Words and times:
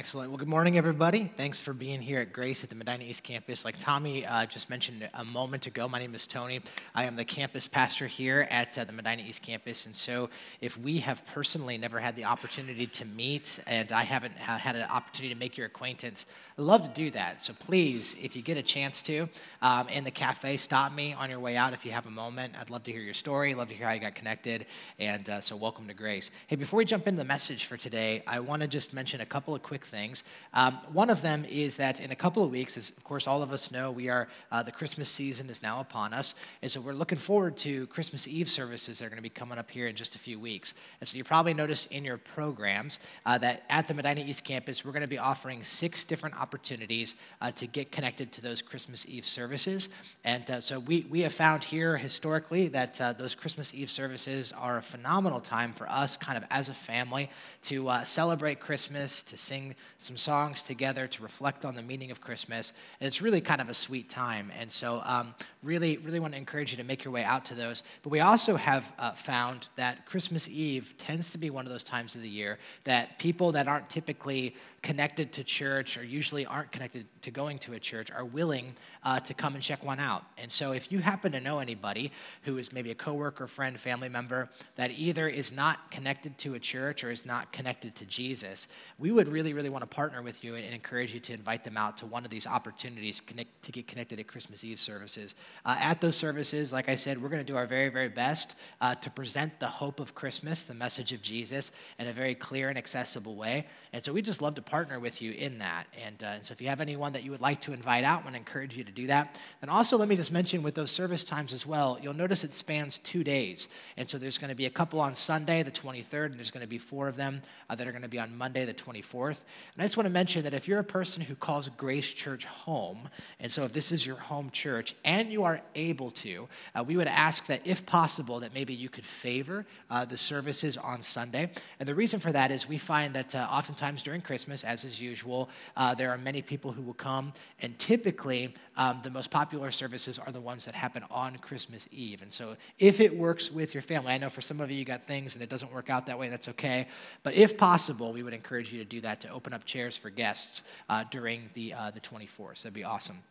Excellent. 0.00 0.30
Well, 0.30 0.38
good 0.38 0.48
morning, 0.48 0.78
everybody. 0.78 1.30
Thanks 1.36 1.60
for 1.60 1.74
being 1.74 2.00
here 2.00 2.20
at 2.20 2.32
Grace 2.32 2.64
at 2.64 2.70
the 2.70 2.74
Medina 2.74 3.04
East 3.04 3.22
Campus. 3.22 3.66
Like 3.66 3.78
Tommy 3.78 4.24
uh, 4.24 4.46
just 4.46 4.70
mentioned 4.70 5.06
a 5.12 5.24
moment 5.26 5.66
ago, 5.66 5.86
my 5.88 5.98
name 5.98 6.14
is 6.14 6.26
Tony. 6.26 6.62
I 6.94 7.04
am 7.04 7.16
the 7.16 7.24
campus 7.26 7.66
pastor 7.66 8.06
here 8.06 8.48
at 8.50 8.78
uh, 8.78 8.84
the 8.84 8.92
Medina 8.92 9.20
East 9.20 9.42
Campus. 9.42 9.84
And 9.84 9.94
so, 9.94 10.30
if 10.62 10.78
we 10.78 10.96
have 11.00 11.22
personally 11.26 11.76
never 11.76 12.00
had 12.00 12.16
the 12.16 12.24
opportunity 12.24 12.86
to 12.86 13.04
meet 13.04 13.60
and 13.66 13.92
I 13.92 14.04
haven't 14.04 14.32
had 14.38 14.74
an 14.74 14.88
opportunity 14.88 15.34
to 15.34 15.38
make 15.38 15.58
your 15.58 15.66
acquaintance, 15.66 16.24
I'd 16.58 16.64
love 16.64 16.82
to 16.82 16.88
do 16.88 17.10
that. 17.10 17.42
So, 17.42 17.52
please, 17.52 18.16
if 18.22 18.34
you 18.34 18.40
get 18.40 18.56
a 18.56 18.62
chance 18.62 19.02
to, 19.02 19.28
um, 19.60 19.86
in 19.90 20.04
the 20.04 20.10
cafe, 20.10 20.56
stop 20.56 20.94
me 20.94 21.12
on 21.12 21.28
your 21.28 21.40
way 21.40 21.58
out 21.58 21.74
if 21.74 21.84
you 21.84 21.92
have 21.92 22.06
a 22.06 22.10
moment. 22.10 22.54
I'd 22.58 22.70
love 22.70 22.84
to 22.84 22.90
hear 22.90 23.02
your 23.02 23.12
story, 23.12 23.52
love 23.52 23.68
to 23.68 23.74
hear 23.74 23.88
how 23.88 23.92
you 23.92 24.00
got 24.00 24.14
connected. 24.14 24.64
And 24.98 25.28
uh, 25.28 25.42
so, 25.42 25.56
welcome 25.56 25.86
to 25.88 25.94
Grace. 25.94 26.30
Hey, 26.46 26.56
before 26.56 26.78
we 26.78 26.86
jump 26.86 27.06
into 27.06 27.18
the 27.18 27.28
message 27.28 27.66
for 27.66 27.76
today, 27.76 28.22
I 28.26 28.40
want 28.40 28.62
to 28.62 28.66
just 28.66 28.94
mention 28.94 29.20
a 29.20 29.26
couple 29.26 29.54
of 29.54 29.62
quick 29.62 29.84
things. 29.90 30.24
Um, 30.54 30.78
one 30.92 31.10
of 31.10 31.20
them 31.20 31.44
is 31.44 31.76
that 31.76 32.00
in 32.00 32.10
a 32.12 32.16
couple 32.16 32.42
of 32.44 32.50
weeks, 32.50 32.76
as 32.76 32.90
of 32.90 33.04
course 33.04 33.26
all 33.26 33.42
of 33.42 33.52
us 33.52 33.70
know, 33.70 33.90
we 33.90 34.08
are 34.08 34.28
uh, 34.52 34.62
the 34.62 34.72
Christmas 34.72 35.10
season 35.10 35.50
is 35.50 35.62
now 35.62 35.80
upon 35.80 36.14
us, 36.14 36.34
and 36.62 36.70
so 36.70 36.80
we're 36.80 36.92
looking 36.92 37.18
forward 37.18 37.56
to 37.58 37.86
Christmas 37.88 38.26
Eve 38.28 38.48
services 38.48 38.98
that 38.98 39.06
are 39.06 39.08
going 39.08 39.18
to 39.18 39.22
be 39.22 39.28
coming 39.28 39.58
up 39.58 39.70
here 39.70 39.88
in 39.88 39.96
just 39.96 40.14
a 40.16 40.18
few 40.18 40.38
weeks. 40.38 40.74
And 41.00 41.08
so 41.08 41.18
you 41.18 41.24
probably 41.24 41.54
noticed 41.54 41.86
in 41.90 42.04
your 42.04 42.18
programs 42.18 43.00
uh, 43.26 43.36
that 43.38 43.64
at 43.68 43.86
the 43.86 43.94
Medina 43.94 44.22
East 44.22 44.44
campus, 44.44 44.84
we're 44.84 44.92
going 44.92 45.02
to 45.02 45.08
be 45.08 45.18
offering 45.18 45.64
six 45.64 46.04
different 46.04 46.40
opportunities 46.40 47.16
uh, 47.40 47.50
to 47.52 47.66
get 47.66 47.90
connected 47.90 48.32
to 48.32 48.40
those 48.40 48.62
Christmas 48.62 49.04
Eve 49.08 49.26
services. 49.26 49.88
And 50.24 50.48
uh, 50.50 50.60
so 50.60 50.78
we 50.78 51.06
we 51.10 51.20
have 51.20 51.34
found 51.34 51.64
here 51.64 51.96
historically 51.96 52.68
that 52.68 53.00
uh, 53.00 53.12
those 53.12 53.34
Christmas 53.34 53.74
Eve 53.74 53.90
services 53.90 54.52
are 54.52 54.78
a 54.78 54.82
phenomenal 54.82 55.40
time 55.40 55.72
for 55.72 55.88
us, 55.88 56.16
kind 56.16 56.36
of 56.36 56.44
as 56.50 56.68
a 56.68 56.74
family, 56.74 57.30
to 57.62 57.88
uh, 57.88 58.04
celebrate 58.04 58.58
Christmas, 58.60 59.22
to 59.24 59.36
sing 59.36 59.74
some 59.98 60.16
songs 60.16 60.62
together 60.62 61.06
to 61.06 61.22
reflect 61.22 61.64
on 61.64 61.74
the 61.74 61.82
meaning 61.82 62.10
of 62.10 62.20
Christmas. 62.20 62.72
And 63.00 63.06
it's 63.06 63.20
really 63.20 63.40
kind 63.40 63.60
of 63.60 63.68
a 63.68 63.74
sweet 63.74 64.08
time. 64.08 64.50
And 64.58 64.70
so, 64.70 65.02
um, 65.04 65.34
really, 65.62 65.98
really 65.98 66.20
want 66.20 66.32
to 66.32 66.38
encourage 66.38 66.70
you 66.70 66.78
to 66.78 66.84
make 66.84 67.04
your 67.04 67.12
way 67.12 67.22
out 67.22 67.44
to 67.46 67.54
those. 67.54 67.82
But 68.02 68.10
we 68.10 68.20
also 68.20 68.56
have 68.56 68.92
uh, 68.98 69.12
found 69.12 69.68
that 69.76 70.06
Christmas 70.06 70.48
Eve 70.48 70.94
tends 70.96 71.30
to 71.30 71.38
be 71.38 71.50
one 71.50 71.66
of 71.66 71.72
those 71.72 71.82
times 71.82 72.14
of 72.14 72.22
the 72.22 72.28
year 72.28 72.58
that 72.84 73.18
people 73.18 73.52
that 73.52 73.68
aren't 73.68 73.90
typically 73.90 74.54
connected 74.82 75.32
to 75.34 75.44
church 75.44 75.98
or 75.98 76.04
usually 76.04 76.46
aren't 76.46 76.72
connected 76.72 77.06
to 77.20 77.30
going 77.30 77.58
to 77.58 77.74
a 77.74 77.78
church 77.78 78.10
are 78.10 78.24
willing 78.24 78.74
uh, 79.04 79.20
to 79.20 79.34
come 79.34 79.54
and 79.54 79.62
check 79.62 79.84
one 79.84 80.00
out. 80.00 80.24
And 80.38 80.50
so, 80.50 80.72
if 80.72 80.90
you 80.90 81.00
happen 81.00 81.32
to 81.32 81.40
know 81.40 81.58
anybody 81.58 82.12
who 82.42 82.56
is 82.56 82.72
maybe 82.72 82.90
a 82.90 82.94
coworker, 82.94 83.46
friend, 83.46 83.78
family 83.78 84.08
member 84.08 84.48
that 84.76 84.90
either 84.92 85.28
is 85.28 85.52
not 85.52 85.90
connected 85.90 86.38
to 86.38 86.54
a 86.54 86.58
church 86.58 87.04
or 87.04 87.10
is 87.10 87.26
not 87.26 87.52
connected 87.52 87.94
to 87.96 88.06
Jesus, 88.06 88.68
we 88.98 89.12
would 89.12 89.28
really, 89.28 89.52
really 89.52 89.68
want 89.68 89.82
to 89.82 89.94
partner 89.94 90.22
with 90.22 90.42
you 90.42 90.54
and 90.54 90.64
encourage 90.74 91.12
you 91.12 91.20
to 91.20 91.34
invite 91.34 91.64
them 91.64 91.76
out 91.76 91.98
to 91.98 92.06
one 92.06 92.24
of 92.24 92.30
these 92.30 92.46
opportunities 92.46 93.20
connect, 93.20 93.62
to 93.62 93.72
get 93.72 93.86
connected 93.86 94.18
at 94.18 94.26
Christmas 94.26 94.64
Eve 94.64 94.80
services. 94.80 95.34
Uh, 95.64 95.76
at 95.78 96.00
those 96.00 96.16
services, 96.16 96.72
like 96.72 96.88
I 96.88 96.96
said, 96.96 97.20
we're 97.20 97.28
going 97.28 97.44
to 97.44 97.52
do 97.52 97.56
our 97.56 97.66
very, 97.66 97.88
very 97.88 98.08
best 98.08 98.54
uh, 98.80 98.94
to 98.96 99.10
present 99.10 99.58
the 99.60 99.66
hope 99.66 100.00
of 100.00 100.14
Christmas, 100.14 100.64
the 100.64 100.74
message 100.74 101.12
of 101.12 101.22
Jesus, 101.22 101.72
in 101.98 102.08
a 102.08 102.12
very 102.12 102.34
clear 102.34 102.68
and 102.68 102.78
accessible 102.78 103.36
way. 103.36 103.66
And 103.92 104.02
so, 104.04 104.12
we 104.12 104.22
just 104.22 104.40
love 104.40 104.54
to 104.54 104.62
partner 104.62 105.00
with 105.00 105.20
you 105.20 105.32
in 105.32 105.58
that. 105.58 105.86
And, 106.04 106.22
uh, 106.22 106.26
and 106.26 106.44
so, 106.44 106.52
if 106.52 106.60
you 106.60 106.68
have 106.68 106.80
anyone 106.80 107.12
that 107.12 107.24
you 107.24 107.30
would 107.30 107.40
like 107.40 107.60
to 107.62 107.72
invite 107.72 108.04
out, 108.04 108.20
I 108.20 108.24
want 108.24 108.34
to 108.34 108.38
encourage 108.38 108.76
you 108.76 108.84
to 108.84 108.92
do 108.92 109.06
that. 109.08 109.38
And 109.62 109.70
also, 109.70 109.98
let 109.98 110.08
me 110.08 110.16
just 110.16 110.32
mention 110.32 110.62
with 110.62 110.74
those 110.74 110.90
service 110.90 111.24
times 111.24 111.52
as 111.52 111.66
well, 111.66 111.98
you'll 112.00 112.14
notice 112.14 112.44
it 112.44 112.54
spans 112.54 112.98
two 112.98 113.24
days. 113.24 113.68
And 113.96 114.08
so, 114.08 114.18
there's 114.18 114.38
going 114.38 114.50
to 114.50 114.56
be 114.56 114.66
a 114.66 114.70
couple 114.70 115.00
on 115.00 115.14
Sunday, 115.14 115.62
the 115.62 115.70
23rd, 115.70 116.26
and 116.26 116.34
there's 116.36 116.50
going 116.50 116.62
to 116.62 116.68
be 116.68 116.78
four 116.78 117.08
of 117.08 117.16
them 117.16 117.42
uh, 117.68 117.74
that 117.74 117.86
are 117.86 117.92
going 117.92 118.02
to 118.02 118.08
be 118.08 118.18
on 118.18 118.36
Monday, 118.36 118.64
the 118.64 118.74
24th. 118.74 119.40
And 119.74 119.82
I 119.82 119.84
just 119.84 119.96
want 119.96 120.06
to 120.06 120.12
mention 120.12 120.44
that 120.44 120.54
if 120.54 120.68
you're 120.68 120.78
a 120.78 120.84
person 120.84 121.22
who 121.22 121.34
calls 121.34 121.68
Grace 121.68 122.08
Church 122.08 122.44
home, 122.44 123.08
and 123.38 123.50
so 123.50 123.64
if 123.64 123.72
this 123.72 123.92
is 123.92 124.04
your 124.04 124.16
home 124.16 124.50
church 124.50 124.94
and 125.04 125.32
you 125.32 125.39
are 125.42 125.60
able 125.74 126.10
to, 126.10 126.48
uh, 126.74 126.82
we 126.82 126.96
would 126.96 127.06
ask 127.06 127.46
that 127.46 127.66
if 127.66 127.84
possible, 127.86 128.40
that 128.40 128.54
maybe 128.54 128.74
you 128.74 128.88
could 128.88 129.04
favor 129.04 129.66
uh, 129.90 130.04
the 130.04 130.16
services 130.16 130.76
on 130.76 131.02
Sunday. 131.02 131.50
And 131.78 131.88
the 131.88 131.94
reason 131.94 132.20
for 132.20 132.32
that 132.32 132.50
is 132.50 132.68
we 132.68 132.78
find 132.78 133.14
that 133.14 133.34
uh, 133.34 133.48
oftentimes 133.50 134.02
during 134.02 134.20
Christmas, 134.20 134.64
as 134.64 134.84
is 134.84 135.00
usual, 135.00 135.48
uh, 135.76 135.94
there 135.94 136.10
are 136.10 136.18
many 136.18 136.42
people 136.42 136.72
who 136.72 136.82
will 136.82 136.94
come, 136.94 137.32
and 137.60 137.78
typically 137.78 138.54
um, 138.76 139.00
the 139.02 139.10
most 139.10 139.30
popular 139.30 139.70
services 139.70 140.18
are 140.18 140.32
the 140.32 140.40
ones 140.40 140.64
that 140.64 140.74
happen 140.74 141.04
on 141.10 141.36
Christmas 141.36 141.88
Eve. 141.90 142.22
And 142.22 142.32
so 142.32 142.56
if 142.78 143.00
it 143.00 143.14
works 143.14 143.50
with 143.50 143.74
your 143.74 143.82
family, 143.82 144.12
I 144.12 144.18
know 144.18 144.30
for 144.30 144.40
some 144.40 144.60
of 144.60 144.70
you, 144.70 144.76
you 144.78 144.84
got 144.84 145.06
things 145.06 145.34
and 145.34 145.42
it 145.42 145.48
doesn't 145.48 145.72
work 145.72 145.90
out 145.90 146.06
that 146.06 146.18
way, 146.18 146.28
that's 146.28 146.48
okay. 146.48 146.88
But 147.22 147.34
if 147.34 147.56
possible, 147.56 148.12
we 148.12 148.22
would 148.22 148.32
encourage 148.34 148.72
you 148.72 148.78
to 148.78 148.84
do 148.84 149.00
that 149.02 149.20
to 149.22 149.30
open 149.30 149.52
up 149.52 149.64
chairs 149.64 149.96
for 149.96 150.10
guests 150.10 150.62
uh, 150.88 151.04
during 151.10 151.50
the, 151.54 151.74
uh, 151.74 151.90
the 151.90 152.00
24th. 152.00 152.62
That'd 152.62 152.72
be 152.72 152.84
awesome. 152.84 153.22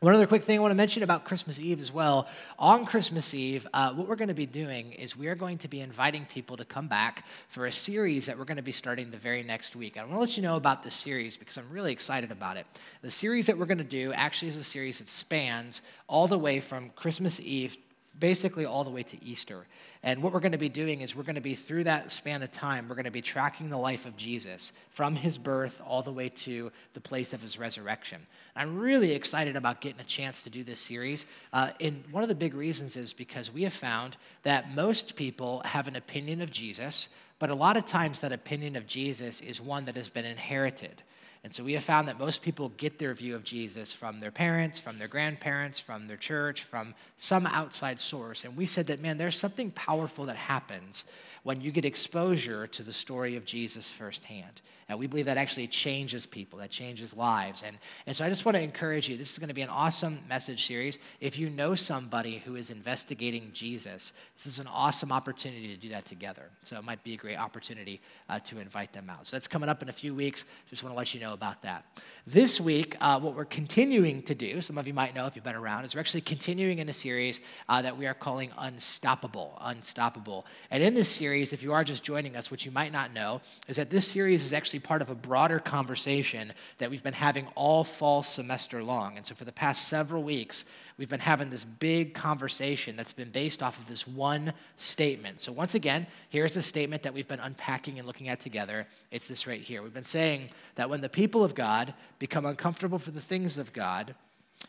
One 0.00 0.12
other 0.12 0.26
quick 0.26 0.42
thing 0.42 0.58
I 0.58 0.60
want 0.60 0.72
to 0.72 0.76
mention 0.76 1.04
about 1.04 1.24
Christmas 1.24 1.58
Eve 1.58 1.80
as 1.80 1.92
well. 1.92 2.28
On 2.58 2.84
Christmas 2.84 3.32
Eve, 3.32 3.66
uh, 3.72 3.94
what 3.94 4.08
we're 4.08 4.16
going 4.16 4.28
to 4.28 4.34
be 4.34 4.44
doing 4.44 4.92
is 4.92 5.16
we 5.16 5.28
are 5.28 5.36
going 5.36 5.56
to 5.58 5.68
be 5.68 5.80
inviting 5.80 6.26
people 6.26 6.56
to 6.56 6.64
come 6.64 6.88
back 6.88 7.24
for 7.48 7.66
a 7.66 7.72
series 7.72 8.26
that 8.26 8.36
we're 8.36 8.44
going 8.44 8.56
to 8.56 8.62
be 8.62 8.72
starting 8.72 9.10
the 9.10 9.16
very 9.16 9.44
next 9.44 9.76
week. 9.76 9.96
I 9.96 10.00
want 10.00 10.14
to 10.14 10.18
let 10.18 10.36
you 10.36 10.42
know 10.42 10.56
about 10.56 10.82
this 10.82 10.94
series 10.94 11.36
because 11.36 11.56
I'm 11.56 11.70
really 11.70 11.92
excited 11.92 12.32
about 12.32 12.56
it. 12.56 12.66
The 13.02 13.10
series 13.10 13.46
that 13.46 13.56
we're 13.56 13.66
going 13.66 13.78
to 13.78 13.84
do 13.84 14.12
actually 14.12 14.48
is 14.48 14.56
a 14.56 14.64
series 14.64 14.98
that 14.98 15.08
spans 15.08 15.80
all 16.08 16.26
the 16.26 16.38
way 16.38 16.58
from 16.58 16.90
Christmas 16.90 17.38
Eve 17.38 17.78
basically 18.18 18.64
all 18.64 18.84
the 18.84 18.90
way 18.90 19.02
to 19.02 19.24
Easter. 19.24 19.66
And 20.02 20.22
what 20.22 20.32
we're 20.32 20.40
going 20.40 20.52
to 20.52 20.58
be 20.58 20.68
doing 20.68 21.00
is 21.00 21.16
we're 21.16 21.22
going 21.24 21.34
to 21.34 21.40
be 21.40 21.54
through 21.54 21.84
that 21.84 22.12
span 22.12 22.42
of 22.42 22.52
time, 22.52 22.88
we're 22.88 22.94
going 22.94 23.04
to 23.04 23.10
be 23.10 23.22
tracking 23.22 23.70
the 23.70 23.78
life 23.78 24.06
of 24.06 24.16
Jesus 24.16 24.72
from 24.90 25.16
his 25.16 25.38
birth 25.38 25.80
all 25.86 26.02
the 26.02 26.12
way 26.12 26.28
to 26.28 26.70
the 26.92 27.00
place 27.00 27.32
of 27.32 27.40
his 27.40 27.58
resurrection. 27.58 28.20
I'm 28.54 28.78
really 28.78 29.12
excited 29.12 29.56
about 29.56 29.80
getting 29.80 30.00
a 30.00 30.04
chance 30.04 30.42
to 30.42 30.50
do 30.50 30.62
this 30.62 30.80
series. 30.80 31.26
Uh, 31.52 31.70
and 31.80 32.04
one 32.10 32.22
of 32.22 32.28
the 32.28 32.34
big 32.34 32.54
reasons 32.54 32.96
is 32.96 33.12
because 33.12 33.52
we 33.52 33.62
have 33.64 33.72
found 33.72 34.16
that 34.42 34.74
most 34.74 35.16
people 35.16 35.62
have 35.64 35.88
an 35.88 35.96
opinion 35.96 36.40
of 36.40 36.52
Jesus, 36.52 37.08
but 37.38 37.50
a 37.50 37.54
lot 37.54 37.76
of 37.76 37.84
times 37.84 38.20
that 38.20 38.32
opinion 38.32 38.76
of 38.76 38.86
Jesus 38.86 39.40
is 39.40 39.60
one 39.60 39.86
that 39.86 39.96
has 39.96 40.08
been 40.08 40.24
inherited. 40.24 41.02
And 41.44 41.54
so 41.54 41.62
we 41.62 41.74
have 41.74 41.84
found 41.84 42.08
that 42.08 42.18
most 42.18 42.40
people 42.40 42.70
get 42.78 42.98
their 42.98 43.12
view 43.12 43.36
of 43.36 43.44
Jesus 43.44 43.92
from 43.92 44.18
their 44.18 44.30
parents, 44.30 44.78
from 44.80 44.96
their 44.96 45.08
grandparents, 45.08 45.78
from 45.78 46.08
their 46.08 46.16
church, 46.16 46.62
from 46.62 46.94
some 47.18 47.46
outside 47.46 48.00
source. 48.00 48.44
And 48.44 48.56
we 48.56 48.64
said 48.64 48.86
that, 48.86 49.02
man, 49.02 49.18
there's 49.18 49.38
something 49.38 49.70
powerful 49.72 50.24
that 50.24 50.36
happens 50.36 51.04
when 51.44 51.60
you 51.60 51.70
get 51.70 51.84
exposure 51.84 52.66
to 52.66 52.82
the 52.82 52.92
story 52.92 53.36
of 53.36 53.44
Jesus 53.44 53.88
firsthand. 53.88 54.60
And 54.88 54.98
we 54.98 55.06
believe 55.06 55.26
that 55.26 55.38
actually 55.38 55.66
changes 55.66 56.26
people, 56.26 56.58
that 56.58 56.70
changes 56.70 57.14
lives. 57.16 57.62
And, 57.66 57.78
and 58.06 58.14
so 58.14 58.24
I 58.24 58.28
just 58.28 58.44
want 58.44 58.56
to 58.56 58.62
encourage 58.62 59.08
you 59.08 59.16
this 59.16 59.32
is 59.32 59.38
going 59.38 59.48
to 59.48 59.54
be 59.54 59.62
an 59.62 59.70
awesome 59.70 60.18
message 60.28 60.66
series. 60.66 60.98
If 61.20 61.38
you 61.38 61.48
know 61.48 61.74
somebody 61.74 62.42
who 62.44 62.56
is 62.56 62.68
investigating 62.68 63.50
Jesus, 63.54 64.12
this 64.36 64.46
is 64.46 64.58
an 64.58 64.66
awesome 64.66 65.10
opportunity 65.10 65.68
to 65.68 65.76
do 65.76 65.88
that 65.90 66.04
together. 66.04 66.50
So 66.62 66.76
it 66.76 66.84
might 66.84 67.02
be 67.02 67.14
a 67.14 67.16
great 67.16 67.38
opportunity 67.38 68.02
uh, 68.28 68.40
to 68.40 68.58
invite 68.58 68.92
them 68.92 69.08
out. 69.08 69.26
So 69.26 69.36
that's 69.36 69.48
coming 69.48 69.70
up 69.70 69.82
in 69.82 69.88
a 69.88 69.92
few 69.92 70.14
weeks. 70.14 70.44
Just 70.68 70.82
want 70.82 70.94
to 70.94 70.98
let 70.98 71.14
you 71.14 71.20
know 71.20 71.32
about 71.32 71.62
that. 71.62 71.86
This 72.26 72.60
week, 72.60 72.96
uh, 73.00 73.18
what 73.20 73.34
we're 73.34 73.44
continuing 73.46 74.22
to 74.22 74.34
do, 74.34 74.60
some 74.60 74.76
of 74.76 74.86
you 74.86 74.94
might 74.94 75.14
know 75.14 75.26
if 75.26 75.34
you've 75.34 75.44
been 75.44 75.54
around, 75.54 75.84
is 75.84 75.94
we're 75.94 76.00
actually 76.00 76.22
continuing 76.22 76.78
in 76.78 76.90
a 76.90 76.92
series 76.92 77.40
uh, 77.70 77.80
that 77.80 77.96
we 77.96 78.06
are 78.06 78.14
calling 78.14 78.50
Unstoppable. 78.58 79.58
Unstoppable. 79.62 80.44
And 80.70 80.82
in 80.82 80.94
this 80.94 81.08
series, 81.08 81.33
if 81.42 81.62
you 81.62 81.72
are 81.72 81.84
just 81.84 82.02
joining 82.02 82.36
us, 82.36 82.50
what 82.50 82.64
you 82.64 82.70
might 82.70 82.92
not 82.92 83.12
know 83.12 83.40
is 83.68 83.76
that 83.76 83.90
this 83.90 84.06
series 84.06 84.44
is 84.44 84.52
actually 84.52 84.78
part 84.78 85.02
of 85.02 85.10
a 85.10 85.14
broader 85.14 85.58
conversation 85.58 86.52
that 86.78 86.90
we've 86.90 87.02
been 87.02 87.12
having 87.12 87.46
all 87.54 87.84
fall 87.84 88.22
semester 88.22 88.82
long. 88.82 89.16
And 89.16 89.26
so 89.26 89.34
for 89.34 89.44
the 89.44 89.52
past 89.52 89.88
several 89.88 90.22
weeks, 90.22 90.64
we've 90.96 91.08
been 91.08 91.20
having 91.20 91.50
this 91.50 91.64
big 91.64 92.14
conversation 92.14 92.96
that's 92.96 93.12
been 93.12 93.30
based 93.30 93.62
off 93.62 93.78
of 93.78 93.86
this 93.88 94.06
one 94.06 94.52
statement. 94.76 95.40
So 95.40 95.52
once 95.52 95.74
again, 95.74 96.06
here's 96.28 96.56
a 96.56 96.62
statement 96.62 97.02
that 97.02 97.14
we've 97.14 97.28
been 97.28 97.40
unpacking 97.40 97.98
and 97.98 98.06
looking 98.06 98.28
at 98.28 98.40
together. 98.40 98.86
It's 99.10 99.28
this 99.28 99.46
right 99.46 99.60
here. 99.60 99.82
We've 99.82 99.92
been 99.92 100.04
saying 100.04 100.50
that 100.76 100.88
when 100.88 101.00
the 101.00 101.08
people 101.08 101.42
of 101.42 101.54
God 101.54 101.94
become 102.18 102.46
uncomfortable 102.46 102.98
for 102.98 103.10
the 103.10 103.20
things 103.20 103.58
of 103.58 103.72
God, 103.72 104.14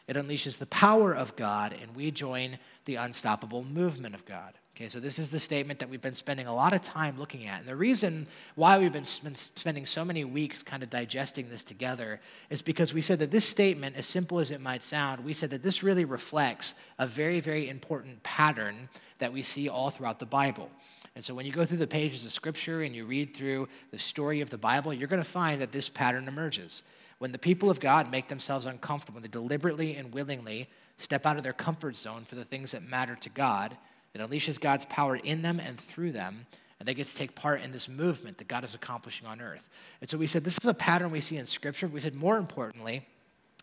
it 0.07 0.15
unleashes 0.15 0.57
the 0.57 0.65
power 0.67 1.15
of 1.15 1.35
God, 1.35 1.75
and 1.81 1.95
we 1.95 2.11
join 2.11 2.57
the 2.85 2.95
unstoppable 2.95 3.63
movement 3.63 4.13
of 4.13 4.25
God. 4.25 4.53
Okay, 4.75 4.89
so 4.89 4.99
this 4.99 5.19
is 5.19 5.31
the 5.31 5.39
statement 5.39 5.79
that 5.79 5.89
we've 5.89 6.01
been 6.01 6.15
spending 6.15 6.47
a 6.47 6.53
lot 6.53 6.73
of 6.73 6.81
time 6.81 7.17
looking 7.17 7.47
at. 7.47 7.61
And 7.61 7.67
the 7.69 7.77
reason 7.77 8.27
why 8.55 8.77
we've 8.77 8.91
been 8.91 9.05
spending 9.05 9.85
so 9.85 10.03
many 10.03 10.25
weeks 10.25 10.61
kind 10.61 10.83
of 10.83 10.89
digesting 10.89 11.49
this 11.49 11.63
together 11.63 12.19
is 12.49 12.61
because 12.61 12.93
we 12.93 12.99
said 12.99 13.19
that 13.19 13.31
this 13.31 13.45
statement, 13.45 13.95
as 13.95 14.05
simple 14.05 14.37
as 14.37 14.51
it 14.51 14.59
might 14.59 14.83
sound, 14.83 15.23
we 15.23 15.31
said 15.31 15.49
that 15.51 15.63
this 15.63 15.81
really 15.81 16.03
reflects 16.03 16.75
a 16.99 17.07
very, 17.07 17.39
very 17.39 17.69
important 17.69 18.21
pattern 18.23 18.89
that 19.19 19.31
we 19.31 19.41
see 19.41 19.69
all 19.69 19.89
throughout 19.89 20.19
the 20.19 20.25
Bible. 20.25 20.69
And 21.15 21.23
so 21.23 21.33
when 21.33 21.45
you 21.45 21.53
go 21.53 21.63
through 21.63 21.77
the 21.77 21.87
pages 21.87 22.25
of 22.25 22.33
Scripture 22.33 22.81
and 22.81 22.93
you 22.93 23.05
read 23.05 23.33
through 23.33 23.69
the 23.91 23.97
story 23.97 24.41
of 24.41 24.49
the 24.49 24.57
Bible, 24.57 24.93
you're 24.93 25.07
going 25.07 25.23
to 25.23 25.29
find 25.29 25.61
that 25.61 25.71
this 25.71 25.87
pattern 25.87 26.27
emerges. 26.27 26.83
When 27.19 27.31
the 27.31 27.39
people 27.39 27.71
of 27.71 27.79
God 27.79 28.11
make 28.11 28.27
themselves 28.27 28.65
uncomfortable, 28.65 29.21
they 29.21 29.29
deliberately 29.29 29.95
and 29.95 30.13
willingly 30.13 30.67
step 30.97 31.25
out 31.25 31.37
of 31.37 31.43
their 31.43 31.53
comfort 31.53 31.95
zone 31.95 32.25
for 32.25 32.35
the 32.35 32.43
things 32.43 32.73
that 32.73 32.83
matter 32.83 33.15
to 33.15 33.29
God, 33.29 33.77
it 34.15 34.21
unleashes 34.21 34.59
God's 34.59 34.85
power 34.85 35.15
in 35.15 35.41
them 35.41 35.59
and 35.59 35.79
through 35.79 36.13
them, 36.13 36.45
And 36.79 36.87
they 36.87 36.93
get 36.93 37.07
to 37.07 37.15
take 37.15 37.35
part 37.35 37.61
in 37.61 37.71
this 37.71 37.89
movement 37.89 38.37
that 38.37 38.47
God 38.47 38.63
is 38.63 38.75
accomplishing 38.75 39.27
on 39.27 39.41
earth. 39.41 39.69
And 40.01 40.09
so 40.09 40.17
we 40.17 40.27
said 40.27 40.43
this 40.43 40.57
is 40.57 40.65
a 40.65 40.73
pattern 40.73 41.11
we 41.11 41.21
see 41.21 41.37
in 41.37 41.45
Scripture. 41.45 41.87
We 41.87 41.99
said 41.99 42.15
more 42.15 42.37
importantly, 42.37 43.05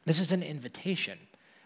this 0.05 0.19
is 0.19 0.33
an 0.33 0.43
invitation. 0.43 1.19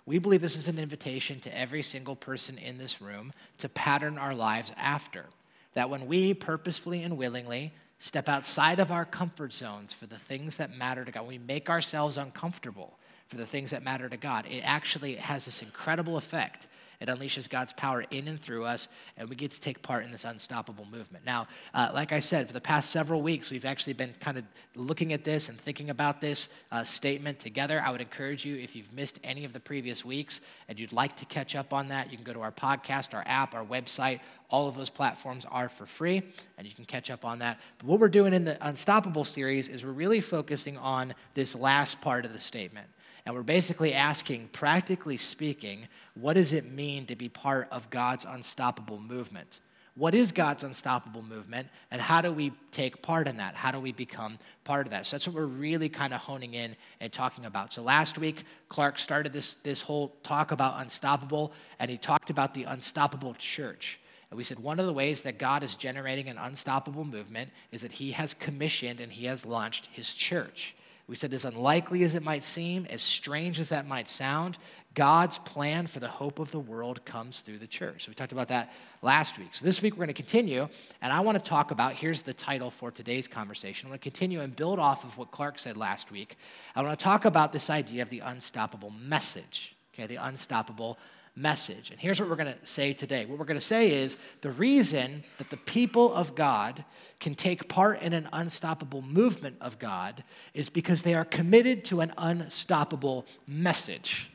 We 0.06 0.18
believe 0.18 0.40
this 0.40 0.56
is 0.56 0.68
an 0.68 0.78
invitation 0.78 1.40
to 1.40 1.58
every 1.58 1.82
single 1.82 2.16
person 2.16 2.58
in 2.58 2.78
this 2.78 3.00
room 3.00 3.32
to 3.58 3.68
pattern 3.68 4.18
our 4.18 4.34
lives 4.34 4.72
after. 4.76 5.26
That 5.74 5.90
when 5.90 6.06
we 6.06 6.34
purposefully 6.34 7.02
and 7.02 7.16
willingly 7.16 7.72
step 7.98 8.28
outside 8.28 8.78
of 8.78 8.92
our 8.92 9.04
comfort 9.04 9.52
zones 9.52 9.92
for 9.92 10.06
the 10.06 10.18
things 10.18 10.58
that 10.58 10.76
matter 10.76 11.04
to 11.04 11.10
God, 11.10 11.26
we 11.26 11.38
make 11.38 11.70
ourselves 11.70 12.16
uncomfortable 12.16 12.98
for 13.28 13.36
the 13.36 13.46
things 13.46 13.72
that 13.72 13.82
matter 13.82 14.08
to 14.08 14.16
God, 14.16 14.46
it 14.46 14.60
actually 14.60 15.16
has 15.16 15.44
this 15.44 15.62
incredible 15.62 16.16
effect 16.16 16.68
it 17.00 17.08
unleashes 17.08 17.48
God's 17.48 17.72
power 17.72 18.04
in 18.10 18.28
and 18.28 18.40
through 18.40 18.64
us, 18.64 18.88
and 19.16 19.28
we 19.28 19.36
get 19.36 19.50
to 19.50 19.60
take 19.60 19.82
part 19.82 20.04
in 20.04 20.12
this 20.12 20.24
unstoppable 20.24 20.86
movement. 20.86 21.24
Now, 21.24 21.46
uh, 21.74 21.90
like 21.92 22.12
I 22.12 22.20
said, 22.20 22.46
for 22.46 22.52
the 22.52 22.60
past 22.60 22.90
several 22.90 23.22
weeks, 23.22 23.50
we've 23.50 23.64
actually 23.64 23.92
been 23.92 24.14
kind 24.20 24.38
of 24.38 24.44
looking 24.74 25.12
at 25.12 25.24
this 25.24 25.48
and 25.48 25.58
thinking 25.60 25.90
about 25.90 26.20
this 26.20 26.48
uh, 26.72 26.84
statement 26.84 27.38
together. 27.38 27.82
I 27.84 27.90
would 27.90 28.00
encourage 28.00 28.44
you, 28.44 28.56
if 28.56 28.74
you've 28.76 28.92
missed 28.92 29.18
any 29.24 29.44
of 29.44 29.52
the 29.52 29.60
previous 29.60 30.04
weeks 30.04 30.40
and 30.68 30.78
you'd 30.78 30.92
like 30.92 31.16
to 31.16 31.24
catch 31.26 31.54
up 31.54 31.72
on 31.72 31.88
that, 31.88 32.10
you 32.10 32.16
can 32.16 32.24
go 32.24 32.32
to 32.32 32.40
our 32.40 32.52
podcast, 32.52 33.14
our 33.14 33.24
app, 33.26 33.54
our 33.54 33.64
website. 33.64 34.20
All 34.48 34.68
of 34.68 34.76
those 34.76 34.90
platforms 34.90 35.44
are 35.50 35.68
for 35.68 35.86
free, 35.86 36.22
and 36.56 36.66
you 36.66 36.72
can 36.72 36.84
catch 36.84 37.10
up 37.10 37.24
on 37.24 37.40
that. 37.40 37.58
But 37.78 37.88
what 37.88 37.98
we're 37.98 38.08
doing 38.08 38.32
in 38.32 38.44
the 38.44 38.56
Unstoppable 38.60 39.24
series 39.24 39.66
is 39.66 39.84
we're 39.84 39.90
really 39.90 40.20
focusing 40.20 40.78
on 40.78 41.14
this 41.34 41.56
last 41.56 42.00
part 42.00 42.24
of 42.24 42.32
the 42.32 42.38
statement. 42.38 42.86
And 43.26 43.34
we're 43.34 43.42
basically 43.42 43.92
asking, 43.92 44.48
practically 44.52 45.16
speaking, 45.16 45.88
what 46.14 46.34
does 46.34 46.52
it 46.52 46.64
mean 46.64 47.06
to 47.06 47.16
be 47.16 47.28
part 47.28 47.66
of 47.72 47.90
God's 47.90 48.24
unstoppable 48.24 49.00
movement? 49.00 49.58
What 49.96 50.14
is 50.14 50.30
God's 50.30 50.62
unstoppable 50.62 51.22
movement, 51.22 51.68
and 51.90 52.00
how 52.00 52.20
do 52.20 52.30
we 52.30 52.52
take 52.70 53.00
part 53.00 53.26
in 53.26 53.38
that? 53.38 53.54
How 53.54 53.72
do 53.72 53.80
we 53.80 53.92
become 53.92 54.38
part 54.62 54.86
of 54.86 54.90
that? 54.90 55.06
So 55.06 55.16
that's 55.16 55.26
what 55.26 55.34
we're 55.34 55.46
really 55.46 55.88
kind 55.88 56.12
of 56.12 56.20
honing 56.20 56.54
in 56.54 56.76
and 57.00 57.12
talking 57.12 57.46
about. 57.46 57.72
So 57.72 57.82
last 57.82 58.18
week, 58.18 58.44
Clark 58.68 58.98
started 58.98 59.32
this, 59.32 59.54
this 59.54 59.80
whole 59.80 60.14
talk 60.22 60.52
about 60.52 60.80
unstoppable, 60.80 61.52
and 61.78 61.90
he 61.90 61.96
talked 61.96 62.30
about 62.30 62.54
the 62.54 62.64
unstoppable 62.64 63.34
church. 63.38 63.98
And 64.30 64.36
we 64.36 64.44
said 64.44 64.58
one 64.58 64.78
of 64.78 64.86
the 64.86 64.92
ways 64.92 65.22
that 65.22 65.38
God 65.38 65.62
is 65.62 65.74
generating 65.74 66.28
an 66.28 66.36
unstoppable 66.36 67.04
movement 67.04 67.50
is 67.72 67.80
that 67.80 67.92
he 67.92 68.12
has 68.12 68.34
commissioned 68.34 69.00
and 69.00 69.10
he 69.10 69.24
has 69.26 69.46
launched 69.46 69.88
his 69.92 70.12
church. 70.12 70.75
We 71.08 71.14
said, 71.14 71.32
as 71.32 71.44
unlikely 71.44 72.02
as 72.02 72.16
it 72.16 72.22
might 72.22 72.42
seem, 72.42 72.86
as 72.90 73.00
strange 73.00 73.60
as 73.60 73.68
that 73.68 73.86
might 73.86 74.08
sound, 74.08 74.58
God's 74.94 75.38
plan 75.38 75.86
for 75.86 76.00
the 76.00 76.08
hope 76.08 76.38
of 76.38 76.50
the 76.50 76.58
world 76.58 77.04
comes 77.04 77.42
through 77.42 77.58
the 77.58 77.66
church. 77.66 78.04
So 78.04 78.10
we 78.10 78.14
talked 78.14 78.32
about 78.32 78.48
that 78.48 78.72
last 79.02 79.38
week. 79.38 79.48
So 79.52 79.64
this 79.64 79.82
week 79.82 79.92
we're 79.92 80.06
going 80.06 80.08
to 80.08 80.14
continue, 80.14 80.68
and 81.02 81.12
I 81.12 81.20
want 81.20 81.42
to 81.42 81.48
talk 81.48 81.70
about 81.70 81.92
here's 81.92 82.22
the 82.22 82.32
title 82.32 82.70
for 82.70 82.90
today's 82.90 83.28
conversation. 83.28 83.86
I 83.86 83.90
want 83.90 84.00
to 84.00 84.04
continue 84.10 84.40
and 84.40 84.56
build 84.56 84.78
off 84.78 85.04
of 85.04 85.16
what 85.18 85.30
Clark 85.30 85.58
said 85.58 85.76
last 85.76 86.10
week. 86.10 86.38
I 86.74 86.82
want 86.82 86.98
to 86.98 87.02
talk 87.02 87.24
about 87.24 87.52
this 87.52 87.70
idea 87.70 88.02
of 88.02 88.10
the 88.10 88.20
unstoppable 88.20 88.90
message, 88.90 89.76
okay, 89.94 90.06
the 90.06 90.16
unstoppable 90.16 90.98
message. 91.36 91.90
And 91.90 92.00
here's 92.00 92.18
what 92.18 92.30
we're 92.30 92.36
going 92.36 92.54
to 92.54 92.66
say 92.66 92.94
today. 92.94 93.26
What 93.26 93.38
we're 93.38 93.44
going 93.44 93.58
to 93.58 93.64
say 93.64 93.92
is 93.92 94.16
the 94.40 94.50
reason 94.50 95.22
that 95.36 95.50
the 95.50 95.58
people 95.58 96.12
of 96.14 96.34
God 96.34 96.84
can 97.20 97.34
take 97.34 97.68
part 97.68 98.00
in 98.00 98.14
an 98.14 98.28
unstoppable 98.32 99.02
movement 99.02 99.56
of 99.60 99.78
God 99.78 100.24
is 100.54 100.70
because 100.70 101.02
they 101.02 101.14
are 101.14 101.26
committed 101.26 101.84
to 101.86 102.00
an 102.00 102.12
unstoppable 102.16 103.26
message. 103.46 104.30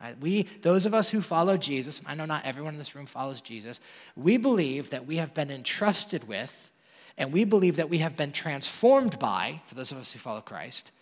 Right? 0.00 0.18
We, 0.20 0.48
those 0.62 0.86
of 0.86 0.94
us 0.94 1.10
who 1.10 1.20
follow 1.20 1.56
Jesus, 1.56 2.00
I 2.06 2.14
know 2.14 2.24
not 2.24 2.44
everyone 2.44 2.74
in 2.74 2.78
this 2.78 2.94
room 2.94 3.06
follows 3.06 3.40
Jesus, 3.40 3.80
we 4.14 4.36
believe 4.36 4.90
that 4.90 5.06
we 5.06 5.16
have 5.16 5.34
been 5.34 5.50
entrusted 5.50 6.28
with, 6.28 6.70
and 7.18 7.32
we 7.32 7.44
believe 7.44 7.76
that 7.76 7.90
we 7.90 7.98
have 7.98 8.16
been 8.16 8.32
transformed 8.32 9.18
by, 9.18 9.60
for 9.66 9.74
those 9.74 9.92
of 9.92 9.98
us 9.98 10.12
who 10.12 10.18
follow 10.18 10.40
Christ, 10.40 10.92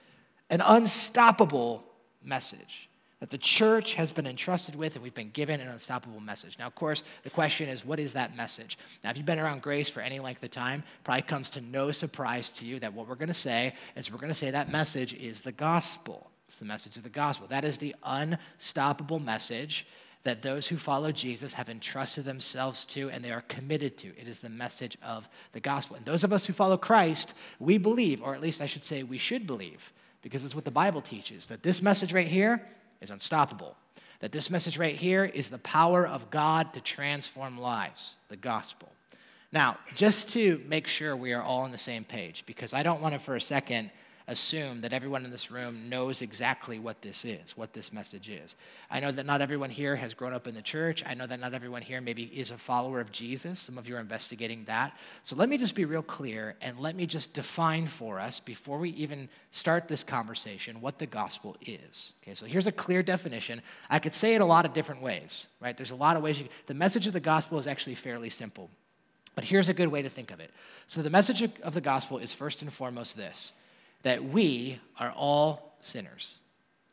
an 0.48 0.60
unstoppable 0.60 1.84
message 2.22 2.88
that 3.22 3.30
the 3.30 3.38
church 3.38 3.94
has 3.94 4.10
been 4.10 4.26
entrusted 4.26 4.74
with 4.74 4.96
and 4.96 5.02
we've 5.02 5.14
been 5.14 5.30
given 5.30 5.60
an 5.60 5.68
unstoppable 5.68 6.18
message. 6.18 6.58
Now, 6.58 6.66
of 6.66 6.74
course, 6.74 7.04
the 7.22 7.30
question 7.30 7.68
is, 7.68 7.84
what 7.84 8.00
is 8.00 8.14
that 8.14 8.36
message? 8.36 8.76
Now, 9.04 9.10
if 9.10 9.16
you've 9.16 9.24
been 9.24 9.38
around 9.38 9.62
grace 9.62 9.88
for 9.88 10.00
any 10.00 10.18
length 10.18 10.42
of 10.42 10.50
time, 10.50 10.82
probably 11.04 11.22
comes 11.22 11.48
to 11.50 11.60
no 11.60 11.92
surprise 11.92 12.50
to 12.50 12.66
you 12.66 12.80
that 12.80 12.92
what 12.92 13.06
we're 13.06 13.14
going 13.14 13.28
to 13.28 13.32
say 13.34 13.74
is 13.94 14.10
we're 14.10 14.18
going 14.18 14.32
to 14.32 14.34
say 14.34 14.50
that 14.50 14.72
message 14.72 15.14
is 15.14 15.40
the 15.40 15.52
gospel. 15.52 16.32
It's 16.48 16.58
the 16.58 16.64
message 16.64 16.96
of 16.96 17.04
the 17.04 17.10
gospel. 17.10 17.46
That 17.46 17.64
is 17.64 17.78
the 17.78 17.94
unstoppable 18.02 19.20
message 19.20 19.86
that 20.24 20.42
those 20.42 20.66
who 20.66 20.76
follow 20.76 21.12
Jesus 21.12 21.52
have 21.52 21.68
entrusted 21.68 22.24
themselves 22.24 22.84
to 22.86 23.08
and 23.10 23.24
they 23.24 23.30
are 23.30 23.42
committed 23.42 23.96
to. 23.98 24.08
It 24.20 24.26
is 24.26 24.40
the 24.40 24.48
message 24.48 24.98
of 25.00 25.28
the 25.52 25.60
gospel. 25.60 25.94
And 25.94 26.04
those 26.04 26.24
of 26.24 26.32
us 26.32 26.44
who 26.44 26.52
follow 26.52 26.76
Christ, 26.76 27.34
we 27.60 27.78
believe, 27.78 28.20
or 28.20 28.34
at 28.34 28.40
least 28.40 28.60
I 28.60 28.66
should 28.66 28.82
say 28.82 29.04
we 29.04 29.18
should 29.18 29.46
believe, 29.46 29.92
because 30.22 30.44
it's 30.44 30.56
what 30.56 30.64
the 30.64 30.72
Bible 30.72 31.00
teaches, 31.00 31.46
that 31.46 31.62
this 31.62 31.82
message 31.82 32.12
right 32.12 32.26
here 32.26 32.66
is 33.02 33.10
unstoppable. 33.10 33.76
That 34.20 34.32
this 34.32 34.50
message 34.50 34.78
right 34.78 34.94
here 34.94 35.24
is 35.24 35.50
the 35.50 35.58
power 35.58 36.06
of 36.06 36.30
God 36.30 36.72
to 36.74 36.80
transform 36.80 37.58
lives, 37.58 38.16
the 38.28 38.36
gospel. 38.36 38.88
Now, 39.52 39.76
just 39.94 40.30
to 40.30 40.62
make 40.66 40.86
sure 40.86 41.14
we 41.14 41.32
are 41.32 41.42
all 41.42 41.60
on 41.62 41.72
the 41.72 41.78
same 41.78 42.04
page, 42.04 42.44
because 42.46 42.72
I 42.72 42.82
don't 42.82 43.02
want 43.02 43.14
to 43.14 43.18
for 43.18 43.36
a 43.36 43.40
second 43.40 43.90
assume 44.28 44.80
that 44.82 44.92
everyone 44.92 45.24
in 45.24 45.30
this 45.30 45.50
room 45.50 45.88
knows 45.88 46.22
exactly 46.22 46.78
what 46.78 47.02
this 47.02 47.24
is, 47.24 47.56
what 47.56 47.72
this 47.72 47.92
message 47.92 48.28
is. 48.28 48.54
I 48.90 49.00
know 49.00 49.10
that 49.10 49.26
not 49.26 49.40
everyone 49.40 49.70
here 49.70 49.96
has 49.96 50.14
grown 50.14 50.32
up 50.32 50.46
in 50.46 50.54
the 50.54 50.62
church. 50.62 51.02
I 51.06 51.14
know 51.14 51.26
that 51.26 51.40
not 51.40 51.54
everyone 51.54 51.82
here 51.82 52.00
maybe 52.00 52.24
is 52.24 52.50
a 52.50 52.58
follower 52.58 53.00
of 53.00 53.10
Jesus. 53.10 53.58
Some 53.60 53.78
of 53.78 53.88
you 53.88 53.96
are 53.96 54.00
investigating 54.00 54.64
that. 54.64 54.96
So 55.22 55.34
let 55.36 55.48
me 55.48 55.58
just 55.58 55.74
be 55.74 55.84
real 55.84 56.02
clear 56.02 56.56
and 56.60 56.78
let 56.78 56.94
me 56.94 57.06
just 57.06 57.34
define 57.34 57.86
for 57.86 58.20
us 58.20 58.38
before 58.38 58.78
we 58.78 58.90
even 58.90 59.28
start 59.50 59.88
this 59.88 60.04
conversation 60.04 60.80
what 60.80 60.98
the 60.98 61.06
gospel 61.06 61.56
is. 61.66 62.12
Okay, 62.22 62.34
so 62.34 62.46
here's 62.46 62.66
a 62.66 62.72
clear 62.72 63.02
definition. 63.02 63.60
I 63.90 63.98
could 63.98 64.14
say 64.14 64.34
it 64.34 64.40
a 64.40 64.46
lot 64.46 64.64
of 64.64 64.72
different 64.72 65.02
ways, 65.02 65.48
right? 65.60 65.76
There's 65.76 65.90
a 65.90 65.96
lot 65.96 66.16
of 66.16 66.22
ways. 66.22 66.40
You, 66.40 66.48
the 66.66 66.74
message 66.74 67.06
of 67.06 67.12
the 67.12 67.20
gospel 67.20 67.58
is 67.58 67.66
actually 67.66 67.96
fairly 67.96 68.30
simple. 68.30 68.70
But 69.34 69.44
here's 69.44 69.68
a 69.68 69.74
good 69.74 69.88
way 69.88 70.02
to 70.02 70.08
think 70.08 70.30
of 70.30 70.40
it. 70.40 70.50
So, 70.86 71.02
the 71.02 71.10
message 71.10 71.42
of 71.62 71.74
the 71.74 71.80
gospel 71.80 72.18
is 72.18 72.34
first 72.34 72.60
and 72.60 72.72
foremost 72.72 73.16
this 73.16 73.52
that 74.02 74.24
we 74.24 74.78
are 74.98 75.12
all 75.12 75.76
sinners. 75.80 76.38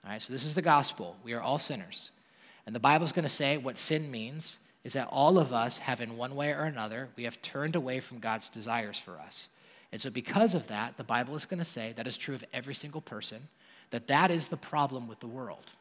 All 0.03 0.11
right, 0.11 0.21
so 0.21 0.31
this 0.31 0.45
is 0.45 0.53
the 0.53 0.61
gospel. 0.61 1.15
We 1.23 1.33
are 1.33 1.41
all 1.41 1.59
sinners. 1.59 2.11
And 2.65 2.75
the 2.75 2.79
Bible's 2.79 3.11
going 3.11 3.23
to 3.23 3.29
say 3.29 3.57
what 3.57 3.77
sin 3.77 4.09
means 4.09 4.59
is 4.83 4.94
that 4.94 5.09
all 5.11 5.38
of 5.38 5.53
us 5.53 5.77
have, 5.79 6.01
in 6.01 6.17
one 6.17 6.35
way 6.35 6.51
or 6.51 6.63
another, 6.63 7.09
we 7.15 7.23
have 7.23 7.41
turned 7.41 7.75
away 7.75 8.00
from 8.00 8.19
God's 8.19 8.47
desires 8.50 9.00
for 9.00 9.19
us. 9.19 9.50
And 9.91 10.01
so, 10.01 10.09
because 10.09 10.53
of 10.53 10.67
that, 10.67 10.97
the 10.97 11.03
Bible 11.03 11.35
is 11.35 11.45
going 11.45 11.59
to 11.59 11.65
say 11.65 11.94
that 11.95 12.07
is 12.07 12.15
true 12.15 12.35
of 12.35 12.44
every 12.53 12.75
single 12.75 13.01
person, 13.01 13.47
that 13.89 14.07
that 14.07 14.31
is 14.31 14.47
the 14.47 14.57
problem 14.57 15.07
with 15.07 15.19
the 15.19 15.28
world. 15.28 15.71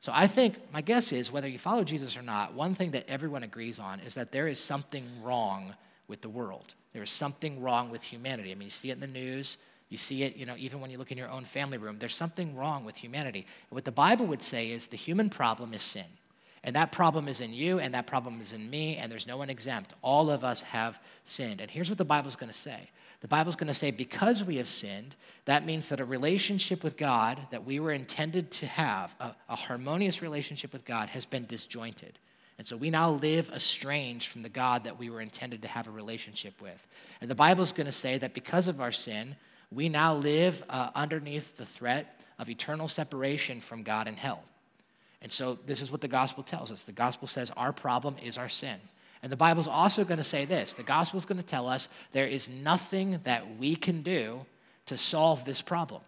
So, 0.00 0.12
I 0.14 0.26
think 0.26 0.54
my 0.72 0.80
guess 0.80 1.12
is 1.12 1.32
whether 1.32 1.48
you 1.48 1.58
follow 1.58 1.84
Jesus 1.84 2.16
or 2.16 2.22
not, 2.22 2.54
one 2.54 2.74
thing 2.74 2.92
that 2.92 3.08
everyone 3.08 3.42
agrees 3.42 3.78
on 3.78 4.00
is 4.00 4.14
that 4.14 4.30
there 4.30 4.46
is 4.48 4.58
something 4.58 5.04
wrong 5.22 5.74
with 6.08 6.20
the 6.20 6.28
world. 6.28 6.74
There 6.92 7.02
is 7.02 7.10
something 7.10 7.60
wrong 7.60 7.90
with 7.90 8.04
humanity. 8.04 8.52
I 8.52 8.54
mean, 8.54 8.66
you 8.66 8.70
see 8.70 8.90
it 8.90 8.94
in 8.94 9.00
the 9.00 9.06
news, 9.08 9.58
you 9.88 9.96
see 9.96 10.24
it, 10.24 10.36
you 10.36 10.46
know, 10.46 10.56
even 10.58 10.80
when 10.80 10.90
you 10.90 10.98
look 10.98 11.12
in 11.12 11.18
your 11.18 11.30
own 11.30 11.44
family 11.44 11.78
room. 11.78 11.98
There's 11.98 12.14
something 12.14 12.56
wrong 12.56 12.84
with 12.84 12.96
humanity. 12.96 13.46
What 13.70 13.84
the 13.84 13.92
Bible 13.92 14.26
would 14.26 14.42
say 14.42 14.70
is 14.70 14.88
the 14.88 14.96
human 14.96 15.30
problem 15.30 15.74
is 15.74 15.82
sin. 15.82 16.06
And 16.64 16.74
that 16.74 16.90
problem 16.90 17.28
is 17.28 17.40
in 17.40 17.54
you, 17.54 17.78
and 17.78 17.94
that 17.94 18.08
problem 18.08 18.40
is 18.40 18.52
in 18.52 18.68
me, 18.68 18.96
and 18.96 19.10
there's 19.10 19.28
no 19.28 19.36
one 19.36 19.50
exempt. 19.50 19.94
All 20.02 20.30
of 20.30 20.42
us 20.42 20.62
have 20.62 20.98
sinned. 21.24 21.60
And 21.60 21.70
here's 21.70 21.88
what 21.88 21.98
the 21.98 22.04
Bible's 22.04 22.34
going 22.36 22.50
to 22.52 22.58
say 22.58 22.90
the 23.22 23.28
Bible's 23.28 23.56
going 23.56 23.68
to 23.68 23.74
say, 23.74 23.90
because 23.90 24.44
we 24.44 24.56
have 24.56 24.68
sinned, 24.68 25.16
that 25.46 25.64
means 25.64 25.88
that 25.88 26.00
a 26.00 26.04
relationship 26.04 26.84
with 26.84 26.96
God 26.96 27.38
that 27.50 27.64
we 27.64 27.80
were 27.80 27.92
intended 27.92 28.50
to 28.52 28.66
have, 28.66 29.14
a, 29.20 29.34
a 29.48 29.56
harmonious 29.56 30.20
relationship 30.20 30.72
with 30.72 30.84
God, 30.84 31.08
has 31.08 31.24
been 31.24 31.46
disjointed. 31.46 32.18
And 32.58 32.66
so 32.66 32.76
we 32.76 32.90
now 32.90 33.12
live 33.12 33.50
estranged 33.50 34.28
from 34.28 34.42
the 34.42 34.48
God 34.48 34.84
that 34.84 34.98
we 34.98 35.10
were 35.10 35.20
intended 35.20 35.62
to 35.62 35.68
have 35.68 35.88
a 35.88 35.90
relationship 35.90 36.60
with. 36.60 36.86
And 37.20 37.30
the 37.30 37.34
Bible's 37.34 37.72
going 37.72 37.86
to 37.86 37.92
say 37.92 38.18
that 38.18 38.34
because 38.34 38.68
of 38.68 38.80
our 38.80 38.92
sin, 38.92 39.36
we 39.72 39.88
now 39.88 40.14
live 40.14 40.62
uh, 40.68 40.90
underneath 40.94 41.56
the 41.56 41.66
threat 41.66 42.20
of 42.38 42.48
eternal 42.48 42.88
separation 42.88 43.60
from 43.60 43.82
God 43.82 44.08
and 44.08 44.16
hell. 44.16 44.42
And 45.22 45.32
so 45.32 45.58
this 45.66 45.80
is 45.80 45.90
what 45.90 46.00
the 46.00 46.08
gospel 46.08 46.42
tells 46.42 46.70
us. 46.70 46.82
The 46.82 46.92
gospel 46.92 47.26
says 47.26 47.50
our 47.56 47.72
problem 47.72 48.16
is 48.22 48.38
our 48.38 48.48
sin. 48.48 48.78
And 49.22 49.32
the 49.32 49.36
Bible's 49.36 49.66
also 49.66 50.04
going 50.04 50.18
to 50.18 50.24
say 50.24 50.44
this 50.44 50.74
the 50.74 50.82
gospel 50.82 51.18
is 51.18 51.24
going 51.24 51.40
to 51.40 51.46
tell 51.46 51.68
us 51.68 51.88
there 52.12 52.26
is 52.26 52.48
nothing 52.48 53.20
that 53.24 53.56
we 53.58 53.74
can 53.74 54.02
do 54.02 54.44
to 54.86 54.96
solve 54.96 55.44
this 55.44 55.62
problem. 55.62 56.02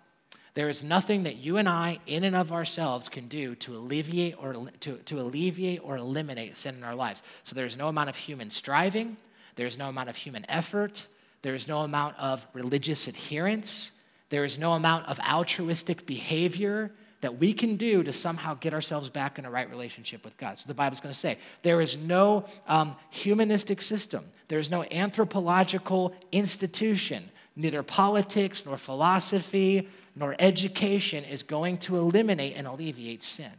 There 0.55 0.69
is 0.69 0.83
nothing 0.83 1.23
that 1.23 1.37
you 1.37 1.57
and 1.57 1.69
I, 1.69 2.01
in 2.07 2.25
and 2.25 2.35
of 2.35 2.53
ourselves, 2.53 3.09
can 3.09 3.29
do 3.29 3.55
to 3.57 3.77
alleviate 3.77 4.35
or 4.43 4.69
to, 4.81 4.97
to 4.97 5.21
alleviate 5.21 5.81
or 5.85 5.97
eliminate 5.97 6.57
sin 6.57 6.75
in 6.75 6.85
our 6.85 6.95
lives. 6.95 7.23
So 7.45 7.55
there 7.55 7.67
is 7.67 7.77
no 7.77 7.89
amount 7.89 8.09
of 8.09 8.17
human 8.17 8.51
striving, 8.51 9.17
there 9.57 9.67
is 9.67 9.79
no 9.79 9.89
amount 9.89 10.09
of 10.09 10.17
human 10.17 10.45
effort, 10.49 11.07
there 11.43 11.55
is 11.55 11.69
no 11.69 11.81
amount 11.81 12.17
of 12.19 12.47
religious 12.53 13.07
adherence. 13.07 13.93
There 14.31 14.45
is 14.45 14.59
no 14.59 14.73
amount 14.73 15.07
of 15.07 15.19
altruistic 15.21 16.07
behavior 16.07 16.91
that 17.21 17.39
we 17.39 17.53
can 17.53 17.77
do 17.77 18.03
to 18.03 18.13
somehow 18.13 18.55
get 18.55 18.73
ourselves 18.73 19.11
back 19.11 19.39
in 19.39 19.45
a 19.45 19.51
right 19.51 19.69
relationship 19.71 20.25
with 20.25 20.37
God. 20.37 20.57
So 20.57 20.69
the 20.69 20.75
Bible's 20.75 21.01
going 21.01 21.13
to 21.13 21.19
say 21.19 21.39
there 21.63 21.81
is 21.81 21.97
no 21.97 22.45
um, 22.67 22.95
humanistic 23.11 23.83
system, 23.83 24.25
there 24.49 24.59
is 24.59 24.71
no 24.71 24.85
anthropological 24.85 26.15
institution, 26.31 27.29
neither 27.57 27.83
politics 27.83 28.65
nor 28.65 28.77
philosophy 28.77 29.89
nor 30.15 30.35
education 30.39 31.25
is 31.25 31.43
going 31.43 31.79
to 31.79 31.97
eliminate 31.97 32.55
and 32.57 32.67
alleviate 32.67 33.23
sin. 33.23 33.53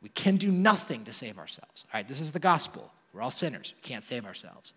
We 0.00 0.08
can 0.10 0.36
do 0.36 0.50
nothing 0.50 1.04
to 1.04 1.12
save 1.12 1.38
ourselves. 1.38 1.84
All 1.92 1.98
right, 1.98 2.06
this 2.06 2.20
is 2.20 2.30
the 2.30 2.38
gospel. 2.38 2.92
We're 3.12 3.22
all 3.22 3.30
sinners. 3.30 3.72
We 3.76 3.88
can't 3.88 4.04
save 4.04 4.26
ourselves. 4.26 4.74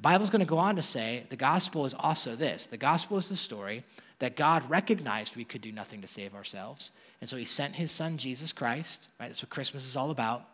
Bible's 0.00 0.30
going 0.30 0.40
to 0.40 0.46
go 0.46 0.58
on 0.58 0.76
to 0.76 0.82
say 0.82 1.24
the 1.28 1.36
gospel 1.36 1.84
is 1.84 1.94
also 1.94 2.36
this 2.36 2.66
the 2.66 2.76
gospel 2.76 3.16
is 3.16 3.28
the 3.28 3.36
story 3.36 3.84
that 4.20 4.36
God 4.36 4.68
recognized 4.68 5.36
we 5.36 5.44
could 5.44 5.60
do 5.60 5.72
nothing 5.72 6.00
to 6.02 6.08
save 6.08 6.34
ourselves. 6.34 6.90
And 7.20 7.28
so 7.28 7.36
he 7.36 7.44
sent 7.44 7.74
his 7.74 7.90
son, 7.90 8.16
Jesus 8.16 8.52
Christ, 8.52 9.06
right? 9.20 9.26
That's 9.26 9.42
what 9.42 9.50
Christmas 9.50 9.84
is 9.84 9.96
all 9.96 10.10
about. 10.10 10.44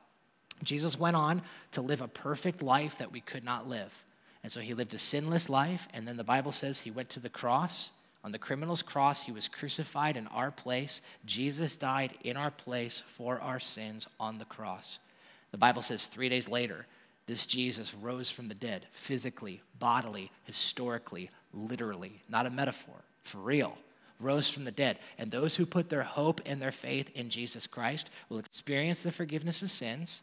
Jesus 0.63 0.99
went 0.99 1.17
on 1.17 1.43
to 1.73 1.83
live 1.83 2.01
a 2.01 2.09
perfect 2.09 2.63
life 2.63 2.99
that 2.99 3.13
we 3.13 3.21
could 3.21 3.45
not 3.45 3.69
live. 3.69 3.93
And 4.43 4.53
so 4.53 4.61
he 4.61 4.75
lived 4.75 4.95
a 4.95 4.99
sinless 4.99 5.49
life. 5.49 5.89
And 5.95 6.07
then 6.07 6.17
the 6.17 6.25
Bible 6.25 6.53
says 6.53 6.81
he 6.81 6.91
went 6.91 7.11
to 7.11 7.21
the 7.21 7.31
cross. 7.31 7.91
On 8.23 8.33
the 8.33 8.39
criminal's 8.39 8.83
cross, 8.83 9.23
he 9.23 9.33
was 9.33 9.49
crucified 9.49 10.17
in 10.17 10.27
our 10.29 10.51
place. 10.51 11.01
Jesus 11.27 11.77
died 11.77 12.13
in 12.23 12.37
our 12.37 12.51
place 12.51 13.03
for 13.07 13.41
our 13.41 13.61
sins 13.61 14.07
on 14.21 14.39
the 14.39 14.45
cross. 14.45 14.99
The 15.51 15.59
Bible 15.59 15.83
says 15.83 16.07
three 16.07 16.29
days 16.29 16.49
later, 16.49 16.87
this 17.26 17.47
Jesus 17.47 17.95
rose 17.95 18.31
from 18.31 18.49
the 18.49 18.54
dead, 18.54 18.87
physically, 18.93 19.62
bodily, 19.78 20.31
historically, 20.45 21.31
literally, 21.52 22.21
not 22.28 22.47
a 22.47 22.50
metaphor 22.50 22.97
for 23.23 23.38
real, 23.38 23.78
rose 24.21 24.49
from 24.49 24.64
the 24.64 24.71
dead. 24.71 24.99
And 25.19 25.31
those 25.31 25.57
who 25.57 25.64
put 25.64 25.88
their 25.88 26.02
hope 26.02 26.40
and 26.45 26.61
their 26.61 26.73
faith 26.73 27.11
in 27.14 27.31
Jesus 27.31 27.66
Christ 27.66 28.11
will 28.28 28.38
experience 28.38 29.02
the 29.02 29.12
forgiveness 29.12 29.62
of 29.62 29.71
sins 29.71 30.23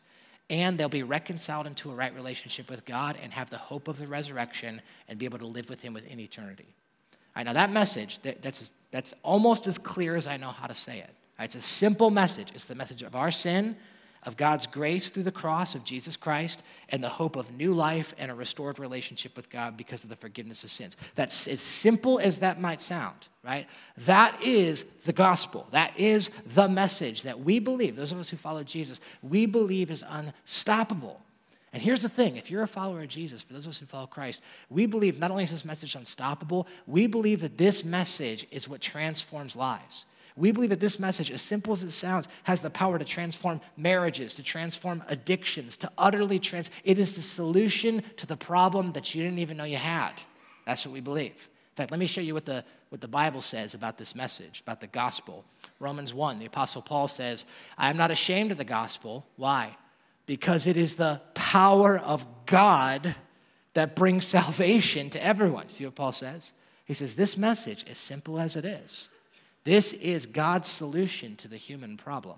and 0.52 0.78
they'll 0.78 0.90
be 0.90 1.02
reconciled 1.02 1.66
into 1.66 1.90
a 1.90 1.96
right 1.96 2.14
relationship 2.14 2.70
with 2.70 2.86
God 2.86 3.18
and 3.24 3.32
have 3.32 3.50
the 3.50 3.58
hope 3.58 3.88
of 3.88 3.98
the 3.98 4.06
resurrection 4.06 4.82
and 5.08 5.18
be 5.18 5.26
able 5.26 5.40
to 5.40 5.48
live 5.48 5.70
with 5.70 5.80
Him 5.80 5.94
within 5.94 6.20
eternity. 6.20 6.68
All 7.14 7.20
right, 7.38 7.46
now 7.46 7.54
that 7.54 7.72
message, 7.72 8.22
that, 8.24 8.42
that's, 8.42 8.70
that's 8.92 9.14
almost 9.24 9.66
as 9.66 9.78
clear 9.78 10.18
as 10.18 10.28
I 10.28 10.36
know 10.36 10.50
how 10.50 10.68
to 10.68 10.74
say 10.74 11.00
it. 11.00 11.10
Right, 11.40 11.46
it's 11.46 11.56
a 11.56 11.62
simple 11.62 12.10
message. 12.10 12.52
It's 12.54 12.66
the 12.66 12.76
message 12.76 13.02
of 13.02 13.16
our 13.16 13.32
sin 13.32 13.78
of 14.24 14.38
God's 14.38 14.66
grace 14.66 15.10
through 15.10 15.24
the 15.24 15.32
cross 15.32 15.74
of 15.76 15.84
Jesus 15.84 16.16
Christ 16.16 16.64
and 16.90 17.04
the 17.04 17.10
hope 17.10 17.36
of 17.36 17.52
new 17.56 17.74
life 17.74 18.14
and 18.18 18.30
a 18.30 18.36
restored 18.36 18.78
relationship 18.78 19.36
with 19.36 19.50
God 19.50 19.78
because 19.78 20.04
of 20.04 20.10
the 20.10 20.16
forgiveness 20.16 20.64
of 20.64 20.70
sins. 20.70 20.96
That's 21.16 21.48
as 21.48 21.62
simple 21.62 22.20
as 22.20 22.40
that 22.40 22.62
might 22.62 22.82
sound, 22.82 23.28
right? 23.44 23.68
That 23.98 24.42
is 24.44 24.84
the 25.06 25.14
gospel. 25.14 25.68
That 25.72 25.98
is 26.00 26.30
the 26.54 26.70
message 26.70 27.24
that 27.24 27.40
we 27.40 27.60
believe, 27.60 27.96
those 27.96 28.12
of 28.12 28.20
us 28.20 28.30
who 28.30 28.38
follow 28.38 28.64
Jesus, 28.64 29.00
we 29.24 29.46
believe 29.46 29.90
is 29.90 30.04
unstoppable. 30.08 31.22
And 31.74 31.82
here's 31.82 32.02
the 32.02 32.10
thing 32.10 32.36
if 32.36 32.52
you're 32.52 32.64
a 32.64 32.68
follower 32.68 33.02
of 33.02 33.08
Jesus, 33.08 33.42
for 33.42 33.54
those 33.54 33.66
of 33.66 33.72
us 33.72 33.80
who 33.80 33.86
follow 33.86 34.08
Christ, 34.08 34.42
we 34.70 34.86
believe 34.86 35.20
not 35.20 35.32
only 35.32 35.46
is 35.46 35.52
this 35.52 35.66
message 35.66 35.96
unstoppable, 35.96 36.68
we 36.86 37.08
believe 37.08 37.42
that 37.42 37.58
this 37.58 37.86
message 37.86 38.46
is 38.52 38.68
what 38.68 38.82
transforms 38.82 39.56
lives. 39.56 40.06
We 40.38 40.52
believe 40.52 40.70
that 40.70 40.80
this 40.80 41.00
message, 41.00 41.30
as 41.30 41.42
simple 41.42 41.74
as 41.74 41.84
it 41.84 41.92
sounds, 41.92 42.28
has 42.44 42.62
the 42.62 42.70
power 42.70 42.98
to 42.98 43.06
transform 43.06 43.60
marriages, 43.76 44.34
to 44.36 44.44
transform 44.44 45.04
addictions, 45.08 45.76
to 45.78 45.92
utterly 45.98 46.40
trans. 46.40 46.70
It 46.84 46.98
is 46.98 47.16
the 47.16 47.22
solution 47.22 48.04
to 48.18 48.26
the 48.26 48.38
problem 48.38 48.94
that 48.94 49.14
you 49.14 49.24
didn't 49.24 49.40
even 49.40 49.58
know 49.58 49.66
you 49.66 49.78
had. 49.78 50.14
That's 50.66 50.86
what 50.86 50.94
we 50.94 51.02
believe. 51.02 51.50
In 51.72 51.76
fact, 51.76 51.92
let 51.92 52.00
me 52.00 52.06
show 52.06 52.22
you 52.22 52.34
what 52.34 52.46
the, 52.46 52.64
what 52.90 53.02
the 53.02 53.08
Bible 53.08 53.42
says 53.42 53.74
about 53.74 53.98
this 53.98 54.16
message, 54.16 54.62
about 54.62 54.82
the 54.82 54.88
gospel. 54.88 55.44
Romans 55.80 56.14
1, 56.14 56.40
the 56.40 56.46
Apostle 56.46 56.82
Paul 56.82 57.08
says, 57.08 57.46
I 57.78 57.90
am 57.90 57.98
not 57.98 58.12
ashamed 58.12 58.52
of 58.52 58.58
the 58.58 58.64
gospel. 58.64 59.26
Why? 59.36 59.76
Because 60.26 60.68
it 60.68 60.78
is 60.78 60.96
the 60.96 61.22
power 61.34 61.98
of 61.98 62.26
God 62.46 63.16
that 63.74 63.96
brings 63.96 64.26
salvation 64.28 65.10
to 65.12 65.24
everyone. 65.24 65.70
See 65.70 65.86
what 65.86 65.96
Paul 65.96 66.12
says? 66.12 66.54
He 66.86 66.94
says, 66.94 67.16
This 67.16 67.38
message, 67.38 67.86
as 67.90 67.98
simple 67.98 68.40
as 68.40 68.56
it 68.56 68.66
is, 68.66 69.10
this 69.64 69.94
is 69.94 70.26
God's 70.26 70.68
solution 70.68 71.36
to 71.38 71.48
the 71.48 71.58
human 71.58 71.98
problem. 71.98 72.38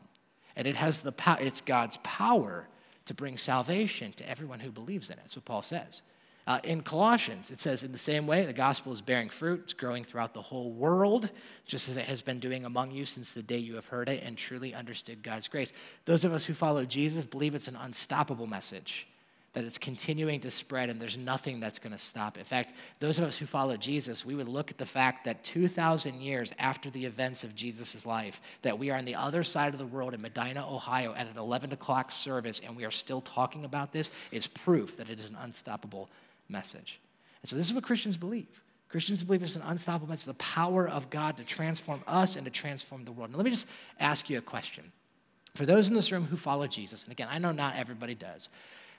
And 0.56 0.68
it 0.68 0.76
has 0.76 1.00
the 1.00 1.12
power, 1.12 1.38
it's 1.40 1.62
God's 1.62 1.98
power 2.04 2.68
to 3.06 3.14
bring 3.14 3.38
salvation 3.38 4.14
to 4.14 4.30
everyone 4.30 4.60
who 4.60 4.72
believes 4.72 5.10
in 5.10 5.14
it. 5.14 5.20
That's 5.20 5.36
what 5.36 5.46
Paul 5.46 5.62
says. 5.62 6.02
Uh, 6.46 6.60
in 6.66 6.82
Colossians, 6.82 7.52
it 7.52 7.60
says, 7.60 7.84
in 7.84 7.94
the 7.94 7.98
same 7.98 8.28
way, 8.28 8.46
the 8.46 8.52
gospel 8.52 8.92
is 8.92 9.02
bearing 9.02 9.30
fruit, 9.30 9.62
it's 9.64 9.74
growing 9.74 10.04
throughout 10.04 10.34
the 10.34 10.42
whole 10.42 10.72
world, 10.72 11.32
just 11.66 11.88
as 11.88 11.96
it 11.96 12.06
has 12.06 12.22
been 12.22 12.40
doing 12.40 12.66
among 12.66 12.92
you 12.92 13.06
since 13.06 13.32
the 13.32 13.42
day 13.42 13.58
you 13.58 13.76
have 13.76 13.86
heard 13.86 14.10
it 14.10 14.22
and 14.26 14.38
truly 14.38 14.74
understood 14.74 15.24
God's 15.24 15.48
grace. 15.48 15.72
Those 16.04 16.26
of 16.26 16.34
us 16.34 16.44
who 16.44 16.54
follow 16.54 16.84
Jesus 16.84 17.24
believe 17.24 17.56
it's 17.56 17.70
an 17.70 17.78
unstoppable 17.78 18.46
message 18.46 19.08
that 19.54 19.64
it's 19.64 19.78
continuing 19.78 20.40
to 20.40 20.50
spread 20.50 20.90
and 20.90 21.00
there's 21.00 21.18
nothing 21.18 21.60
that's 21.60 21.78
going 21.78 21.92
to 21.92 21.98
stop. 21.98 22.38
In 22.38 22.44
fact, 22.44 22.74
those 23.00 23.20
of 23.20 23.26
us 23.26 23.38
who 23.38 23.46
follow 23.46 23.78
Jesus, 23.78 24.26
we 24.26 24.34
would 24.34 24.48
look 24.48 24.72
at 24.72 24.80
the 24.80 24.86
fact 24.86 25.26
that 25.26 25.44
2,000 25.44 26.22
years 26.22 26.52
after 26.58 26.90
the 26.90 27.06
events 27.06 27.44
of 27.44 27.56
Jesus' 27.56 28.06
life, 28.06 28.42
that 28.64 28.78
we 28.78 28.90
are 28.90 28.98
on 28.98 29.06
the 29.06 29.16
other 29.16 29.44
side 29.44 29.74
of 29.74 29.80
the 29.80 29.86
world 29.86 30.16
in 30.16 30.22
Medina, 30.22 30.68
Ohio 30.68 31.14
at 31.14 31.28
an 31.28 31.38
11 31.38 31.72
o'clock 31.72 32.12
service 32.12 32.62
and 32.66 32.76
we 32.76 32.84
are 32.84 32.92
still 32.92 33.22
talking 33.22 33.64
about 33.64 33.94
this 33.94 34.10
is 34.32 34.48
proof 34.48 34.98
that 34.98 35.10
it 35.10 35.20
is 35.20 35.30
an 35.30 35.38
unstoppable 35.42 36.10
message. 36.50 37.00
And 37.44 37.50
so 37.50 37.56
this 37.56 37.68
is 37.68 37.74
what 37.74 37.84
Christians 37.84 38.18
believe. 38.18 38.64
Christians 38.90 39.24
believe 39.24 39.44
it's 39.44 39.56
an 39.56 39.64
unstoppable 39.64 40.08
message, 40.08 40.26
the 40.26 40.34
power 40.36 40.88
of 40.88 41.10
God 41.10 41.38
to 41.38 41.44
transform 41.44 42.02
us 42.08 42.36
and 42.36 42.46
to 42.46 42.52
transform 42.52 43.06
the 43.06 43.12
world. 43.12 43.32
Now, 43.32 43.38
let 43.38 43.44
me 43.44 43.52
just 43.52 43.68
ask 44.00 44.30
you 44.30 44.38
a 44.38 44.42
question. 44.42 44.92
For 45.56 45.66
those 45.66 45.90
in 45.90 45.96
this 45.96 46.12
room 46.12 46.26
who 46.26 46.36
follow 46.36 46.66
Jesus, 46.66 47.04
and 47.04 47.12
again, 47.12 47.28
I 47.30 47.38
know 47.38 47.52
not 47.52 47.76
everybody 47.76 48.16
does, 48.16 48.50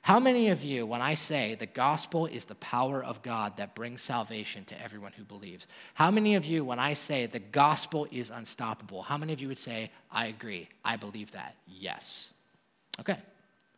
how 0.04 0.20
many 0.20 0.50
of 0.50 0.62
you, 0.62 0.84
when 0.84 1.00
I 1.00 1.14
say 1.14 1.54
the 1.54 1.64
gospel 1.64 2.26
is 2.26 2.44
the 2.44 2.56
power 2.56 3.02
of 3.02 3.22
God 3.22 3.56
that 3.56 3.74
brings 3.74 4.02
salvation 4.02 4.62
to 4.66 4.78
everyone 4.78 5.12
who 5.12 5.24
believes, 5.24 5.66
how 5.94 6.10
many 6.10 6.34
of 6.34 6.44
you, 6.44 6.62
when 6.62 6.78
I 6.78 6.92
say 6.92 7.24
the 7.24 7.38
gospel 7.38 8.06
is 8.12 8.28
unstoppable, 8.28 9.00
how 9.00 9.16
many 9.16 9.32
of 9.32 9.40
you 9.40 9.48
would 9.48 9.58
say, 9.58 9.90
I 10.12 10.26
agree, 10.26 10.68
I 10.84 10.96
believe 10.96 11.32
that? 11.32 11.54
Yes. 11.66 12.34
Okay, 13.00 13.16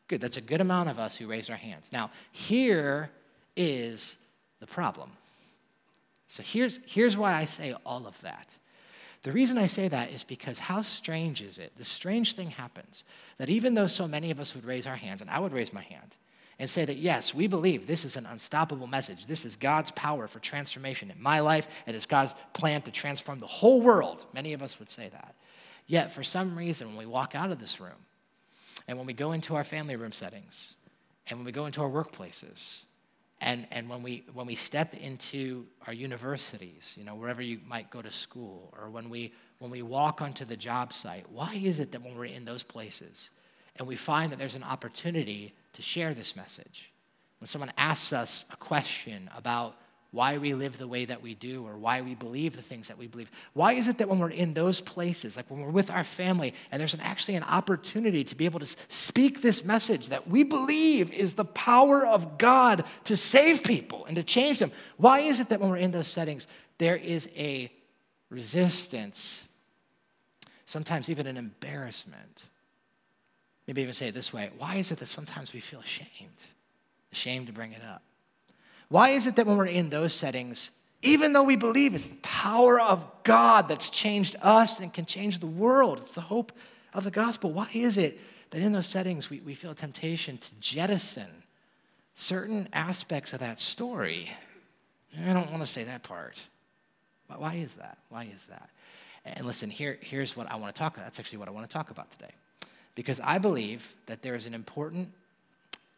good. 0.08 0.20
That's 0.20 0.36
a 0.36 0.40
good 0.40 0.60
amount 0.60 0.88
of 0.88 0.98
us 0.98 1.14
who 1.16 1.28
raised 1.28 1.48
our 1.48 1.56
hands. 1.56 1.92
Now, 1.92 2.10
here 2.32 3.08
is 3.56 4.16
the 4.58 4.66
problem. 4.66 5.12
So 6.26 6.42
here's, 6.42 6.80
here's 6.86 7.16
why 7.16 7.34
I 7.34 7.44
say 7.44 7.72
all 7.86 8.04
of 8.04 8.20
that. 8.22 8.58
The 9.26 9.32
reason 9.32 9.58
I 9.58 9.66
say 9.66 9.88
that 9.88 10.12
is 10.12 10.22
because 10.22 10.60
how 10.60 10.82
strange 10.82 11.42
is 11.42 11.58
it? 11.58 11.72
The 11.76 11.82
strange 11.82 12.34
thing 12.34 12.48
happens 12.48 13.02
that 13.38 13.48
even 13.48 13.74
though 13.74 13.88
so 13.88 14.06
many 14.06 14.30
of 14.30 14.38
us 14.38 14.54
would 14.54 14.64
raise 14.64 14.86
our 14.86 14.94
hands, 14.94 15.20
and 15.20 15.28
I 15.28 15.40
would 15.40 15.52
raise 15.52 15.72
my 15.72 15.82
hand, 15.82 16.14
and 16.60 16.70
say 16.70 16.84
that 16.84 16.98
yes, 16.98 17.34
we 17.34 17.48
believe 17.48 17.88
this 17.88 18.04
is 18.04 18.16
an 18.16 18.24
unstoppable 18.24 18.86
message. 18.86 19.26
This 19.26 19.44
is 19.44 19.56
God's 19.56 19.90
power 19.90 20.28
for 20.28 20.38
transformation 20.38 21.10
in 21.10 21.20
my 21.20 21.40
life, 21.40 21.66
and 21.88 21.96
it's 21.96 22.06
God's 22.06 22.36
plan 22.52 22.82
to 22.82 22.92
transform 22.92 23.40
the 23.40 23.48
whole 23.48 23.80
world. 23.80 24.26
Many 24.32 24.52
of 24.52 24.62
us 24.62 24.78
would 24.78 24.90
say 24.90 25.08
that. 25.08 25.34
Yet, 25.88 26.12
for 26.12 26.22
some 26.22 26.56
reason, 26.56 26.86
when 26.86 26.96
we 26.96 27.06
walk 27.06 27.34
out 27.34 27.50
of 27.50 27.58
this 27.58 27.80
room, 27.80 27.98
and 28.86 28.96
when 28.96 29.08
we 29.08 29.12
go 29.12 29.32
into 29.32 29.56
our 29.56 29.64
family 29.64 29.96
room 29.96 30.12
settings, 30.12 30.76
and 31.28 31.40
when 31.40 31.46
we 31.46 31.50
go 31.50 31.66
into 31.66 31.82
our 31.82 31.90
workplaces, 31.90 32.82
and, 33.40 33.66
and 33.70 33.88
when, 33.88 34.02
we, 34.02 34.24
when 34.32 34.46
we 34.46 34.54
step 34.54 34.94
into 34.94 35.66
our 35.86 35.92
universities, 35.92 36.94
you 36.96 37.04
know, 37.04 37.14
wherever 37.14 37.42
you 37.42 37.60
might 37.66 37.90
go 37.90 38.00
to 38.00 38.10
school, 38.10 38.72
or 38.78 38.88
when 38.88 39.10
we, 39.10 39.32
when 39.58 39.70
we 39.70 39.82
walk 39.82 40.22
onto 40.22 40.44
the 40.44 40.56
job 40.56 40.92
site, 40.92 41.30
why 41.30 41.54
is 41.54 41.78
it 41.78 41.92
that 41.92 42.02
when 42.02 42.16
we're 42.16 42.24
in 42.24 42.44
those 42.44 42.62
places 42.62 43.30
and 43.76 43.86
we 43.86 43.96
find 43.96 44.32
that 44.32 44.38
there's 44.38 44.54
an 44.54 44.62
opportunity 44.62 45.54
to 45.74 45.82
share 45.82 46.14
this 46.14 46.34
message, 46.34 46.90
when 47.40 47.46
someone 47.46 47.70
asks 47.76 48.14
us 48.14 48.46
a 48.50 48.56
question 48.56 49.28
about 49.36 49.76
why 50.16 50.38
we 50.38 50.54
live 50.54 50.78
the 50.78 50.88
way 50.88 51.04
that 51.04 51.20
we 51.20 51.34
do 51.34 51.66
or 51.66 51.76
why 51.76 52.00
we 52.00 52.14
believe 52.14 52.56
the 52.56 52.62
things 52.62 52.88
that 52.88 52.96
we 52.96 53.06
believe. 53.06 53.30
Why 53.52 53.74
is 53.74 53.86
it 53.86 53.98
that 53.98 54.08
when 54.08 54.18
we're 54.18 54.30
in 54.30 54.54
those 54.54 54.80
places, 54.80 55.36
like 55.36 55.50
when 55.50 55.60
we're 55.60 55.68
with 55.68 55.90
our 55.90 56.04
family, 56.04 56.54
and 56.72 56.80
there's 56.80 56.94
an, 56.94 57.00
actually 57.02 57.34
an 57.34 57.42
opportunity 57.42 58.24
to 58.24 58.34
be 58.34 58.46
able 58.46 58.58
to 58.60 58.76
speak 58.88 59.42
this 59.42 59.62
message 59.62 60.08
that 60.08 60.26
we 60.26 60.42
believe 60.42 61.12
is 61.12 61.34
the 61.34 61.44
power 61.44 62.06
of 62.06 62.38
God 62.38 62.84
to 63.04 63.14
save 63.14 63.62
people 63.62 64.06
and 64.06 64.16
to 64.16 64.22
change 64.22 64.58
them? 64.58 64.72
Why 64.96 65.20
is 65.20 65.38
it 65.38 65.50
that 65.50 65.60
when 65.60 65.68
we're 65.68 65.76
in 65.76 65.90
those 65.90 66.08
settings, 66.08 66.46
there 66.78 66.96
is 66.96 67.28
a 67.36 67.70
resistance, 68.30 69.46
sometimes 70.64 71.10
even 71.10 71.26
an 71.26 71.36
embarrassment? 71.36 72.44
Maybe 73.66 73.82
even 73.82 73.92
say 73.92 74.08
it 74.08 74.14
this 74.14 74.32
way 74.32 74.48
why 74.56 74.76
is 74.76 74.90
it 74.90 74.98
that 75.00 75.08
sometimes 75.08 75.52
we 75.52 75.60
feel 75.60 75.80
ashamed? 75.80 76.40
Ashamed 77.12 77.48
to 77.48 77.52
bring 77.52 77.72
it 77.72 77.82
up. 77.86 78.02
Why 78.88 79.10
is 79.10 79.26
it 79.26 79.36
that 79.36 79.46
when 79.46 79.56
we're 79.56 79.66
in 79.66 79.90
those 79.90 80.14
settings, 80.14 80.70
even 81.02 81.32
though 81.32 81.42
we 81.42 81.56
believe 81.56 81.94
it's 81.94 82.08
the 82.08 82.14
power 82.16 82.80
of 82.80 83.06
God 83.24 83.68
that's 83.68 83.90
changed 83.90 84.36
us 84.42 84.80
and 84.80 84.92
can 84.92 85.04
change 85.04 85.40
the 85.40 85.46
world, 85.46 85.98
it's 85.98 86.12
the 86.12 86.20
hope 86.20 86.52
of 86.94 87.04
the 87.04 87.10
gospel, 87.10 87.52
why 87.52 87.68
is 87.74 87.98
it 87.98 88.18
that 88.50 88.62
in 88.62 88.72
those 88.72 88.86
settings 88.86 89.28
we, 89.28 89.40
we 89.40 89.54
feel 89.54 89.72
a 89.72 89.74
temptation 89.74 90.38
to 90.38 90.50
jettison 90.60 91.28
certain 92.14 92.68
aspects 92.72 93.32
of 93.32 93.40
that 93.40 93.58
story? 93.58 94.30
I 95.24 95.32
don't 95.32 95.50
want 95.50 95.62
to 95.62 95.66
say 95.66 95.84
that 95.84 96.02
part. 96.02 96.40
Why 97.34 97.54
is 97.54 97.74
that? 97.74 97.98
Why 98.08 98.28
is 98.34 98.46
that? 98.46 98.70
And 99.24 99.46
listen, 99.46 99.70
here, 99.70 99.98
here's 100.00 100.36
what 100.36 100.50
I 100.50 100.56
want 100.56 100.74
to 100.74 100.78
talk 100.78 100.94
about. 100.94 101.06
That's 101.06 101.18
actually 101.18 101.38
what 101.38 101.48
I 101.48 101.50
want 101.50 101.68
to 101.68 101.72
talk 101.72 101.90
about 101.90 102.10
today. 102.10 102.30
Because 102.94 103.20
I 103.20 103.38
believe 103.38 103.92
that 104.06 104.22
there 104.22 104.36
is 104.36 104.46
an 104.46 104.54
important, 104.54 105.12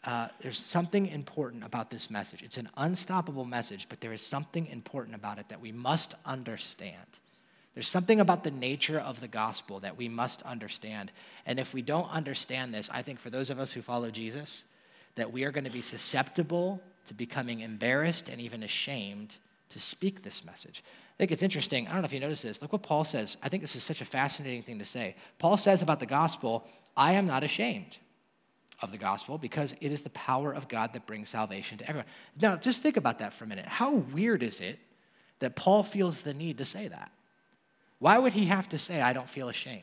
uh, 0.04 0.28
there's 0.40 0.58
something 0.58 1.06
important 1.06 1.64
about 1.64 1.90
this 1.90 2.10
message. 2.10 2.42
It's 2.42 2.56
an 2.56 2.68
unstoppable 2.76 3.44
message, 3.44 3.88
but 3.88 4.00
there 4.00 4.12
is 4.12 4.22
something 4.22 4.66
important 4.66 5.16
about 5.16 5.38
it 5.38 5.48
that 5.48 5.60
we 5.60 5.72
must 5.72 6.14
understand. 6.24 7.06
There's 7.74 7.88
something 7.88 8.20
about 8.20 8.44
the 8.44 8.50
nature 8.50 8.98
of 8.98 9.20
the 9.20 9.28
gospel 9.28 9.80
that 9.80 9.96
we 9.96 10.08
must 10.08 10.42
understand. 10.42 11.10
And 11.46 11.58
if 11.58 11.74
we 11.74 11.82
don't 11.82 12.10
understand 12.10 12.72
this, 12.72 12.88
I 12.92 13.02
think 13.02 13.18
for 13.18 13.30
those 13.30 13.50
of 13.50 13.58
us 13.58 13.72
who 13.72 13.82
follow 13.82 14.10
Jesus, 14.10 14.64
that 15.16 15.32
we 15.32 15.44
are 15.44 15.50
going 15.50 15.64
to 15.64 15.70
be 15.70 15.82
susceptible 15.82 16.80
to 17.06 17.14
becoming 17.14 17.60
embarrassed 17.60 18.28
and 18.28 18.40
even 18.40 18.62
ashamed 18.62 19.36
to 19.70 19.80
speak 19.80 20.22
this 20.22 20.44
message. 20.44 20.82
I 20.86 21.16
think 21.18 21.32
it's 21.32 21.42
interesting. 21.42 21.88
I 21.88 21.92
don't 21.92 22.02
know 22.02 22.06
if 22.06 22.12
you 22.12 22.20
notice 22.20 22.42
this. 22.42 22.62
Look 22.62 22.72
what 22.72 22.82
Paul 22.82 23.04
says. 23.04 23.36
I 23.42 23.48
think 23.48 23.62
this 23.62 23.76
is 23.76 23.82
such 23.82 24.00
a 24.00 24.04
fascinating 24.04 24.62
thing 24.62 24.78
to 24.78 24.84
say. 24.84 25.16
Paul 25.38 25.56
says 25.56 25.82
about 25.82 26.00
the 26.00 26.06
gospel, 26.06 26.66
I 26.96 27.14
am 27.14 27.26
not 27.26 27.42
ashamed 27.42 27.98
of 28.80 28.92
the 28.92 28.98
gospel 28.98 29.38
because 29.38 29.74
it 29.80 29.92
is 29.92 30.02
the 30.02 30.10
power 30.10 30.52
of 30.52 30.68
God 30.68 30.92
that 30.92 31.06
brings 31.06 31.30
salvation 31.30 31.78
to 31.78 31.88
everyone. 31.88 32.06
Now, 32.40 32.56
just 32.56 32.82
think 32.82 32.96
about 32.96 33.18
that 33.18 33.34
for 33.34 33.44
a 33.44 33.46
minute. 33.46 33.66
How 33.66 33.94
weird 33.94 34.42
is 34.42 34.60
it 34.60 34.78
that 35.40 35.56
Paul 35.56 35.82
feels 35.82 36.22
the 36.22 36.34
need 36.34 36.58
to 36.58 36.64
say 36.64 36.88
that? 36.88 37.10
Why 37.98 38.18
would 38.18 38.32
he 38.32 38.46
have 38.46 38.68
to 38.70 38.78
say, 38.78 39.00
I 39.00 39.12
don't 39.12 39.28
feel 39.28 39.48
ashamed? 39.48 39.82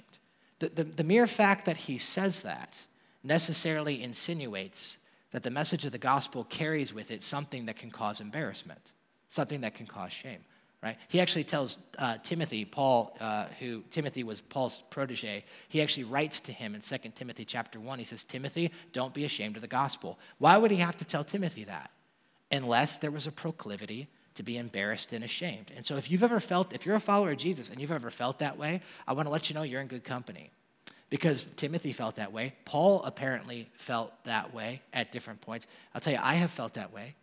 The, 0.60 0.70
the, 0.70 0.84
the, 0.86 1.04
mere 1.04 1.28
fact 1.28 1.66
that 1.66 1.76
he 1.76 1.98
says 1.98 2.42
that 2.42 2.82
necessarily 3.24 4.02
insinuates 4.02 5.00
that 5.32 5.44
the 5.44 5.52
message 5.52 5.84
of 5.84 5.92
the 5.92 5.98
gospel 5.98 6.46
carries 6.46 6.94
with 6.94 7.12
it 7.12 7.26
something 7.26 7.66
that 7.66 7.78
can 7.78 7.92
cause 7.92 8.22
embarrassment, 8.22 8.94
something 9.28 9.62
that 9.62 9.76
can 9.76 9.86
cause 9.86 10.14
shame. 10.14 10.40
Right? 10.86 10.98
He 11.08 11.20
actually 11.20 11.46
tells 11.46 11.80
uh, 11.98 12.20
Timothy, 12.22 12.64
Paul, 12.64 13.18
uh, 13.20 13.48
who 13.60 13.82
Timothy 13.90 14.24
was 14.24 14.40
Paul's 14.40 14.84
protege. 14.92 15.44
He 15.68 15.82
actually 15.82 16.04
writes 16.04 16.40
to 16.42 16.52
him 16.52 16.76
in 16.76 16.82
2 16.82 16.98
Timothy 17.16 17.44
chapter 17.44 17.80
one. 17.80 17.98
He 17.98 18.06
says, 18.06 18.24
"Timothy, 18.24 18.72
don't 18.94 19.12
be 19.12 19.26
ashamed 19.26 19.56
of 19.56 19.64
the 19.64 19.68
gospel." 19.68 20.20
Why 20.38 20.56
would 20.58 20.70
he 20.70 20.78
have 20.78 20.96
to 20.98 21.04
tell 21.04 21.24
Timothy 21.24 21.64
that, 21.64 21.90
unless 22.52 23.00
there 23.00 23.10
was 23.10 23.26
a 23.26 23.32
proclivity 23.32 24.10
to 24.36 24.44
be 24.44 24.58
embarrassed 24.58 25.12
and 25.14 25.24
ashamed. 25.24 25.72
And 25.76 25.86
so 25.86 25.96
if 25.96 26.12
you've 26.12 26.22
ever 26.22 26.40
felt, 26.40 26.74
if 26.74 26.86
you're 26.86 26.96
a 26.96 27.00
follower 27.00 27.32
of 27.32 27.38
Jesus 27.38 27.70
and 27.70 27.80
you've 27.80 27.92
ever 27.92 28.12
felt 28.12 28.40
that 28.40 28.58
way, 28.58 28.82
I 29.08 29.14
want 29.14 29.28
to 29.28 29.32
let 29.32 29.50
you 29.50 29.56
know 29.56 29.64
you're 29.64 29.82
in 29.82 29.88
good 29.88 30.04
company. 30.04 30.52
Because 31.10 31.46
Timothy 31.56 31.94
felt 31.94 32.18
that 32.18 32.34
way. 32.34 32.54
Paul 32.66 33.02
apparently 33.04 33.70
felt 33.78 34.12
that 34.26 34.54
way 34.54 34.82
at 34.92 35.12
different 35.12 35.40
points. 35.40 35.68
I'll 35.94 36.02
tell 36.02 36.14
you, 36.14 36.20
I 36.22 36.36
have 36.36 36.52
felt 36.52 36.74
that 36.74 36.92
way. 36.94 37.16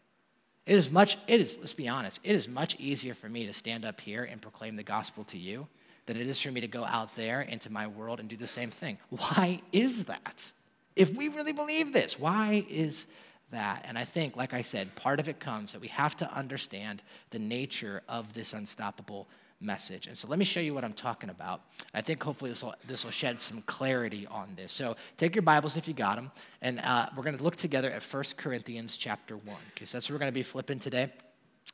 It 0.67 0.77
is 0.77 0.91
much, 0.91 1.19
it 1.27 1.41
is, 1.41 1.59
let's 1.59 1.73
be 1.73 1.89
honest, 1.89 2.21
it 2.23 2.35
is 2.37 2.49
much 2.49 2.77
easier 2.79 3.15
for 3.15 3.29
me 3.29 3.47
to 3.47 3.53
stand 3.53 3.85
up 3.85 4.01
here 4.01 4.25
and 4.25 4.41
proclaim 4.41 4.77
the 4.77 4.83
gospel 4.83 5.25
to 5.25 5.39
you 5.39 5.67
than 6.07 6.17
it 6.17 6.27
is 6.27 6.41
for 6.41 6.51
me 6.51 6.61
to 6.61 6.69
go 6.69 6.85
out 6.85 7.15
there 7.17 7.43
into 7.43 7.71
my 7.71 7.87
world 7.87 8.21
and 8.21 8.29
do 8.29 8.37
the 8.37 8.47
same 8.47 8.71
thing. 8.71 8.99
Why 9.11 9.61
is 9.73 10.05
that? 10.05 10.53
If 10.95 11.17
we 11.17 11.29
really 11.29 11.53
believe 11.53 11.93
this, 11.93 12.19
why 12.19 12.65
is 12.69 13.07
that. 13.53 13.85
And 13.87 13.97
I 13.97 14.05
think, 14.05 14.37
like 14.37 14.53
I 14.53 14.63
said, 14.63 14.95
part 14.97 15.21
of 15.21 15.29
it 15.29 15.39
comes 15.39 15.73
that 15.73 15.81
we 15.81 15.89
have 15.89 16.17
to 16.17 16.35
understand 16.35 17.03
the 17.31 17.39
nature 17.39 18.03
of 18.09 18.33
this 18.35 18.53
unstoppable 18.53 19.29
message. 19.63 20.07
And 20.09 20.19
so 20.19 20.29
let 20.29 20.39
me 20.39 20.45
show 20.45 20.61
you 20.61 20.75
what 20.75 20.85
I'm 20.85 20.93
talking 20.93 21.31
about. 21.31 21.63
I 21.95 22.01
think 22.01 22.23
hopefully 22.23 22.51
this 22.51 22.63
will, 22.63 22.75
this 22.87 23.05
will 23.05 23.11
shed 23.11 23.39
some 23.39 23.63
clarity 23.63 24.27
on 24.27 24.49
this. 24.57 24.73
So 24.73 24.97
take 25.17 25.35
your 25.35 25.43
Bibles 25.43 25.77
if 25.77 25.87
you 25.87 25.95
got 25.95 26.17
them, 26.17 26.31
and 26.61 26.81
uh, 26.81 27.09
we're 27.17 27.23
going 27.23 27.37
to 27.37 27.45
look 27.45 27.57
together 27.57 27.91
at 27.91 28.03
1 28.03 28.25
Corinthians 28.37 28.97
chapter 28.97 29.37
1. 29.37 29.57
Okay, 29.77 29.85
so 29.85 29.97
that's 29.97 30.09
what 30.09 30.15
we're 30.15 30.21
going 30.21 30.33
to 30.33 30.35
be 30.35 30.43
flipping 30.43 30.79
today 30.79 31.11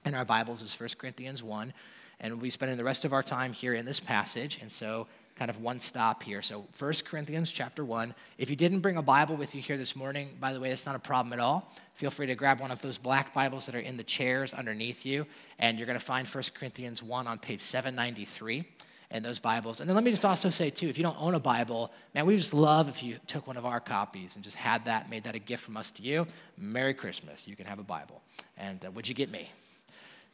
in 0.05 0.15
our 0.15 0.25
Bibles 0.25 0.63
is 0.63 0.79
1 0.79 0.91
Corinthians 0.99 1.43
1. 1.43 1.73
And 2.21 2.35
we'll 2.35 2.43
be 2.43 2.51
spending 2.51 2.77
the 2.77 2.85
rest 2.85 3.05
of 3.05 3.13
our 3.13 3.23
time 3.23 3.53
here 3.53 3.75
in 3.75 3.85
this 3.85 4.01
passage. 4.01 4.59
And 4.61 4.71
so 4.71 5.07
kind 5.39 5.51
of 5.51 5.61
one 5.61 5.79
stop 5.79 6.23
here. 6.23 6.43
So 6.43 6.67
1 6.79 6.93
Corinthians 7.05 7.51
chapter 7.51 7.85
1. 7.85 8.13
If 8.39 8.51
you 8.51 8.57
didn't 8.57 8.81
bring 8.81 8.97
a 8.97 9.03
Bible 9.03 9.37
with 9.37 9.55
you 9.55 9.63
here 9.63 9.77
this 9.77 9.95
morning, 9.95 10.31
by 10.41 10.53
the 10.53 10.59
way, 10.59 10.71
that's 10.71 10.85
not 10.85 10.97
a 10.97 10.99
problem 11.01 11.33
at 11.33 11.39
all. 11.39 11.73
Feel 11.95 12.11
free 12.11 12.27
to 12.27 12.35
grab 12.35 12.61
one 12.61 12.73
of 12.73 12.83
those 12.83 12.99
black 12.99 13.33
Bibles 13.33 13.67
that 13.67 13.75
are 13.75 13.81
in 13.81 13.97
the 13.97 14.03
chairs 14.03 14.53
underneath 14.53 15.07
you, 15.07 15.27
and 15.59 15.79
you're 15.79 15.87
going 15.87 15.99
to 15.99 16.05
find 16.05 16.27
1 16.27 16.45
Corinthians 16.55 17.03
1 17.03 17.27
on 17.27 17.39
page 17.39 17.61
793 17.61 18.65
and 19.11 19.25
those 19.25 19.39
Bibles. 19.39 19.81
And 19.81 19.89
then 19.89 19.95
let 19.95 20.05
me 20.05 20.11
just 20.11 20.25
also 20.25 20.51
say, 20.51 20.71
too, 20.71 20.89
if 20.89 20.99
you 20.99 21.05
don't 21.05 21.17
own 21.21 21.35
a 21.35 21.41
Bible, 21.41 21.93
man, 22.15 22.27
we 22.27 22.37
just 22.37 22.53
love 22.53 22.89
if 22.89 23.03
you 23.03 23.19
took 23.27 23.47
one 23.47 23.57
of 23.57 23.65
our 23.65 23.81
copies 23.81 24.35
and 24.35 24.45
just 24.45 24.57
had 24.57 24.85
that, 24.85 25.09
made 25.09 25.25
that 25.25 25.35
a 25.35 25.39
gift 25.39 25.63
from 25.63 25.77
us 25.77 25.91
to 25.93 26.03
you. 26.03 26.27
Merry 26.57 26.95
Christmas. 26.95 27.47
You 27.47 27.57
can 27.57 27.67
have 27.67 27.79
a 27.79 27.85
Bible. 27.85 28.23
And 28.57 28.85
uh, 28.85 28.91
would 28.91 29.09
you 29.09 29.15
get 29.15 29.31
me? 29.31 29.51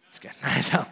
It's 0.08 0.18
good. 0.18 0.32
so 0.62 0.86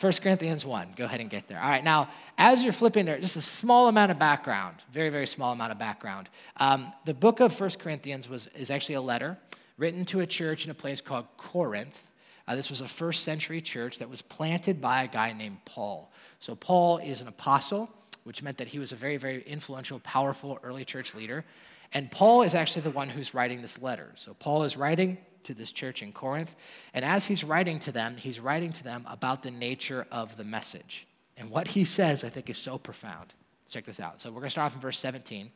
1 0.00 0.12
Corinthians 0.22 0.64
1. 0.64 0.94
Go 0.96 1.04
ahead 1.04 1.20
and 1.20 1.28
get 1.28 1.48
there. 1.48 1.60
All 1.60 1.68
right, 1.68 1.84
now, 1.84 2.08
as 2.38 2.62
you're 2.62 2.72
flipping 2.72 3.06
there, 3.06 3.18
just 3.18 3.36
a 3.36 3.42
small 3.42 3.88
amount 3.88 4.10
of 4.10 4.18
background, 4.18 4.76
very, 4.92 5.10
very 5.10 5.26
small 5.26 5.52
amount 5.52 5.72
of 5.72 5.78
background. 5.78 6.28
Um, 6.58 6.92
the 7.04 7.14
book 7.14 7.40
of 7.40 7.58
1 7.58 7.70
Corinthians 7.78 8.28
was, 8.28 8.46
is 8.56 8.70
actually 8.70 8.96
a 8.96 9.00
letter 9.00 9.36
written 9.78 10.04
to 10.06 10.20
a 10.20 10.26
church 10.26 10.64
in 10.64 10.70
a 10.70 10.74
place 10.74 11.00
called 11.00 11.26
Corinth. 11.36 12.00
Uh, 12.46 12.54
this 12.54 12.70
was 12.70 12.80
a 12.80 12.88
first 12.88 13.24
century 13.24 13.60
church 13.60 13.98
that 13.98 14.08
was 14.08 14.22
planted 14.22 14.80
by 14.80 15.04
a 15.04 15.08
guy 15.08 15.32
named 15.32 15.58
Paul. 15.64 16.12
So, 16.40 16.54
Paul 16.54 16.98
is 16.98 17.20
an 17.20 17.28
apostle, 17.28 17.90
which 18.24 18.42
meant 18.42 18.58
that 18.58 18.68
he 18.68 18.78
was 18.78 18.92
a 18.92 18.96
very, 18.96 19.16
very 19.16 19.42
influential, 19.42 19.98
powerful 20.00 20.58
early 20.62 20.84
church 20.84 21.14
leader. 21.14 21.44
And 21.92 22.10
Paul 22.10 22.42
is 22.42 22.54
actually 22.54 22.82
the 22.82 22.90
one 22.90 23.08
who's 23.08 23.34
writing 23.34 23.62
this 23.62 23.80
letter. 23.80 24.10
So, 24.14 24.34
Paul 24.34 24.64
is 24.64 24.76
writing 24.76 25.18
to 25.44 25.54
this 25.54 25.72
church 25.72 26.02
in 26.02 26.12
Corinth. 26.12 26.54
And 26.94 27.04
as 27.04 27.24
he's 27.26 27.44
writing 27.44 27.78
to 27.80 27.92
them, 27.92 28.16
he's 28.16 28.40
writing 28.40 28.72
to 28.72 28.84
them 28.84 29.06
about 29.08 29.42
the 29.42 29.50
nature 29.50 30.06
of 30.10 30.36
the 30.36 30.44
message. 30.44 31.06
And 31.36 31.50
what 31.50 31.68
he 31.68 31.84
says, 31.84 32.24
I 32.24 32.28
think, 32.28 32.50
is 32.50 32.58
so 32.58 32.78
profound. 32.78 33.34
Check 33.68 33.86
this 33.86 34.00
out. 34.00 34.20
So 34.20 34.30
we're 34.30 34.40
going 34.40 34.46
to 34.46 34.50
start 34.50 34.66
off 34.66 34.74
in 34.74 34.80
verse 34.80 34.98
17. 34.98 35.50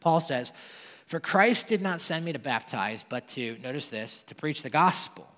Paul 0.00 0.20
says, 0.20 0.52
For 1.06 1.20
Christ 1.20 1.68
did 1.68 1.80
not 1.80 2.00
send 2.00 2.24
me 2.24 2.32
to 2.32 2.38
baptize, 2.38 3.04
but 3.08 3.28
to, 3.28 3.56
notice 3.62 3.88
this, 3.88 4.22
to 4.24 4.34
preach 4.34 4.62
the 4.62 4.70
gospel 4.70 5.28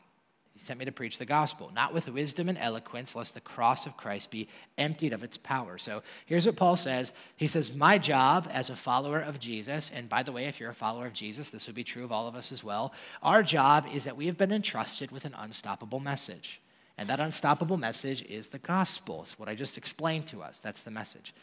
he 0.62 0.66
sent 0.66 0.78
me 0.78 0.84
to 0.84 0.92
preach 0.92 1.18
the 1.18 1.24
gospel, 1.24 1.72
not 1.74 1.92
with 1.92 2.08
wisdom 2.08 2.48
and 2.48 2.56
eloquence, 2.56 3.16
lest 3.16 3.34
the 3.34 3.40
cross 3.40 3.84
of 3.84 3.96
Christ 3.96 4.30
be 4.30 4.46
emptied 4.78 5.12
of 5.12 5.24
its 5.24 5.36
power. 5.36 5.76
So 5.76 6.04
here's 6.24 6.46
what 6.46 6.54
Paul 6.54 6.76
says 6.76 7.12
He 7.36 7.48
says, 7.48 7.74
My 7.74 7.98
job 7.98 8.48
as 8.52 8.70
a 8.70 8.76
follower 8.76 9.18
of 9.18 9.40
Jesus, 9.40 9.90
and 9.92 10.08
by 10.08 10.22
the 10.22 10.30
way, 10.30 10.44
if 10.44 10.60
you're 10.60 10.70
a 10.70 10.74
follower 10.74 11.06
of 11.06 11.14
Jesus, 11.14 11.50
this 11.50 11.66
would 11.66 11.74
be 11.74 11.82
true 11.82 12.04
of 12.04 12.12
all 12.12 12.28
of 12.28 12.36
us 12.36 12.52
as 12.52 12.62
well. 12.62 12.92
Our 13.24 13.42
job 13.42 13.88
is 13.92 14.04
that 14.04 14.16
we 14.16 14.26
have 14.26 14.38
been 14.38 14.52
entrusted 14.52 15.10
with 15.10 15.24
an 15.24 15.34
unstoppable 15.36 15.98
message. 15.98 16.60
And 16.96 17.08
that 17.08 17.18
unstoppable 17.18 17.76
message 17.76 18.22
is 18.22 18.46
the 18.46 18.58
gospel. 18.58 19.22
It's 19.22 19.38
what 19.38 19.48
I 19.48 19.56
just 19.56 19.76
explained 19.76 20.28
to 20.28 20.42
us. 20.42 20.60
That's 20.60 20.82
the 20.82 20.92
message. 20.92 21.34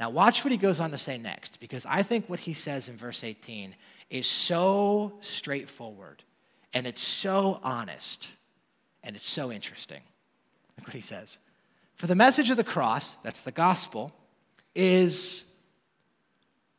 Now, 0.00 0.10
watch 0.10 0.44
what 0.44 0.50
he 0.50 0.58
goes 0.58 0.80
on 0.80 0.90
to 0.90 0.98
say 0.98 1.16
next, 1.16 1.60
because 1.60 1.86
I 1.86 2.02
think 2.02 2.28
what 2.28 2.40
he 2.40 2.54
says 2.54 2.88
in 2.88 2.96
verse 2.96 3.22
18 3.22 3.76
is 4.10 4.26
so 4.26 5.12
straightforward 5.20 6.24
and 6.72 6.88
it's 6.88 7.02
so 7.02 7.60
honest 7.62 8.28
and 9.04 9.14
it's 9.14 9.28
so 9.28 9.52
interesting. 9.52 10.00
Look 10.76 10.88
what 10.88 10.96
he 10.96 11.02
says. 11.02 11.38
For 11.94 12.08
the 12.08 12.16
message 12.16 12.50
of 12.50 12.56
the 12.56 12.64
cross, 12.64 13.16
that's 13.22 13.42
the 13.42 13.52
gospel, 13.52 14.12
is 14.74 15.44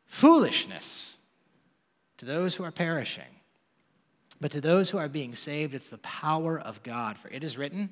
foolishness 0.07 1.15
to 2.17 2.25
those 2.25 2.55
who 2.55 2.63
are 2.63 2.71
perishing. 2.71 3.23
But 4.41 4.51
to 4.51 4.61
those 4.61 4.89
who 4.89 4.97
are 4.97 5.07
being 5.07 5.33
saved, 5.33 5.73
it's 5.73 5.89
the 5.89 5.97
power 5.99 6.59
of 6.59 6.83
God. 6.83 7.17
For 7.17 7.29
it 7.29 7.43
is 7.43 7.57
written, 7.57 7.89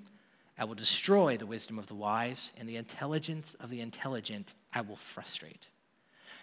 I 0.58 0.66
will 0.66 0.76
destroy 0.76 1.38
the 1.38 1.46
wisdom 1.46 1.80
of 1.80 1.88
the 1.88 1.96
wise, 1.96 2.52
and 2.58 2.68
the 2.68 2.76
intelligence 2.76 3.56
of 3.56 3.70
the 3.70 3.80
intelligent 3.80 4.56
I 4.74 4.82
will 4.82 4.98
frustrate. 4.98 5.70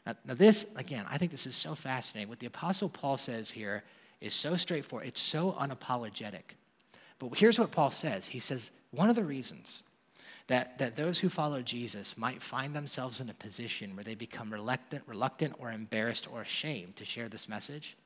Now, 0.06 0.14
now, 0.24 0.34
this, 0.34 0.66
again, 0.76 1.04
I 1.08 1.18
think 1.18 1.30
this 1.30 1.46
is 1.46 1.54
so 1.54 1.74
fascinating. 1.74 2.30
What 2.30 2.38
the 2.38 2.46
Apostle 2.46 2.88
Paul 2.88 3.18
says 3.18 3.50
here 3.50 3.84
is 4.22 4.32
so 4.32 4.56
straightforward, 4.56 5.06
it's 5.06 5.20
so 5.20 5.52
unapologetic. 5.52 6.56
But 7.20 7.38
here's 7.38 7.58
what 7.58 7.70
Paul 7.70 7.92
says 7.92 8.26
He 8.26 8.40
says, 8.40 8.72
one 8.90 9.08
of 9.08 9.14
the 9.14 9.22
reasons 9.22 9.84
that, 10.48 10.78
that 10.78 10.96
those 10.96 11.20
who 11.20 11.28
follow 11.28 11.62
Jesus 11.62 12.18
might 12.18 12.42
find 12.42 12.74
themselves 12.74 13.20
in 13.20 13.30
a 13.30 13.34
position 13.34 13.94
where 13.94 14.02
they 14.02 14.16
become 14.16 14.52
reluctant, 14.52 15.04
reluctant 15.06 15.54
or 15.60 15.70
embarrassed 15.70 16.26
or 16.32 16.40
ashamed 16.40 16.96
to 16.96 17.04
share 17.04 17.28
this 17.28 17.48
message 17.48 17.96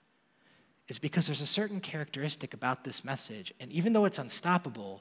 is 0.89 0.99
because 0.99 1.27
there's 1.27 1.41
a 1.41 1.47
certain 1.47 1.81
characteristic 1.81 2.53
about 2.53 2.85
this 2.85 3.03
message. 3.03 3.55
And 3.61 3.73
even 3.73 3.95
though 3.95 4.05
it's 4.05 4.19
unstoppable, 4.19 5.01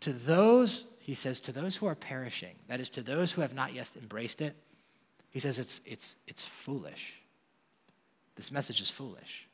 to 0.00 0.12
those, 0.12 0.88
he 0.98 1.14
says, 1.14 1.38
to 1.40 1.52
those 1.52 1.76
who 1.76 1.86
are 1.86 1.94
perishing, 1.94 2.56
that 2.66 2.80
is, 2.80 2.88
to 2.88 3.02
those 3.02 3.30
who 3.30 3.40
have 3.40 3.54
not 3.54 3.72
yet 3.72 3.88
embraced 4.00 4.40
it, 4.40 4.56
he 5.30 5.38
says 5.38 5.60
it's, 5.60 5.80
it's, 5.86 6.16
it's 6.26 6.44
foolish. 6.44 7.14
This 8.34 8.50
message 8.50 8.80
is 8.80 8.90
foolish. 8.90 9.46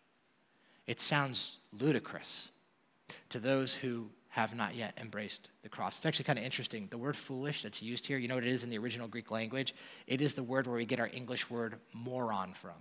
It 0.87 1.01
sounds 1.01 1.59
ludicrous 1.79 2.49
to 3.31 3.39
those 3.39 3.75
who 3.75 4.11
have 4.29 4.55
not 4.55 4.77
yet 4.77 4.97
embraced 5.01 5.49
the 5.63 5.69
cross. 5.69 5.97
It's 5.97 6.07
actually 6.07 6.25
kind 6.25 6.39
of 6.39 6.45
interesting. 6.45 6.87
The 6.89 6.99
word 6.99 7.17
foolish 7.17 7.63
that's 7.63 7.83
used 7.83 8.07
here, 8.07 8.17
you 8.17 8.29
know 8.29 8.37
what 8.37 8.45
it 8.45 8.51
is 8.51 8.63
in 8.63 8.71
the 8.71 8.79
original 8.79 9.09
Greek 9.09 9.31
language? 9.31 9.75
It 10.07 10.21
is 10.21 10.35
the 10.35 10.43
word 10.43 10.67
where 10.67 10.77
we 10.77 10.85
get 10.85 11.01
our 11.01 11.11
English 11.13 11.51
word 11.51 11.77
moron 11.93 12.55
from. 12.55 12.77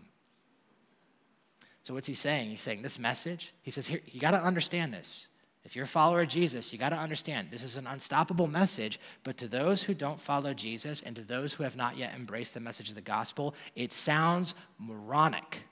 So 1.81 1.95
what's 1.95 2.07
he 2.07 2.13
saying? 2.13 2.51
He's 2.51 2.61
saying 2.61 2.83
this 2.83 2.99
message, 2.99 3.53
he 3.63 3.71
says, 3.71 3.87
here, 3.87 4.01
you 4.05 4.19
got 4.19 4.31
to 4.31 4.43
understand 4.43 4.93
this. 4.93 5.27
If 5.63 5.75
you're 5.75 5.85
a 5.85 5.87
follower 5.87 6.21
of 6.21 6.29
Jesus, 6.29 6.71
you 6.71 6.77
got 6.77 6.89
to 6.89 6.95
understand 6.95 7.49
this 7.51 7.63
is 7.63 7.77
an 7.77 7.87
unstoppable 7.87 8.47
message, 8.47 8.99
but 9.23 9.37
to 9.37 9.47
those 9.47 9.81
who 9.81 9.93
don't 9.93 10.19
follow 10.19 10.53
Jesus 10.53 11.01
and 11.01 11.15
to 11.15 11.23
those 11.23 11.51
who 11.53 11.63
have 11.63 11.75
not 11.75 11.97
yet 11.97 12.13
embraced 12.15 12.53
the 12.53 12.59
message 12.59 12.89
of 12.89 12.95
the 12.95 13.01
gospel, 13.01 13.55
it 13.75 13.91
sounds 13.91 14.53
moronic, 14.77 15.63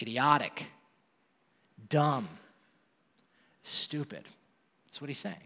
idiotic, 0.00 0.66
dumb, 1.88 2.28
stupid. 3.62 4.24
That's 4.86 5.00
what 5.00 5.08
he's 5.08 5.18
saying. 5.18 5.36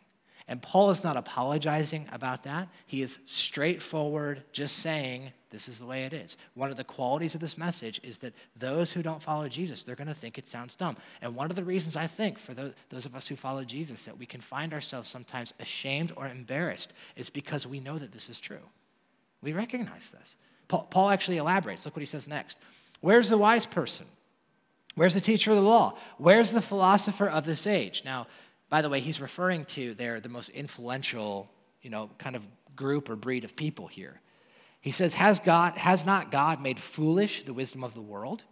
And 0.48 0.62
Paul 0.62 0.90
is 0.90 1.02
not 1.02 1.16
apologizing 1.16 2.06
about 2.12 2.44
that. 2.44 2.68
He 2.86 3.02
is 3.02 3.18
straightforward, 3.26 4.44
just 4.52 4.78
saying, 4.78 5.32
this 5.50 5.68
is 5.68 5.78
the 5.78 5.86
way 5.86 6.04
it 6.04 6.12
is. 6.12 6.36
One 6.54 6.70
of 6.70 6.76
the 6.76 6.84
qualities 6.84 7.34
of 7.34 7.40
this 7.40 7.58
message 7.58 8.00
is 8.04 8.18
that 8.18 8.32
those 8.54 8.92
who 8.92 9.02
don't 9.02 9.22
follow 9.22 9.48
Jesus, 9.48 9.82
they're 9.82 9.96
going 9.96 10.06
to 10.06 10.14
think 10.14 10.38
it 10.38 10.48
sounds 10.48 10.76
dumb. 10.76 10.96
And 11.20 11.34
one 11.34 11.50
of 11.50 11.56
the 11.56 11.64
reasons 11.64 11.96
I 11.96 12.06
think 12.06 12.38
for 12.38 12.54
those, 12.54 12.74
those 12.90 13.06
of 13.06 13.16
us 13.16 13.26
who 13.26 13.34
follow 13.34 13.64
Jesus 13.64 14.04
that 14.04 14.18
we 14.18 14.26
can 14.26 14.40
find 14.40 14.72
ourselves 14.72 15.08
sometimes 15.08 15.52
ashamed 15.58 16.12
or 16.14 16.28
embarrassed 16.28 16.92
is 17.16 17.28
because 17.28 17.66
we 17.66 17.80
know 17.80 17.98
that 17.98 18.12
this 18.12 18.28
is 18.28 18.38
true. 18.38 18.62
We 19.42 19.52
recognize 19.52 20.10
this. 20.10 20.36
Paul, 20.68 20.86
Paul 20.90 21.10
actually 21.10 21.38
elaborates. 21.38 21.84
Look 21.84 21.96
what 21.96 22.02
he 22.02 22.06
says 22.06 22.28
next. 22.28 22.58
Where's 23.00 23.28
the 23.28 23.38
wise 23.38 23.66
person? 23.66 24.06
Where's 24.96 25.14
the 25.14 25.20
teacher 25.20 25.50
of 25.50 25.56
the 25.56 25.62
law? 25.62 25.96
Where's 26.18 26.50
the 26.50 26.62
philosopher 26.62 27.28
of 27.28 27.44
this 27.44 27.66
age? 27.66 28.02
Now, 28.04 28.26
by 28.68 28.82
the 28.82 28.88
way, 28.88 28.98
he's 28.98 29.20
referring 29.20 29.64
to 29.66 29.94
there 29.94 30.20
the 30.20 30.28
most 30.28 30.48
influential, 30.48 31.48
you 31.82 31.90
know, 31.90 32.10
kind 32.18 32.34
of 32.34 32.42
group 32.74 33.08
or 33.08 33.14
breed 33.14 33.44
of 33.44 33.54
people 33.54 33.86
here. 33.86 34.20
He 34.80 34.92
says, 34.92 35.14
Has 35.14 35.38
God, 35.38 35.76
has 35.76 36.04
not 36.04 36.30
God 36.30 36.62
made 36.62 36.78
foolish 36.78 37.44
the 37.44 37.52
wisdom 37.52 37.84
of 37.84 37.94
the 37.94 38.00
world? 38.00 38.44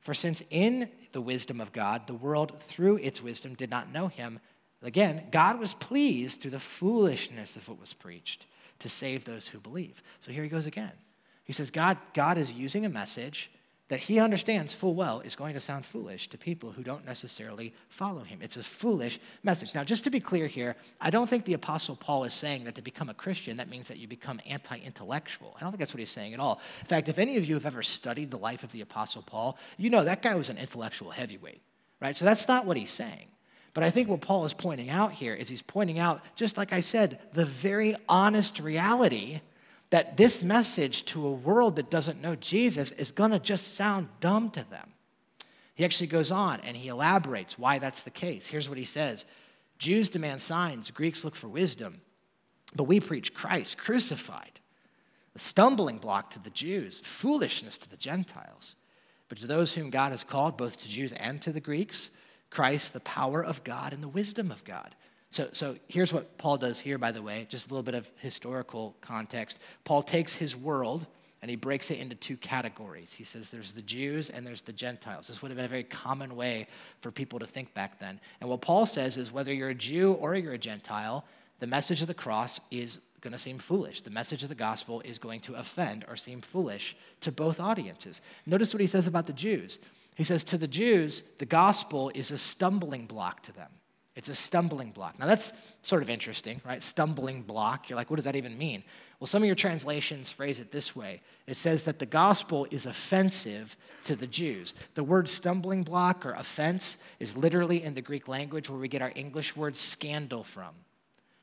For 0.00 0.14
since 0.14 0.42
in 0.50 0.90
the 1.12 1.20
wisdom 1.20 1.60
of 1.60 1.72
God, 1.72 2.06
the 2.06 2.14
world 2.14 2.60
through 2.60 2.96
its 2.96 3.22
wisdom 3.22 3.54
did 3.54 3.70
not 3.70 3.92
know 3.92 4.08
him, 4.08 4.40
again, 4.82 5.22
God 5.30 5.58
was 5.58 5.74
pleased 5.74 6.40
through 6.40 6.50
the 6.50 6.60
foolishness 6.60 7.56
of 7.56 7.68
what 7.68 7.80
was 7.80 7.94
preached 7.94 8.46
to 8.80 8.88
save 8.88 9.24
those 9.24 9.46
who 9.46 9.60
believe. 9.60 10.02
So 10.20 10.32
here 10.32 10.42
he 10.42 10.48
goes 10.48 10.66
again. 10.66 10.92
He 11.44 11.52
says, 11.52 11.70
God, 11.70 11.96
God 12.12 12.36
is 12.36 12.52
using 12.52 12.84
a 12.84 12.90
message 12.90 13.50
that 13.88 14.00
he 14.00 14.18
understands 14.18 14.72
full 14.72 14.94
well 14.94 15.20
is 15.20 15.34
going 15.34 15.52
to 15.52 15.60
sound 15.60 15.84
foolish 15.84 16.28
to 16.28 16.38
people 16.38 16.72
who 16.72 16.82
don't 16.82 17.04
necessarily 17.04 17.74
follow 17.88 18.22
him. 18.22 18.38
It's 18.40 18.56
a 18.56 18.62
foolish 18.62 19.20
message. 19.42 19.74
Now, 19.74 19.84
just 19.84 20.04
to 20.04 20.10
be 20.10 20.20
clear 20.20 20.46
here, 20.46 20.74
I 21.00 21.10
don't 21.10 21.28
think 21.28 21.44
the 21.44 21.52
Apostle 21.52 21.94
Paul 21.94 22.24
is 22.24 22.32
saying 22.32 22.64
that 22.64 22.76
to 22.76 22.82
become 22.82 23.10
a 23.10 23.14
Christian, 23.14 23.58
that 23.58 23.68
means 23.68 23.88
that 23.88 23.98
you 23.98 24.08
become 24.08 24.40
anti 24.48 24.78
intellectual. 24.78 25.54
I 25.56 25.60
don't 25.60 25.70
think 25.70 25.80
that's 25.80 25.92
what 25.92 26.00
he's 26.00 26.10
saying 26.10 26.32
at 26.32 26.40
all. 26.40 26.60
In 26.80 26.86
fact, 26.86 27.08
if 27.08 27.18
any 27.18 27.36
of 27.36 27.44
you 27.44 27.54
have 27.54 27.66
ever 27.66 27.82
studied 27.82 28.30
the 28.30 28.38
life 28.38 28.62
of 28.62 28.72
the 28.72 28.80
Apostle 28.80 29.22
Paul, 29.22 29.58
you 29.76 29.90
know 29.90 30.04
that 30.04 30.22
guy 30.22 30.34
was 30.34 30.48
an 30.48 30.56
intellectual 30.56 31.10
heavyweight, 31.10 31.60
right? 32.00 32.16
So 32.16 32.24
that's 32.24 32.48
not 32.48 32.64
what 32.64 32.78
he's 32.78 32.90
saying. 32.90 33.26
But 33.74 33.84
I 33.84 33.90
think 33.90 34.08
what 34.08 34.20
Paul 34.20 34.44
is 34.44 34.54
pointing 34.54 34.88
out 34.88 35.12
here 35.12 35.34
is 35.34 35.48
he's 35.48 35.60
pointing 35.60 35.98
out, 35.98 36.22
just 36.36 36.56
like 36.56 36.72
I 36.72 36.80
said, 36.80 37.18
the 37.32 37.44
very 37.44 37.96
honest 38.08 38.60
reality 38.60 39.40
that 39.94 40.16
this 40.16 40.42
message 40.42 41.04
to 41.04 41.24
a 41.24 41.32
world 41.32 41.76
that 41.76 41.88
doesn't 41.88 42.20
know 42.20 42.34
Jesus 42.34 42.90
is 42.90 43.12
going 43.12 43.30
to 43.30 43.38
just 43.38 43.76
sound 43.76 44.08
dumb 44.18 44.50
to 44.50 44.68
them. 44.68 44.92
He 45.76 45.84
actually 45.84 46.08
goes 46.08 46.32
on 46.32 46.58
and 46.64 46.76
he 46.76 46.88
elaborates 46.88 47.56
why 47.56 47.78
that's 47.78 48.02
the 48.02 48.10
case. 48.10 48.44
Here's 48.44 48.68
what 48.68 48.76
he 48.76 48.86
says 48.86 49.24
Jews 49.78 50.08
demand 50.08 50.40
signs, 50.40 50.90
Greeks 50.90 51.22
look 51.22 51.36
for 51.36 51.46
wisdom, 51.46 52.00
but 52.74 52.88
we 52.88 52.98
preach 52.98 53.34
Christ 53.34 53.78
crucified, 53.78 54.58
a 55.36 55.38
stumbling 55.38 55.98
block 55.98 56.28
to 56.30 56.40
the 56.40 56.50
Jews, 56.50 56.98
foolishness 56.98 57.78
to 57.78 57.88
the 57.88 57.96
Gentiles. 57.96 58.74
But 59.28 59.38
to 59.38 59.46
those 59.46 59.74
whom 59.74 59.90
God 59.90 60.10
has 60.10 60.24
called, 60.24 60.56
both 60.56 60.80
to 60.82 60.88
Jews 60.88 61.12
and 61.12 61.40
to 61.42 61.52
the 61.52 61.60
Greeks, 61.60 62.10
Christ, 62.50 62.94
the 62.94 63.00
power 63.00 63.44
of 63.44 63.62
God 63.62 63.92
and 63.92 64.02
the 64.02 64.08
wisdom 64.08 64.50
of 64.50 64.64
God. 64.64 64.96
So, 65.34 65.48
so 65.50 65.74
here's 65.88 66.12
what 66.12 66.38
Paul 66.38 66.58
does 66.58 66.78
here, 66.78 66.96
by 66.96 67.10
the 67.10 67.20
way, 67.20 67.44
just 67.48 67.66
a 67.66 67.70
little 67.70 67.82
bit 67.82 67.96
of 67.96 68.08
historical 68.18 68.94
context. 69.00 69.58
Paul 69.82 70.00
takes 70.00 70.32
his 70.32 70.54
world 70.54 71.08
and 71.42 71.50
he 71.50 71.56
breaks 71.56 71.90
it 71.90 71.98
into 71.98 72.14
two 72.14 72.36
categories. 72.36 73.12
He 73.12 73.24
says 73.24 73.50
there's 73.50 73.72
the 73.72 73.82
Jews 73.82 74.30
and 74.30 74.46
there's 74.46 74.62
the 74.62 74.72
Gentiles. 74.72 75.26
This 75.26 75.42
would 75.42 75.50
have 75.50 75.56
been 75.56 75.64
a 75.64 75.68
very 75.68 75.82
common 75.82 76.36
way 76.36 76.68
for 77.00 77.10
people 77.10 77.40
to 77.40 77.46
think 77.46 77.74
back 77.74 77.98
then. 77.98 78.20
And 78.40 78.48
what 78.48 78.60
Paul 78.60 78.86
says 78.86 79.16
is 79.16 79.32
whether 79.32 79.52
you're 79.52 79.70
a 79.70 79.74
Jew 79.74 80.12
or 80.12 80.36
you're 80.36 80.52
a 80.52 80.58
Gentile, 80.58 81.24
the 81.58 81.66
message 81.66 82.00
of 82.00 82.06
the 82.06 82.14
cross 82.14 82.60
is 82.70 83.00
going 83.20 83.32
to 83.32 83.38
seem 83.38 83.58
foolish. 83.58 84.02
The 84.02 84.10
message 84.10 84.44
of 84.44 84.50
the 84.50 84.54
gospel 84.54 85.00
is 85.00 85.18
going 85.18 85.40
to 85.40 85.54
offend 85.54 86.04
or 86.06 86.14
seem 86.14 86.42
foolish 86.42 86.96
to 87.22 87.32
both 87.32 87.58
audiences. 87.58 88.20
Notice 88.46 88.72
what 88.72 88.80
he 88.80 88.86
says 88.86 89.08
about 89.08 89.26
the 89.26 89.32
Jews. 89.32 89.80
He 90.14 90.22
says, 90.22 90.44
To 90.44 90.58
the 90.58 90.68
Jews, 90.68 91.24
the 91.38 91.44
gospel 91.44 92.12
is 92.14 92.30
a 92.30 92.38
stumbling 92.38 93.06
block 93.06 93.42
to 93.42 93.52
them. 93.52 93.70
It's 94.16 94.28
a 94.28 94.34
stumbling 94.34 94.92
block. 94.92 95.18
Now, 95.18 95.26
that's 95.26 95.52
sort 95.82 96.00
of 96.00 96.08
interesting, 96.08 96.60
right? 96.64 96.80
Stumbling 96.80 97.42
block. 97.42 97.88
You're 97.88 97.96
like, 97.96 98.10
what 98.10 98.16
does 98.16 98.26
that 98.26 98.36
even 98.36 98.56
mean? 98.56 98.84
Well, 99.18 99.26
some 99.26 99.42
of 99.42 99.46
your 99.46 99.56
translations 99.56 100.30
phrase 100.30 100.60
it 100.60 100.70
this 100.70 100.94
way 100.94 101.20
it 101.46 101.56
says 101.56 101.84
that 101.84 101.98
the 101.98 102.06
gospel 102.06 102.66
is 102.70 102.86
offensive 102.86 103.76
to 104.04 104.14
the 104.14 104.26
Jews. 104.26 104.74
The 104.94 105.02
word 105.02 105.28
stumbling 105.28 105.82
block 105.82 106.24
or 106.24 106.32
offense 106.32 106.96
is 107.18 107.36
literally 107.36 107.82
in 107.82 107.94
the 107.94 108.02
Greek 108.02 108.28
language 108.28 108.70
where 108.70 108.78
we 108.78 108.88
get 108.88 109.02
our 109.02 109.12
English 109.16 109.56
word 109.56 109.76
scandal 109.76 110.44
from. 110.44 110.74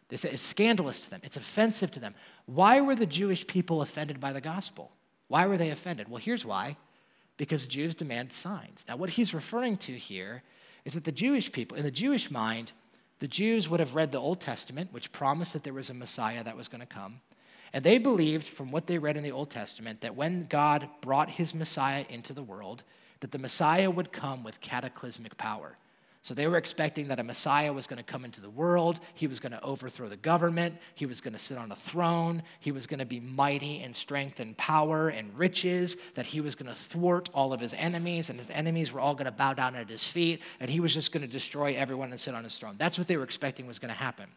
This 0.07 0.25
is 0.25 0.41
scandalous 0.41 0.99
to 1.01 1.09
them, 1.09 1.21
it's 1.23 1.37
offensive 1.37 1.91
to 1.91 1.99
them. 1.99 2.15
Why 2.45 2.81
were 2.81 2.95
the 2.95 3.05
Jewish 3.05 3.45
people 3.47 3.81
offended 3.81 4.19
by 4.19 4.33
the 4.33 4.41
gospel? 4.41 4.91
Why 5.27 5.45
were 5.45 5.57
they 5.57 5.69
offended? 5.71 6.09
Well, 6.09 6.21
here's 6.21 6.45
why 6.45 6.77
because 7.37 7.65
Jews 7.65 7.95
demand 7.95 8.31
signs. 8.31 8.85
Now, 8.87 8.97
what 8.97 9.09
he's 9.09 9.33
referring 9.33 9.77
to 9.77 9.93
here 9.93 10.43
is 10.85 10.93
that 10.93 11.03
the 11.03 11.11
Jewish 11.11 11.51
people, 11.51 11.77
in 11.77 11.83
the 11.83 11.91
Jewish 11.91 12.31
mind, 12.31 12.71
the 13.19 13.27
Jews 13.27 13.69
would 13.69 13.79
have 13.79 13.93
read 13.93 14.11
the 14.11 14.19
Old 14.19 14.41
Testament, 14.41 14.91
which 14.91 15.11
promised 15.11 15.53
that 15.53 15.63
there 15.63 15.73
was 15.73 15.89
a 15.89 15.93
Messiah 15.93 16.43
that 16.43 16.57
was 16.57 16.67
going 16.67 16.81
to 16.81 16.87
come. 16.87 17.21
And 17.73 17.83
they 17.83 17.97
believed, 17.97 18.47
from 18.47 18.71
what 18.71 18.87
they 18.87 18.97
read 18.97 19.15
in 19.15 19.23
the 19.23 19.31
Old 19.31 19.49
Testament, 19.49 20.01
that 20.01 20.15
when 20.15 20.47
God 20.47 20.89
brought 21.01 21.29
his 21.29 21.53
Messiah 21.53 22.03
into 22.09 22.33
the 22.33 22.43
world, 22.43 22.83
that 23.21 23.31
the 23.31 23.37
Messiah 23.37 23.89
would 23.89 24.11
come 24.11 24.43
with 24.43 24.59
cataclysmic 24.59 25.37
power. 25.37 25.77
So 26.23 26.35
they 26.35 26.45
were 26.45 26.57
expecting 26.57 27.07
that 27.07 27.19
a 27.19 27.23
Messiah 27.23 27.73
was 27.73 27.87
going 27.87 27.97
to 27.97 28.03
come 28.03 28.25
into 28.25 28.41
the 28.41 28.49
world. 28.49 28.99
He 29.15 29.25
was 29.25 29.39
going 29.39 29.53
to 29.53 29.63
overthrow 29.63 30.07
the 30.07 30.17
government. 30.17 30.75
He 30.93 31.07
was 31.07 31.19
going 31.19 31.33
to 31.33 31.39
sit 31.39 31.57
on 31.57 31.71
a 31.71 31.75
throne. 31.75 32.43
He 32.59 32.71
was 32.71 32.85
going 32.85 32.99
to 32.99 33.07
be 33.07 33.19
mighty 33.19 33.81
in 33.81 33.91
strength 33.91 34.39
and 34.39 34.55
power 34.55 35.09
and 35.09 35.35
riches. 35.35 35.97
That 36.13 36.27
he 36.27 36.39
was 36.39 36.53
going 36.53 36.71
to 36.71 36.77
thwart 36.77 37.31
all 37.33 37.53
of 37.53 37.59
his 37.59 37.73
enemies, 37.73 38.29
and 38.29 38.37
his 38.37 38.51
enemies 38.51 38.91
were 38.91 38.99
all 38.99 39.15
going 39.15 39.25
to 39.25 39.31
bow 39.31 39.53
down 39.53 39.75
at 39.75 39.89
his 39.89 40.05
feet, 40.05 40.41
and 40.59 40.69
he 40.69 40.79
was 40.79 40.93
just 40.93 41.11
going 41.11 41.25
to 41.25 41.27
destroy 41.27 41.73
everyone 41.73 42.11
and 42.11 42.19
sit 42.19 42.35
on 42.35 42.43
his 42.43 42.55
throne. 42.57 42.75
That's 42.77 42.99
what 42.99 43.07
they 43.07 43.17
were 43.17 43.23
expecting 43.23 43.65
was 43.65 43.79
going 43.79 43.93
to 43.93 43.99
happen. 43.99 44.27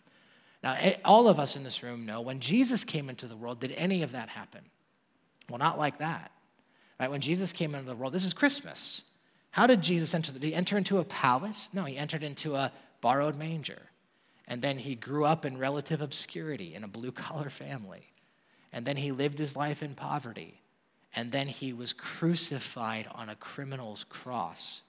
Now, 0.62 0.76
eh, 0.80 0.96
all 1.04 1.28
of 1.28 1.38
us 1.38 1.54
in 1.54 1.64
this 1.64 1.82
room 1.82 2.06
know 2.06 2.22
when 2.22 2.40
Jesus 2.40 2.82
came 2.82 3.10
into 3.10 3.26
the 3.26 3.36
world, 3.36 3.60
did 3.60 3.72
any 3.72 4.02
of 4.02 4.12
that 4.12 4.30
happen? 4.30 4.62
Well, 5.50 5.58
not 5.58 5.78
like 5.78 5.98
that. 5.98 6.30
Right? 6.98 7.10
When 7.10 7.20
Jesus 7.20 7.52
came 7.52 7.74
into 7.74 7.86
the 7.86 7.94
world, 7.94 8.14
this 8.14 8.24
is 8.24 8.32
Christmas. 8.32 9.02
How 9.54 9.68
did 9.68 9.82
Jesus 9.82 10.12
enter? 10.12 10.32
Did 10.32 10.42
he 10.42 10.52
enter 10.52 10.76
into 10.76 10.98
a 10.98 11.04
palace? 11.04 11.68
No, 11.72 11.84
he 11.84 11.96
entered 11.96 12.24
into 12.24 12.56
a 12.56 12.72
borrowed 13.00 13.36
manger. 13.36 13.82
And 14.48 14.60
then 14.60 14.78
he 14.78 14.96
grew 14.96 15.24
up 15.24 15.44
in 15.44 15.58
relative 15.58 16.00
obscurity 16.00 16.74
in 16.74 16.82
a 16.82 16.88
blue 16.88 17.12
collar 17.12 17.50
family. 17.50 18.10
And 18.72 18.84
then 18.84 18.96
he 18.96 19.12
lived 19.12 19.38
his 19.38 19.54
life 19.54 19.80
in 19.80 19.94
poverty. 19.94 20.60
And 21.14 21.30
then 21.30 21.46
he 21.46 21.72
was 21.72 21.92
crucified 21.92 23.06
on 23.14 23.28
a 23.28 23.36
criminal's 23.36 24.02
cross. 24.02 24.82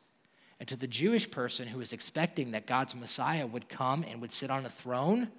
And 0.60 0.68
to 0.68 0.76
the 0.76 0.88
Jewish 0.88 1.30
person 1.30 1.68
who 1.68 1.78
was 1.78 1.94
expecting 1.94 2.50
that 2.52 2.66
God's 2.66 2.96
Messiah 2.96 3.46
would 3.46 3.70
come 3.70 4.04
and 4.10 4.20
would 4.20 4.34
sit 4.34 4.50
on 4.50 4.66
a 4.66 4.70
throne, 4.70 5.30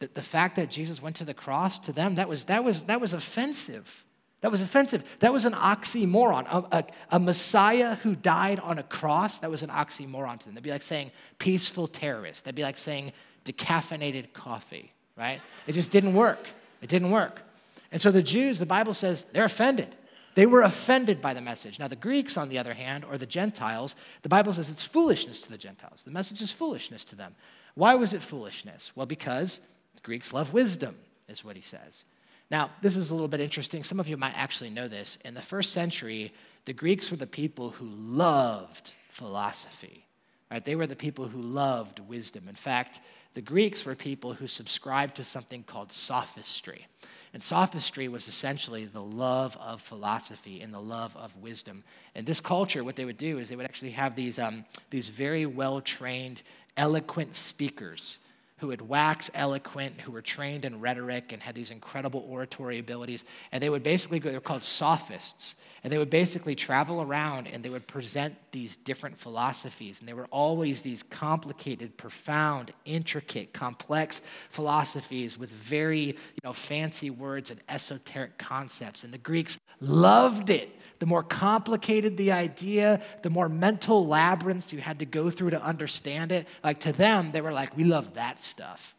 that 0.00 0.14
the 0.14 0.20
fact 0.20 0.56
that 0.56 0.68
Jesus 0.68 1.00
went 1.00 1.16
to 1.16 1.24
the 1.24 1.32
cross 1.32 1.78
to 1.78 1.92
them, 1.92 2.16
that 2.16 2.28
was, 2.28 2.44
that 2.44 2.62
was, 2.62 2.84
that 2.84 3.00
was 3.00 3.14
offensive. 3.14 4.04
That 4.40 4.50
was 4.52 4.62
offensive. 4.62 5.02
That 5.18 5.32
was 5.32 5.44
an 5.44 5.52
oxymoron. 5.52 6.46
A, 6.46 6.76
a, 6.78 6.84
a, 7.12 7.18
Messiah 7.18 7.96
who 7.96 8.14
died 8.14 8.60
on 8.60 8.78
a 8.78 8.84
cross, 8.84 9.38
that 9.38 9.50
was 9.50 9.64
an 9.64 9.70
oxymoron 9.70 10.38
to 10.38 10.44
them. 10.46 10.54
That'd 10.54 10.62
be 10.62 10.70
like 10.70 10.84
saying 10.84 11.10
peaceful 11.38 11.88
terrorist. 11.88 12.44
That'd 12.44 12.54
be 12.54 12.62
like 12.62 12.78
saying 12.78 13.12
decaffeinated 13.44 14.32
coffee, 14.32 14.92
right? 15.16 15.40
It 15.66 15.72
just 15.72 15.90
didn't 15.90 16.14
work. 16.14 16.46
It 16.82 16.88
didn't 16.88 17.10
work. 17.10 17.42
And 17.90 18.00
so 18.00 18.12
the 18.12 18.22
Jews, 18.22 18.60
the 18.60 18.66
Bible 18.66 18.92
says, 18.92 19.26
they're 19.32 19.44
offended. 19.44 19.94
They 20.34 20.46
were 20.46 20.62
offended 20.62 21.20
by 21.20 21.34
the 21.34 21.40
message. 21.40 21.80
Now, 21.80 21.88
the 21.88 21.96
Greeks, 21.96 22.36
on 22.36 22.48
the 22.48 22.58
other 22.58 22.74
hand, 22.74 23.04
or 23.04 23.18
the 23.18 23.26
Gentiles, 23.26 23.96
the 24.22 24.28
Bible 24.28 24.52
says 24.52 24.70
it's 24.70 24.84
foolishness 24.84 25.40
to 25.40 25.48
the 25.48 25.58
Gentiles. 25.58 26.02
The 26.04 26.12
message 26.12 26.40
is 26.40 26.52
foolishness 26.52 27.02
to 27.04 27.16
them. 27.16 27.34
Why 27.74 27.96
was 27.96 28.12
it 28.12 28.22
foolishness? 28.22 28.92
Well, 28.94 29.06
because 29.06 29.58
Greeks 30.04 30.32
love 30.32 30.52
wisdom, 30.52 30.94
is 31.28 31.44
what 31.44 31.56
he 31.56 31.62
says. 31.62 32.04
Now, 32.50 32.70
this 32.80 32.96
is 32.96 33.10
a 33.10 33.14
little 33.14 33.28
bit 33.28 33.40
interesting. 33.40 33.84
Some 33.84 34.00
of 34.00 34.08
you 34.08 34.16
might 34.16 34.36
actually 34.36 34.70
know 34.70 34.88
this. 34.88 35.18
In 35.24 35.34
the 35.34 35.42
first 35.42 35.72
century, 35.72 36.32
the 36.64 36.72
Greeks 36.72 37.10
were 37.10 37.16
the 37.16 37.26
people 37.26 37.70
who 37.70 37.86
loved 37.86 38.94
philosophy. 39.10 40.06
Right? 40.50 40.64
They 40.64 40.76
were 40.76 40.86
the 40.86 40.96
people 40.96 41.28
who 41.28 41.42
loved 41.42 42.00
wisdom. 42.00 42.48
In 42.48 42.54
fact, 42.54 43.00
the 43.34 43.42
Greeks 43.42 43.84
were 43.84 43.94
people 43.94 44.32
who 44.32 44.46
subscribed 44.46 45.16
to 45.16 45.24
something 45.24 45.62
called 45.62 45.92
sophistry. 45.92 46.86
And 47.34 47.42
sophistry 47.42 48.08
was 48.08 48.26
essentially 48.26 48.86
the 48.86 49.02
love 49.02 49.56
of 49.60 49.82
philosophy 49.82 50.62
and 50.62 50.72
the 50.72 50.80
love 50.80 51.14
of 51.16 51.36
wisdom. 51.36 51.84
And 52.14 52.26
this 52.26 52.40
culture, 52.40 52.82
what 52.82 52.96
they 52.96 53.04
would 53.04 53.18
do 53.18 53.38
is 53.38 53.50
they 53.50 53.56
would 53.56 53.66
actually 53.66 53.90
have 53.90 54.14
these, 54.14 54.38
um, 54.38 54.64
these 54.88 55.10
very 55.10 55.44
well 55.44 55.82
trained 55.82 56.42
eloquent 56.78 57.36
speakers 57.36 58.18
who 58.58 58.68
would 58.68 58.82
wax 58.82 59.30
eloquent, 59.34 60.00
who 60.00 60.12
were 60.12 60.22
trained 60.22 60.64
in 60.64 60.80
rhetoric 60.80 61.32
and 61.32 61.42
had 61.42 61.54
these 61.54 61.70
incredible 61.70 62.26
oratory 62.28 62.78
abilities. 62.78 63.24
And 63.52 63.62
they 63.62 63.70
would 63.70 63.82
basically 63.82 64.18
go, 64.18 64.30
they're 64.30 64.40
called 64.40 64.64
sophists. 64.64 65.56
And 65.84 65.92
they 65.92 65.98
would 65.98 66.10
basically 66.10 66.56
travel 66.56 67.00
around 67.00 67.46
and 67.46 67.62
they 67.62 67.68
would 67.68 67.86
present 67.86 68.34
these 68.50 68.76
different 68.76 69.18
philosophies. 69.18 70.00
And 70.00 70.08
they 70.08 70.12
were 70.12 70.26
always 70.30 70.82
these 70.82 71.04
complicated, 71.04 71.96
profound, 71.96 72.72
intricate, 72.84 73.52
complex 73.52 74.20
philosophies 74.50 75.38
with 75.38 75.50
very 75.50 76.00
you 76.00 76.14
know, 76.42 76.52
fancy 76.52 77.10
words 77.10 77.52
and 77.52 77.60
esoteric 77.68 78.38
concepts. 78.38 79.04
And 79.04 79.12
the 79.12 79.18
Greeks 79.18 79.56
loved 79.80 80.50
it 80.50 80.77
the 80.98 81.06
more 81.06 81.22
complicated 81.22 82.16
the 82.16 82.32
idea, 82.32 83.00
the 83.22 83.30
more 83.30 83.48
mental 83.48 84.06
labyrinths 84.06 84.72
you 84.72 84.80
had 84.80 84.98
to 84.98 85.06
go 85.06 85.30
through 85.30 85.50
to 85.50 85.62
understand 85.62 86.32
it. 86.32 86.46
Like 86.64 86.80
to 86.80 86.92
them, 86.92 87.30
they 87.32 87.40
were 87.40 87.52
like, 87.52 87.76
we 87.76 87.84
love 87.84 88.14
that 88.14 88.40
stuff. 88.40 88.94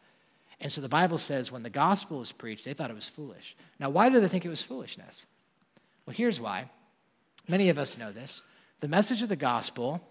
And 0.60 0.72
so 0.72 0.80
the 0.80 0.88
Bible 0.88 1.18
says 1.18 1.50
when 1.50 1.62
the 1.62 1.70
gospel 1.70 2.18
was 2.18 2.32
preached, 2.32 2.64
they 2.64 2.74
thought 2.74 2.90
it 2.90 2.94
was 2.94 3.08
foolish. 3.08 3.56
Now, 3.78 3.90
why 3.90 4.08
do 4.08 4.20
they 4.20 4.28
think 4.28 4.44
it 4.44 4.50
was 4.50 4.62
foolishness? 4.62 5.26
Well, 6.06 6.14
here's 6.14 6.40
why. 6.40 6.70
Many 7.48 7.68
of 7.68 7.78
us 7.78 7.96
know 7.96 8.12
this. 8.12 8.42
The 8.80 8.88
message 8.88 9.22
of 9.22 9.28
the 9.28 9.36
gospel 9.36 10.06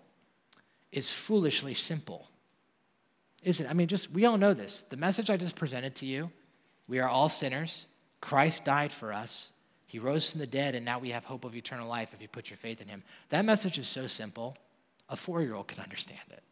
is 0.91 1.11
foolishly 1.11 1.73
simple. 1.73 2.27
Isn't 3.43 3.65
it? 3.65 3.69
I 3.69 3.73
mean, 3.73 3.87
just 3.87 4.11
we 4.11 4.25
all 4.25 4.37
know 4.37 4.53
this. 4.53 4.83
The 4.89 4.97
message 4.97 5.29
I 5.29 5.37
just 5.37 5.55
presented 5.55 5.95
to 5.97 6.05
you, 6.05 6.31
we 6.87 6.99
are 6.99 7.07
all 7.07 7.29
sinners. 7.29 7.85
Christ 8.21 8.65
died 8.65 8.91
for 8.91 9.13
us. 9.13 9.51
He 9.89 9.97
rose 9.97 10.29
from 10.29 10.39
the 10.39 10.45
dead, 10.45 10.75
and 10.75 10.85
now 10.85 10.99
we 10.99 11.09
have 11.09 11.25
hope 11.25 11.45
of 11.45 11.55
eternal 11.55 11.87
life 11.87 12.09
if 12.13 12.21
you 12.21 12.27
put 12.27 12.51
your 12.51 12.57
faith 12.57 12.79
in 12.79 12.87
him. 12.87 13.01
That 13.29 13.43
message 13.43 13.79
is 13.79 13.87
so 13.87 14.05
simple, 14.05 14.55
a 15.09 15.15
four 15.15 15.41
year 15.41 15.55
old 15.55 15.67
can 15.67 15.81
understand 15.81 16.19
it. 16.29 16.43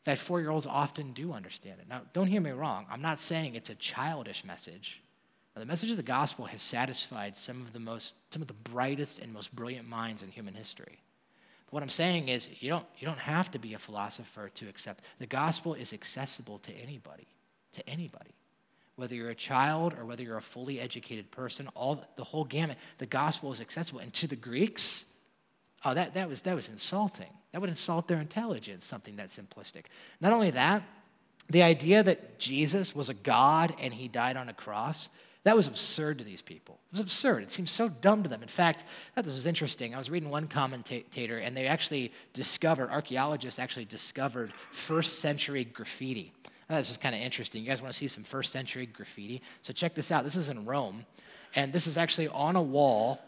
In 0.00 0.04
fact, 0.04 0.20
four 0.20 0.40
year 0.40 0.50
olds 0.50 0.66
often 0.66 1.12
do 1.12 1.32
understand 1.32 1.78
it. 1.78 1.88
Now, 1.88 2.00
don't 2.12 2.26
hear 2.26 2.40
me 2.40 2.50
wrong. 2.50 2.86
I'm 2.90 3.00
not 3.00 3.20
saying 3.20 3.54
it's 3.54 3.70
a 3.70 3.76
childish 3.76 4.44
message. 4.44 5.00
the 5.54 5.64
message 5.64 5.92
of 5.92 5.96
the 5.96 6.02
gospel 6.02 6.44
has 6.46 6.60
satisfied 6.60 7.38
some 7.38 7.62
of 7.62 7.72
the 7.72 7.78
most, 7.78 8.14
some 8.32 8.42
of 8.42 8.48
the 8.48 8.54
brightest 8.54 9.20
and 9.20 9.32
most 9.32 9.54
brilliant 9.54 9.88
minds 9.88 10.24
in 10.24 10.28
human 10.28 10.54
history. 10.54 10.98
But 11.66 11.72
what 11.72 11.82
I'm 11.84 11.88
saying 11.88 12.30
is, 12.30 12.48
you 12.58 12.68
don't, 12.68 12.86
you 12.98 13.06
don't 13.06 13.18
have 13.20 13.48
to 13.52 13.60
be 13.60 13.74
a 13.74 13.78
philosopher 13.78 14.48
to 14.48 14.68
accept. 14.68 15.04
The 15.20 15.26
gospel 15.26 15.74
is 15.74 15.92
accessible 15.92 16.58
to 16.60 16.72
anybody, 16.72 17.28
to 17.74 17.88
anybody 17.88 18.34
whether 18.98 19.14
you're 19.14 19.30
a 19.30 19.34
child 19.34 19.94
or 19.98 20.04
whether 20.04 20.24
you're 20.24 20.36
a 20.36 20.42
fully 20.42 20.80
educated 20.80 21.30
person, 21.30 21.68
all 21.74 22.04
the 22.16 22.24
whole 22.24 22.44
gamut, 22.44 22.76
the 22.98 23.06
gospel 23.06 23.52
is 23.52 23.60
accessible. 23.60 24.00
And 24.00 24.12
to 24.14 24.26
the 24.26 24.36
Greeks, 24.36 25.06
oh, 25.84 25.94
that, 25.94 26.14
that, 26.14 26.28
was, 26.28 26.42
that 26.42 26.56
was 26.56 26.68
insulting. 26.68 27.28
That 27.52 27.60
would 27.60 27.70
insult 27.70 28.08
their 28.08 28.20
intelligence, 28.20 28.84
something 28.84 29.16
that 29.16 29.28
simplistic. 29.28 29.84
Not 30.20 30.32
only 30.32 30.50
that, 30.50 30.82
the 31.48 31.62
idea 31.62 32.02
that 32.02 32.40
Jesus 32.40 32.94
was 32.94 33.08
a 33.08 33.14
God 33.14 33.74
and 33.80 33.94
he 33.94 34.08
died 34.08 34.36
on 34.36 34.48
a 34.48 34.52
cross, 34.52 35.08
that 35.44 35.56
was 35.56 35.68
absurd 35.68 36.18
to 36.18 36.24
these 36.24 36.42
people. 36.42 36.78
It 36.88 36.94
was 36.94 37.00
absurd. 37.00 37.44
It 37.44 37.52
seemed 37.52 37.68
so 37.68 37.88
dumb 37.88 38.24
to 38.24 38.28
them. 38.28 38.42
In 38.42 38.48
fact, 38.48 38.84
this 39.14 39.26
was 39.26 39.46
interesting. 39.46 39.94
I 39.94 39.98
was 39.98 40.10
reading 40.10 40.28
one 40.28 40.48
commentator, 40.48 41.38
and 41.38 41.56
they 41.56 41.68
actually 41.68 42.12
discovered, 42.34 42.90
archaeologists 42.90 43.58
actually 43.58 43.86
discovered 43.86 44.52
first 44.72 45.20
century 45.20 45.64
graffiti. 45.64 46.32
That's 46.68 46.88
just 46.88 47.00
kind 47.00 47.14
of 47.14 47.20
interesting. 47.20 47.62
You 47.62 47.68
guys 47.68 47.80
want 47.80 47.94
to 47.94 47.98
see 47.98 48.08
some 48.08 48.24
first 48.24 48.52
century 48.52 48.86
graffiti? 48.86 49.42
So 49.62 49.72
check 49.72 49.94
this 49.94 50.12
out. 50.12 50.24
This 50.24 50.36
is 50.36 50.50
in 50.50 50.64
Rome, 50.64 51.04
and 51.54 51.72
this 51.72 51.86
is 51.86 51.96
actually 51.96 52.28
on 52.28 52.56
a 52.56 52.62
wall. 52.62 53.20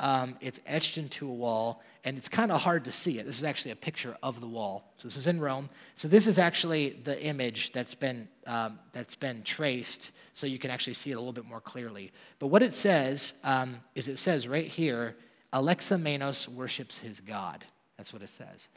Um, 0.00 0.36
it's 0.40 0.60
etched 0.66 0.98
into 0.98 1.28
a 1.28 1.32
wall, 1.32 1.82
and 2.04 2.16
it's 2.16 2.28
kind 2.28 2.52
of 2.52 2.60
hard 2.60 2.84
to 2.84 2.92
see 2.92 3.18
it. 3.18 3.26
This 3.26 3.38
is 3.38 3.44
actually 3.44 3.72
a 3.72 3.76
picture 3.76 4.16
of 4.22 4.40
the 4.40 4.46
wall. 4.46 4.92
So 4.96 5.08
this 5.08 5.16
is 5.16 5.26
in 5.26 5.40
Rome. 5.40 5.68
So 5.96 6.06
this 6.06 6.26
is 6.26 6.38
actually 6.38 7.00
the 7.04 7.20
image 7.22 7.72
that's 7.72 7.94
been 7.94 8.28
um, 8.46 8.78
that's 8.92 9.14
been 9.14 9.42
traced, 9.42 10.12
so 10.34 10.46
you 10.46 10.58
can 10.58 10.70
actually 10.70 10.94
see 10.94 11.10
it 11.10 11.14
a 11.14 11.18
little 11.18 11.32
bit 11.32 11.44
more 11.44 11.60
clearly. 11.60 12.12
But 12.38 12.48
what 12.48 12.62
it 12.62 12.74
says 12.74 13.34
um, 13.44 13.76
is, 13.94 14.08
it 14.08 14.18
says 14.18 14.48
right 14.48 14.66
here, 14.66 15.16
Alexamenos 15.52 16.48
worships 16.48 16.98
his 16.98 17.20
God. 17.20 17.64
That's 17.96 18.12
what 18.12 18.22
it 18.22 18.30
says. 18.30 18.68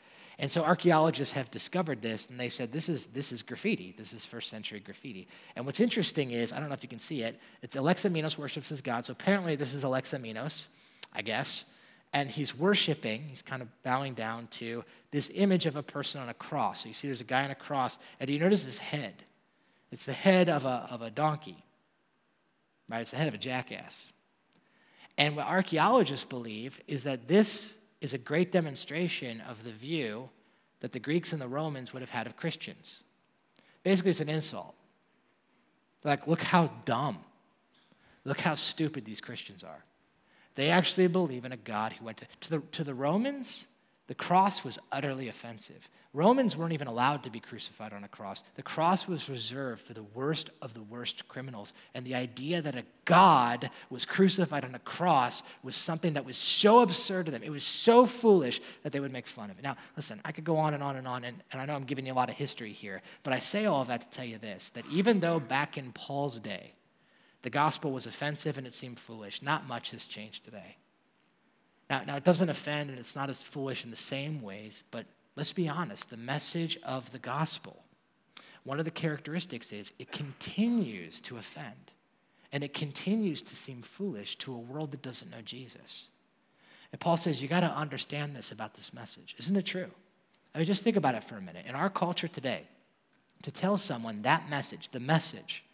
And 0.41 0.51
so 0.51 0.63
archaeologists 0.63 1.36
have 1.36 1.51
discovered 1.51 2.01
this, 2.01 2.27
and 2.27 2.39
they 2.39 2.49
said 2.49 2.73
this 2.73 2.89
is 2.89 3.06
this 3.08 3.32
is 3.32 3.43
graffiti. 3.43 3.93
This 3.95 4.12
is 4.12 4.25
first 4.25 4.49
century 4.49 4.80
graffiti. 4.80 5.27
And 5.56 5.67
what's 5.67 5.80
interesting 5.80 6.32
is 6.32 6.51
I 6.51 6.60
don't 6.60 6.67
know 6.67 6.73
if 6.73 6.82
you 6.82 6.89
can 6.89 6.99
see 6.99 7.21
it. 7.21 7.39
It's 7.62 7.75
Alexamenos 7.75 8.39
worships 8.39 8.69
his 8.69 8.82
god. 8.82 9.06
So 9.06 9.12
apparently 9.12 9.56
this 9.56 9.75
is 9.75 9.84
Alexamenos, 9.84 10.65
I 11.13 11.21
guess, 11.21 11.65
and 12.12 12.27
he's 12.27 12.58
worshiping. 12.58 13.21
He's 13.30 13.43
kind 13.43 13.62
of 13.62 13.67
bowing 13.84 14.15
down 14.15 14.47
to 14.54 14.84
this 15.12 15.30
image 15.36 15.67
of 15.67 15.75
a 15.75 15.84
person 15.84 16.19
on 16.19 16.30
a 16.30 16.34
cross. 16.34 16.82
So 16.82 16.88
you 16.88 16.95
see, 16.95 17.08
there's 17.08 17.21
a 17.21 17.23
guy 17.23 17.43
on 17.43 17.51
a 17.51 17.56
cross, 17.56 17.99
and 18.19 18.27
you 18.27 18.39
notice 18.39 18.63
his 18.63 18.80
head. 18.80 19.13
It's 19.91 20.06
the 20.06 20.13
head 20.13 20.49
of 20.49 20.65
a 20.65 20.88
of 20.89 21.04
a 21.04 21.12
donkey. 21.12 21.63
Right? 22.89 23.01
It's 23.01 23.12
the 23.12 23.17
head 23.17 23.27
of 23.27 23.36
a 23.36 23.38
jackass. 23.38 24.10
And 25.19 25.36
what 25.36 25.45
archaeologists 25.45 26.25
believe 26.25 26.82
is 26.88 27.04
that 27.04 27.27
this 27.27 27.77
is 28.01 28.13
a 28.13 28.17
great 28.17 28.51
demonstration 28.51 29.41
of 29.41 29.63
the 29.63 29.71
view 29.71 30.29
that 30.81 30.91
the 30.91 30.99
Greeks 30.99 31.31
and 31.31 31.41
the 31.41 31.47
Romans 31.47 31.93
would 31.93 32.01
have 32.01 32.09
had 32.09 32.27
of 32.27 32.35
Christians. 32.35 33.03
Basically, 33.83 34.11
it's 34.11 34.19
an 34.19 34.29
insult. 34.29 34.75
Like, 36.03 36.27
look 36.27 36.41
how 36.41 36.71
dumb, 36.85 37.19
look 38.25 38.41
how 38.41 38.55
stupid 38.55 39.05
these 39.05 39.21
Christians 39.21 39.63
are. 39.63 39.83
They 40.55 40.69
actually 40.69 41.07
believe 41.07 41.45
in 41.45 41.51
a 41.51 41.57
God 41.57 41.93
who 41.93 42.05
went 42.05 42.17
to, 42.17 42.25
to 42.41 42.49
the, 42.49 42.59
to 42.71 42.83
the 42.83 42.93
Romans, 42.93 43.67
the 44.12 44.15
cross 44.15 44.65
was 44.65 44.78
utterly 44.91 45.30
offensive. 45.30 45.88
Romans 46.13 46.58
weren't 46.58 46.74
even 46.74 46.88
allowed 46.88 47.24
to 47.24 47.30
be 47.30 47.39
crucified 47.39 47.93
on 47.93 48.04
a 48.04 48.10
cross. 48.10 48.43
The 48.56 48.62
cross 48.62 49.08
was 49.08 49.30
reserved 49.30 49.80
for 49.80 49.93
the 49.93 50.04
worst 50.04 50.50
of 50.62 50.74
the 50.74 50.82
worst 50.82 51.30
criminals. 51.30 51.71
And 51.93 52.06
the 52.06 52.15
idea 52.15 52.62
that 52.62 52.76
a 52.76 52.84
God 53.06 53.69
was 53.89 54.04
crucified 54.04 54.65
on 54.65 54.76
a 54.76 54.80
cross 54.80 55.43
was 55.63 55.78
something 55.78 56.15
that 56.15 56.26
was 56.26 56.36
so 56.36 56.82
absurd 56.82 57.28
to 57.28 57.32
them. 57.32 57.41
It 57.41 57.52
was 57.52 57.63
so 57.63 58.06
foolish 58.06 58.60
that 58.84 58.91
they 58.91 59.00
would 59.00 59.13
make 59.13 59.28
fun 59.28 59.50
of 59.50 59.58
it. 59.58 59.63
Now, 59.63 59.78
listen, 59.95 60.19
I 60.26 60.34
could 60.34 60.43
go 60.43 60.58
on 60.58 60.74
and 60.74 60.84
on 60.84 60.97
and 60.97 61.08
on, 61.08 61.24
and, 61.24 61.41
and 61.54 61.62
I 61.62 61.65
know 61.65 61.74
I'm 61.74 61.86
giving 61.86 62.06
you 62.06 62.12
a 62.12 62.13
lot 62.13 62.30
of 62.30 62.36
history 62.36 62.74
here, 62.74 63.02
but 63.24 63.32
I 63.32 63.39
say 63.39 63.63
all 63.65 63.80
of 63.80 63.88
that 63.88 64.02
to 64.02 64.10
tell 64.10 64.26
you 64.26 64.39
this 64.39 64.71
that 64.71 64.84
even 64.91 65.21
though 65.21 65.39
back 65.39 65.78
in 65.78 65.93
Paul's 65.93 66.38
day, 66.38 66.74
the 67.43 67.50
gospel 67.50 67.93
was 67.93 68.08
offensive 68.08 68.58
and 68.58 68.67
it 68.67 68.74
seemed 68.74 69.00
foolish, 69.00 69.41
not 69.41 69.69
much 69.69 69.91
has 69.91 70.06
changed 70.06 70.43
today. 70.43 70.76
Now, 71.91 72.04
now, 72.08 72.15
it 72.15 72.23
doesn't 72.23 72.47
offend 72.47 72.89
and 72.89 72.97
it's 72.97 73.17
not 73.17 73.30
as 73.30 73.43
foolish 73.43 73.84
in 73.84 73.91
the 73.91 73.97
same 73.97 74.41
ways, 74.41 74.82
but 74.91 75.06
let's 75.36 75.51
be 75.51 75.67
honest, 75.67 76.10
the 76.10 76.15
message 76.15 76.80
of 76.86 77.12
the 77.12 77.19
gospel, 77.19 77.84
one 78.63 78.80
of 78.80 78.86
the 78.86 78.91
characteristics 78.91 79.73
is 79.73 79.91
it 79.99 80.10
continues 80.10 81.19
to 81.19 81.36
offend 81.36 81.91
and 82.54 82.63
it 82.63 82.73
continues 82.73 83.41
to 83.41 83.58
seem 83.58 83.82
foolish 83.82 84.38
to 84.38 84.54
a 84.54 84.58
world 84.58 84.91
that 84.91 85.01
doesn't 85.01 85.30
know 85.32 85.41
Jesus. 85.43 86.08
And 86.93 87.01
Paul 87.01 87.17
says, 87.17 87.41
you 87.41 87.49
got 87.49 87.60
to 87.60 87.67
understand 87.67 88.38
this 88.38 88.54
about 88.54 88.73
this 88.73 88.93
message. 88.93 89.36
Isn't 89.38 89.58
it 89.58 89.65
true? 89.65 89.91
I 90.56 90.60
mean, 90.60 90.67
just 90.67 90.86
think 90.86 90.95
about 90.95 91.15
it 91.15 91.25
for 91.25 91.36
a 91.36 91.41
minute. 91.41 91.65
In 91.67 91.75
our 91.75 91.89
culture 91.89 92.30
today, 92.30 92.63
to 93.43 93.51
tell 93.51 93.75
someone 93.75 94.21
that 94.21 94.49
message, 94.49 94.91
the 94.91 95.01
message 95.01 95.65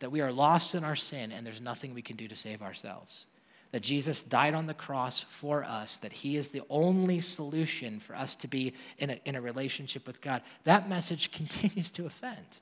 that 0.00 0.12
we 0.12 0.20
are 0.20 0.32
lost 0.32 0.74
in 0.74 0.84
our 0.84 0.96
sin 0.96 1.32
and 1.32 1.46
there's 1.46 1.62
nothing 1.62 1.94
we 1.94 2.02
can 2.02 2.16
do 2.16 2.28
to 2.28 2.36
save 2.36 2.60
ourselves, 2.60 3.24
that 3.72 3.82
Jesus 3.82 4.22
died 4.22 4.54
on 4.54 4.66
the 4.66 4.74
cross 4.74 5.22
for 5.22 5.64
us, 5.64 5.98
that 5.98 6.12
He 6.12 6.36
is 6.36 6.48
the 6.48 6.62
only 6.68 7.20
solution 7.20 7.98
for 8.00 8.14
us 8.14 8.34
to 8.36 8.48
be 8.48 8.74
in 8.98 9.10
a, 9.10 9.20
in 9.24 9.34
a 9.34 9.40
relationship 9.40 10.06
with 10.06 10.20
God, 10.20 10.42
that 10.64 10.88
message 10.88 11.32
continues 11.32 11.90
to 11.90 12.06
offend. 12.06 12.60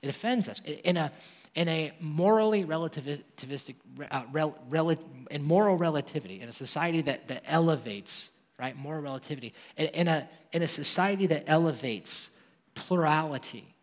It 0.00 0.08
offends 0.08 0.48
us. 0.48 0.62
In 0.84 0.96
a, 0.96 1.12
in 1.56 1.68
a 1.68 1.92
morally 2.00 2.64
relativistic, 2.64 3.74
uh, 4.10 4.22
rel, 4.30 4.56
rel, 4.70 4.94
in 5.30 5.42
moral 5.42 5.76
relativity, 5.76 6.40
in 6.40 6.48
a 6.48 6.52
society 6.52 7.02
that, 7.02 7.26
that 7.26 7.42
elevates, 7.44 8.30
right, 8.60 8.76
moral 8.76 9.02
relativity, 9.02 9.52
in, 9.76 9.86
in, 9.86 10.08
a, 10.08 10.28
in 10.52 10.62
a 10.62 10.68
society 10.68 11.26
that 11.26 11.44
elevates 11.48 12.30
plurality, 12.76 13.74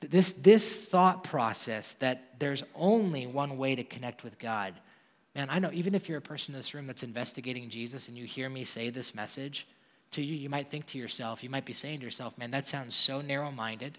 this, 0.00 0.34
this 0.34 0.78
thought 0.78 1.24
process 1.24 1.94
that 1.94 2.38
there's 2.38 2.62
only 2.74 3.26
one 3.26 3.56
way 3.56 3.74
to 3.74 3.82
connect 3.82 4.22
with 4.22 4.38
God 4.38 4.74
Man, 5.36 5.48
I 5.50 5.58
know 5.58 5.70
even 5.74 5.94
if 5.94 6.08
you're 6.08 6.16
a 6.16 6.22
person 6.22 6.54
in 6.54 6.58
this 6.58 6.72
room 6.72 6.86
that's 6.86 7.02
investigating 7.02 7.68
Jesus 7.68 8.08
and 8.08 8.16
you 8.16 8.24
hear 8.24 8.48
me 8.48 8.64
say 8.64 8.88
this 8.88 9.14
message 9.14 9.68
to 10.12 10.22
you, 10.22 10.34
you 10.34 10.48
might 10.48 10.70
think 10.70 10.86
to 10.86 10.98
yourself, 10.98 11.44
you 11.44 11.50
might 11.50 11.66
be 11.66 11.74
saying 11.74 11.98
to 11.98 12.06
yourself, 12.06 12.38
man, 12.38 12.50
that 12.52 12.66
sounds 12.66 12.94
so 12.94 13.20
narrow 13.20 13.50
minded. 13.50 13.98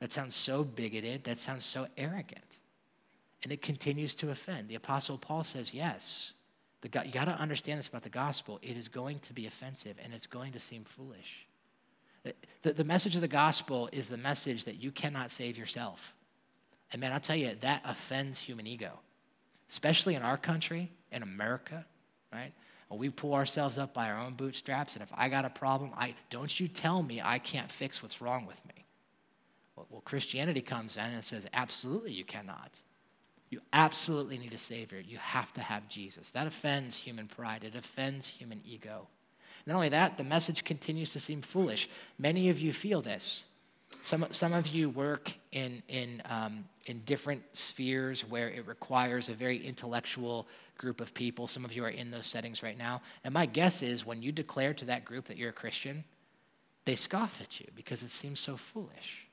That 0.00 0.10
sounds 0.10 0.34
so 0.34 0.64
bigoted. 0.64 1.24
That 1.24 1.38
sounds 1.38 1.66
so 1.66 1.86
arrogant. 1.98 2.60
And 3.42 3.52
it 3.52 3.60
continues 3.60 4.14
to 4.16 4.30
offend. 4.30 4.68
The 4.68 4.76
Apostle 4.76 5.18
Paul 5.18 5.44
says, 5.44 5.74
yes, 5.74 6.32
the, 6.80 6.88
you 7.04 7.12
got 7.12 7.26
to 7.26 7.32
understand 7.32 7.78
this 7.78 7.88
about 7.88 8.02
the 8.02 8.08
gospel. 8.08 8.58
It 8.62 8.78
is 8.78 8.88
going 8.88 9.18
to 9.18 9.34
be 9.34 9.46
offensive 9.46 9.98
and 10.02 10.14
it's 10.14 10.26
going 10.26 10.52
to 10.52 10.60
seem 10.60 10.84
foolish. 10.84 11.46
The, 12.62 12.72
the 12.72 12.84
message 12.84 13.16
of 13.16 13.20
the 13.20 13.28
gospel 13.28 13.90
is 13.92 14.08
the 14.08 14.16
message 14.16 14.64
that 14.64 14.82
you 14.82 14.92
cannot 14.92 15.30
save 15.30 15.58
yourself. 15.58 16.14
And 16.90 17.00
man, 17.00 17.12
I'll 17.12 17.20
tell 17.20 17.36
you, 17.36 17.54
that 17.60 17.82
offends 17.84 18.38
human 18.38 18.66
ego 18.66 18.98
especially 19.70 20.14
in 20.14 20.22
our 20.22 20.36
country, 20.36 20.90
in 21.12 21.22
America, 21.22 21.84
right? 22.32 22.52
We 22.90 23.08
pull 23.08 23.34
ourselves 23.34 23.78
up 23.78 23.94
by 23.94 24.10
our 24.10 24.18
own 24.18 24.34
bootstraps, 24.34 24.94
and 24.94 25.02
if 25.02 25.10
I 25.14 25.28
got 25.28 25.44
a 25.44 25.50
problem, 25.50 25.90
I 25.96 26.14
don't 26.28 26.58
you 26.58 26.66
tell 26.66 27.02
me 27.02 27.20
I 27.22 27.38
can't 27.38 27.70
fix 27.70 28.02
what's 28.02 28.20
wrong 28.20 28.46
with 28.46 28.60
me. 28.66 28.84
Well, 29.76 29.86
well, 29.90 30.00
Christianity 30.00 30.60
comes 30.60 30.96
in 30.96 31.04
and 31.04 31.24
says, 31.24 31.46
absolutely, 31.52 32.12
you 32.12 32.24
cannot. 32.24 32.80
You 33.48 33.60
absolutely 33.72 34.38
need 34.38 34.52
a 34.52 34.58
Savior. 34.58 34.98
You 34.98 35.18
have 35.18 35.52
to 35.54 35.60
have 35.60 35.88
Jesus. 35.88 36.30
That 36.32 36.48
offends 36.48 36.96
human 36.96 37.28
pride, 37.28 37.62
it 37.62 37.76
offends 37.76 38.26
human 38.26 38.60
ego. 38.66 39.06
Not 39.66 39.76
only 39.76 39.90
that, 39.90 40.18
the 40.18 40.24
message 40.24 40.64
continues 40.64 41.12
to 41.12 41.20
seem 41.20 41.42
foolish. 41.42 41.88
Many 42.18 42.48
of 42.48 42.58
you 42.58 42.72
feel 42.72 43.02
this. 43.02 43.46
Some, 44.02 44.26
some 44.30 44.52
of 44.52 44.68
you 44.68 44.88
work 44.88 45.32
in, 45.52 45.82
in, 45.88 46.22
um, 46.28 46.64
in 46.86 47.00
different 47.00 47.42
spheres 47.52 48.22
where 48.22 48.48
it 48.48 48.66
requires 48.66 49.28
a 49.28 49.34
very 49.34 49.64
intellectual 49.64 50.48
group 50.78 51.00
of 51.00 51.12
people. 51.12 51.46
Some 51.46 51.64
of 51.64 51.74
you 51.74 51.84
are 51.84 51.90
in 51.90 52.10
those 52.10 52.26
settings 52.26 52.62
right 52.62 52.78
now. 52.78 53.02
And 53.24 53.34
my 53.34 53.46
guess 53.46 53.82
is 53.82 54.06
when 54.06 54.22
you 54.22 54.32
declare 54.32 54.72
to 54.74 54.84
that 54.86 55.04
group 55.04 55.26
that 55.26 55.36
you're 55.36 55.50
a 55.50 55.52
Christian, 55.52 56.04
they 56.86 56.96
scoff 56.96 57.40
at 57.42 57.60
you 57.60 57.66
because 57.74 58.02
it 58.02 58.10
seems 58.10 58.40
so 58.40 58.56
foolish. 58.56 59.26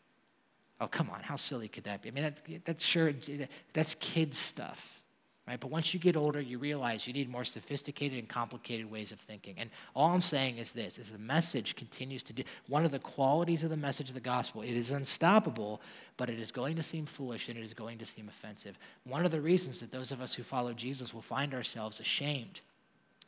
Oh, 0.82 0.88
come 0.88 1.10
on, 1.10 1.22
how 1.22 1.38
silly 1.38 1.70
could 1.70 1.86
that 1.86 2.02
be? 2.02 2.10
I 2.10 2.12
mean, 2.12 2.24
that's, 2.24 2.42
that's 2.66 2.86
sure, 2.86 3.14
that's 3.74 3.96
kid 3.96 4.36
stuff 4.36 4.97
right? 5.48 5.60
But 5.60 5.72
once 5.72 5.94
you 5.94 6.00
get 6.00 6.18
older, 6.18 6.42
you 6.42 6.60
realize 6.60 7.08
you 7.08 7.14
need 7.14 7.30
more 7.30 7.46
sophisticated 7.46 8.20
and 8.20 8.28
complicated 8.28 8.92
ways 8.92 9.14
of 9.14 9.20
thinking. 9.20 9.56
And 9.58 9.70
all 9.96 10.14
I'm 10.14 10.22
saying 10.22 10.58
is 10.58 10.74
this, 10.74 10.98
is 10.98 11.12
the 11.12 11.18
message 11.18 11.76
continues 11.76 12.22
to 12.24 12.34
do, 12.34 12.44
one 12.68 12.84
of 12.84 12.92
the 12.92 13.00
qualities 13.00 13.64
of 13.64 13.70
the 13.70 13.78
message 13.78 14.10
of 14.10 14.14
the 14.14 14.20
gospel, 14.20 14.62
it 14.62 14.76
is 14.76 14.92
unstoppable, 14.92 15.82
but 16.18 16.30
it 16.30 16.40
is 16.40 16.52
going 16.52 16.76
to 16.76 16.84
seem 16.84 17.06
foolish 17.06 17.48
and 17.48 17.58
it 17.58 17.64
is 17.64 17.74
going 17.74 17.98
to 17.98 18.06
seem 18.06 18.28
offensive. 18.28 18.78
One 19.06 19.26
of 19.26 19.32
the 19.32 19.42
reasons 19.42 19.80
that 19.80 19.92
those 19.92 20.12
of 20.12 20.22
us 20.22 20.34
who 20.34 20.44
follow 20.44 20.74
Jesus 20.74 21.14
will 21.14 21.22
find 21.22 21.54
ourselves 21.54 22.00
ashamed, 22.02 22.60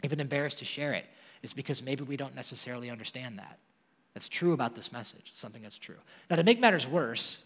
even 0.03 0.19
embarrassed 0.19 0.59
to 0.59 0.65
share 0.65 0.93
it, 0.93 1.05
is 1.41 1.53
because 1.53 1.81
maybe 1.81 2.03
we 2.03 2.17
don't 2.17 2.35
necessarily 2.35 2.89
understand 2.89 3.39
that. 3.39 3.57
That's 4.13 4.27
true 4.27 4.51
about 4.51 4.75
this 4.75 4.91
message, 4.91 5.31
something 5.33 5.61
that's 5.61 5.77
true. 5.77 5.95
Now, 6.29 6.35
to 6.35 6.43
make 6.43 6.59
matters 6.59 6.85
worse, 6.85 7.43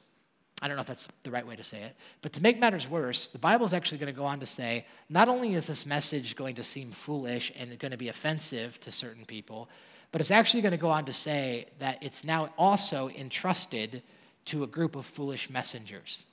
I 0.61 0.67
don't 0.67 0.77
know 0.77 0.81
if 0.81 0.87
that's 0.87 1.09
the 1.23 1.31
right 1.31 1.45
way 1.45 1.55
to 1.55 1.63
say 1.63 1.81
it. 1.81 1.95
But 2.21 2.33
to 2.33 2.41
make 2.41 2.59
matters 2.59 2.87
worse, 2.87 3.27
the 3.27 3.37
Bible 3.37 3.65
is 3.65 3.73
actually 3.73 3.97
going 3.97 4.13
to 4.13 4.17
go 4.17 4.25
on 4.25 4.39
to 4.39 4.45
say 4.45 4.85
not 5.09 5.27
only 5.27 5.55
is 5.55 5.67
this 5.67 5.85
message 5.85 6.35
going 6.35 6.55
to 6.55 6.63
seem 6.63 6.91
foolish 6.91 7.51
and 7.57 7.77
going 7.79 7.91
to 7.91 7.97
be 7.97 8.07
offensive 8.07 8.79
to 8.81 8.91
certain 8.91 9.25
people, 9.25 9.67
but 10.11 10.21
it's 10.21 10.31
actually 10.31 10.61
going 10.61 10.71
to 10.71 10.77
go 10.77 10.89
on 10.89 11.05
to 11.05 11.13
say 11.13 11.65
that 11.79 11.97
it's 12.01 12.23
now 12.23 12.49
also 12.57 13.09
entrusted 13.09 14.03
to 14.45 14.63
a 14.63 14.67
group 14.67 14.95
of 14.95 15.05
foolish 15.05 15.49
messengers. 15.49 16.23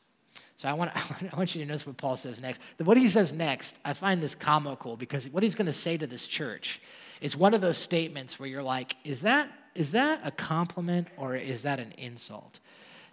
So 0.57 0.69
I 0.69 0.75
want, 0.75 0.95
I 1.33 1.37
want 1.37 1.55
you 1.55 1.63
to 1.63 1.67
notice 1.67 1.87
what 1.87 1.97
Paul 1.97 2.17
says 2.17 2.41
next. 2.41 2.61
What 2.79 2.99
he 2.99 3.09
says 3.09 3.33
next, 3.33 3.79
I 3.85 3.95
find 3.95 4.23
this 4.23 4.35
comical 4.35 4.97
because 4.97 5.27
what 5.31 5.43
he's 5.43 5.55
going 5.55 5.67
to 5.67 5.73
say 5.73 5.97
to 5.97 6.07
this 6.07 6.27
church 6.27 6.83
is 7.23 7.37
one 7.37 7.55
of 7.55 7.63
those 7.63 7.79
statements 7.79 8.39
where 8.39 8.49
you're 8.49 8.63
like, 8.63 8.97
is 9.03 9.21
that, 9.21 9.51
is 9.75 9.93
that 9.93 10.21
a 10.23 10.31
compliment 10.31 11.09
or 11.17 11.35
is 11.35 11.63
that 11.63 11.81
an 11.81 11.93
insult? 11.97 12.59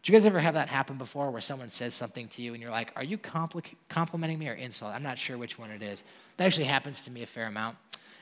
You 0.07 0.13
guys 0.13 0.25
ever 0.25 0.39
have 0.39 0.53
that 0.53 0.69
happen 0.69 0.97
before 0.97 1.31
where 1.31 1.41
someone 1.41 1.69
says 1.69 1.93
something 1.93 2.29
to 2.29 2.41
you 2.41 2.53
and 2.53 2.61
you're 2.61 2.71
like, 2.71 2.93
are 2.95 3.03
you 3.03 3.17
compli- 3.17 3.75
complimenting 3.89 4.39
me 4.39 4.47
or 4.47 4.53
insult? 4.53 4.93
I'm 4.93 5.03
not 5.03 5.17
sure 5.17 5.37
which 5.37 5.59
one 5.59 5.69
it 5.69 5.81
is. 5.81 6.05
That 6.37 6.45
actually 6.45 6.65
happens 6.65 7.01
to 7.01 7.11
me 7.11 7.23
a 7.23 7.27
fair 7.27 7.47
amount. 7.47 7.75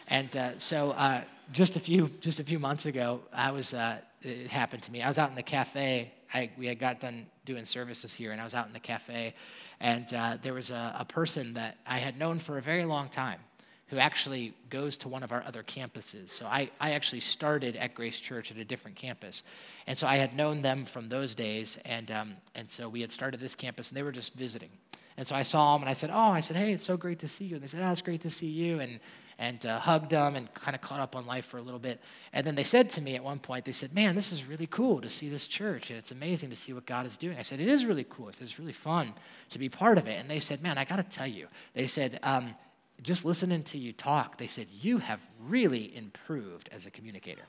And 0.08 0.36
uh, 0.36 0.58
so 0.58 0.92
uh, 0.92 1.22
just, 1.52 1.76
a 1.76 1.80
few, 1.80 2.10
just 2.22 2.40
a 2.40 2.44
few 2.44 2.58
months 2.58 2.88
ago, 2.88 3.22
I 3.32 3.52
was, 3.52 3.76
uh, 3.76 4.00
it 4.24 4.48
happened 4.48 4.82
to 4.84 4.92
me. 4.92 5.04
I 5.04 5.08
was 5.08 5.20
out 5.20 5.30
in 5.30 5.36
the 5.36 5.44
cafe. 5.44 6.12
I, 6.34 6.50
we 6.58 6.66
had 6.66 6.80
got 6.80 7.00
done 7.00 7.28
doing 7.46 7.66
services 7.66 8.14
here, 8.14 8.32
and 8.32 8.42
I 8.42 8.44
was 8.44 8.56
out 8.56 8.66
in 8.66 8.74
the 8.74 8.80
cafe. 8.80 9.36
And 9.80 10.12
uh, 10.12 10.38
there 10.42 10.54
was 10.54 10.72
a, 10.72 10.96
a 10.98 11.06
person 11.06 11.54
that 11.54 11.78
I 11.86 12.00
had 12.00 12.18
known 12.18 12.40
for 12.40 12.58
a 12.58 12.62
very 12.62 12.86
long 12.86 13.10
time 13.10 13.40
who 13.88 13.98
actually 13.98 14.54
goes 14.70 14.98
to 14.98 15.08
one 15.08 15.22
of 15.22 15.32
our 15.32 15.44
other 15.46 15.62
campuses. 15.62 16.30
So 16.30 16.46
I, 16.46 16.70
I 16.80 16.92
actually 16.92 17.20
started 17.20 17.76
at 17.76 17.94
Grace 17.94 18.20
Church 18.20 18.50
at 18.50 18.58
a 18.58 18.66
different 18.66 18.98
campus. 18.98 19.44
And 19.86 19.98
so 19.98 20.08
I 20.08 20.18
had 20.18 20.36
known 20.36 20.62
them 20.62 20.86
from 20.86 21.08
those 21.08 21.36
days. 21.36 21.78
And, 21.86 22.10
um, 22.10 22.36
and 22.56 22.70
so 22.70 22.90
we 22.90 23.02
had 23.02 23.12
started 23.12 23.40
this 23.40 23.54
campus, 23.54 23.90
and 23.90 23.98
they 23.98 24.04
were 24.04 24.12
just 24.12 24.34
visiting. 24.34 24.70
And 25.18 25.28
so 25.28 25.36
I 25.36 25.44
saw 25.44 25.74
them, 25.74 25.84
and 25.84 25.90
I 25.90 25.94
said, 25.94 26.10
Oh, 26.12 26.32
I 26.32 26.40
said, 26.40 26.58
hey, 26.58 26.74
it's 26.74 26.86
so 26.86 26.98
great 26.98 27.20
to 27.20 27.28
see 27.28 27.46
you. 27.46 27.56
And 27.56 27.64
they 27.64 27.68
said, 27.68 27.82
Oh, 27.84 27.92
it's 27.92 28.02
great 28.02 28.22
to 28.22 28.32
see 28.32 28.48
you. 28.48 28.80
And, 28.80 29.00
and 29.38 29.66
uh, 29.66 29.80
hugged 29.80 30.12
them 30.12 30.36
and 30.36 30.54
kind 30.54 30.76
of 30.76 30.82
caught 30.82 31.00
up 31.00 31.16
on 31.16 31.26
life 31.26 31.46
for 31.46 31.58
a 31.58 31.62
little 31.62 31.80
bit. 31.80 32.00
And 32.34 32.48
then 32.48 32.56
they 32.56 32.64
said 32.64 32.90
to 32.92 33.02
me 33.02 33.16
at 33.16 33.24
one 33.24 33.40
point, 33.40 33.66
they 33.66 33.72
said, 33.72 33.94
Man, 33.94 34.16
this 34.16 34.32
is 34.32 34.46
really 34.46 34.68
cool 34.68 35.02
to 35.02 35.10
see 35.10 35.30
this 35.30 35.46
church, 35.48 35.90
and 35.90 36.00
it's 36.00 36.12
amazing 36.12 36.50
to 36.50 36.56
see 36.56 36.74
what 36.74 36.86
God 36.86 37.06
is 37.06 37.18
doing. 37.18 37.38
I 37.38 37.42
said, 37.42 37.60
It 37.60 37.68
is 37.68 37.86
really 37.86 38.06
cool. 38.10 38.30
I 38.30 38.32
said, 38.32 38.48
It's 38.48 38.60
really 38.60 38.74
fun 38.74 39.14
to 39.50 39.60
be 39.60 39.70
part 39.70 39.98
of 39.98 40.08
it. 40.08 40.20
And 40.20 40.30
they 40.30 40.40
said, 40.40 40.62
Man, 40.62 40.78
I 40.78 40.86
got 40.86 40.98
to 40.98 41.04
tell 41.04 41.28
you, 41.28 41.48
they 41.74 41.88
said, 41.88 42.20
um, 42.24 42.56
just 43.02 43.26
listening 43.26 43.64
to 43.64 43.78
you 43.78 43.94
talk, 43.94 44.38
they 44.38 44.48
said, 44.48 44.68
You 44.72 45.00
have 45.00 45.20
really 45.48 45.96
improved 45.96 46.70
as 46.72 46.86
a 46.86 46.92
communicator. 46.92 47.46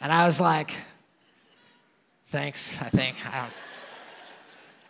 and 0.00 0.12
I 0.12 0.26
was 0.26 0.40
like, 0.40 0.74
Thanks, 2.26 2.74
I 2.80 2.88
think. 2.88 3.16
I 3.26 3.40
don't. 3.42 3.52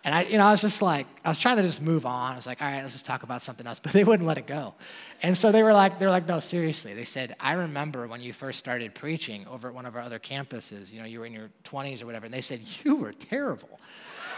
And 0.05 0.15
I, 0.15 0.23
you 0.23 0.37
know, 0.37 0.45
I 0.47 0.51
was 0.51 0.61
just 0.61 0.83
like, 0.83 1.07
I 1.25 1.29
was 1.29 1.39
trying 1.39 1.59
to 1.59 1.63
just 1.63 1.81
move 1.81 2.07
on. 2.07 2.33
I 2.33 2.37
was 2.37 2.47
like, 2.47 2.61
all 2.61 2.67
right, 2.67 2.83
let's 2.83 2.93
just 2.93 3.07
talk 3.07 3.23
about 3.23 3.41
something 3.41 3.67
else. 3.67 3.79
But 3.83 3.93
they 3.93 4.03
wouldn't 4.03 4.27
let 4.27 4.39
it 4.39 4.47
go. 4.47 4.75
And 5.23 5.39
so 5.39 5.53
they 5.53 5.63
were 5.63 5.73
like, 5.73 5.99
they're 5.99 6.11
like, 6.11 6.27
no, 6.27 6.41
seriously. 6.41 6.95
They 6.95 7.05
said, 7.05 7.37
I 7.39 7.53
remember 7.55 8.09
when 8.09 8.21
you 8.21 8.33
first 8.33 8.59
started 8.59 8.95
preaching 8.95 9.47
over 9.47 9.69
at 9.69 9.75
one 9.75 9.87
of 9.87 9.95
our 9.95 10.03
other 10.03 10.19
campuses. 10.19 10.93
You 10.93 11.01
know, 11.01 11.07
you 11.07 11.21
were 11.21 11.27
in 11.27 11.33
your 11.33 11.51
20s 11.65 12.03
or 12.03 12.07
whatever. 12.07 12.27
And 12.27 12.35
they 12.35 12.41
said, 12.41 12.61
you 12.85 12.97
were 12.97 13.13
terrible. 13.13 13.79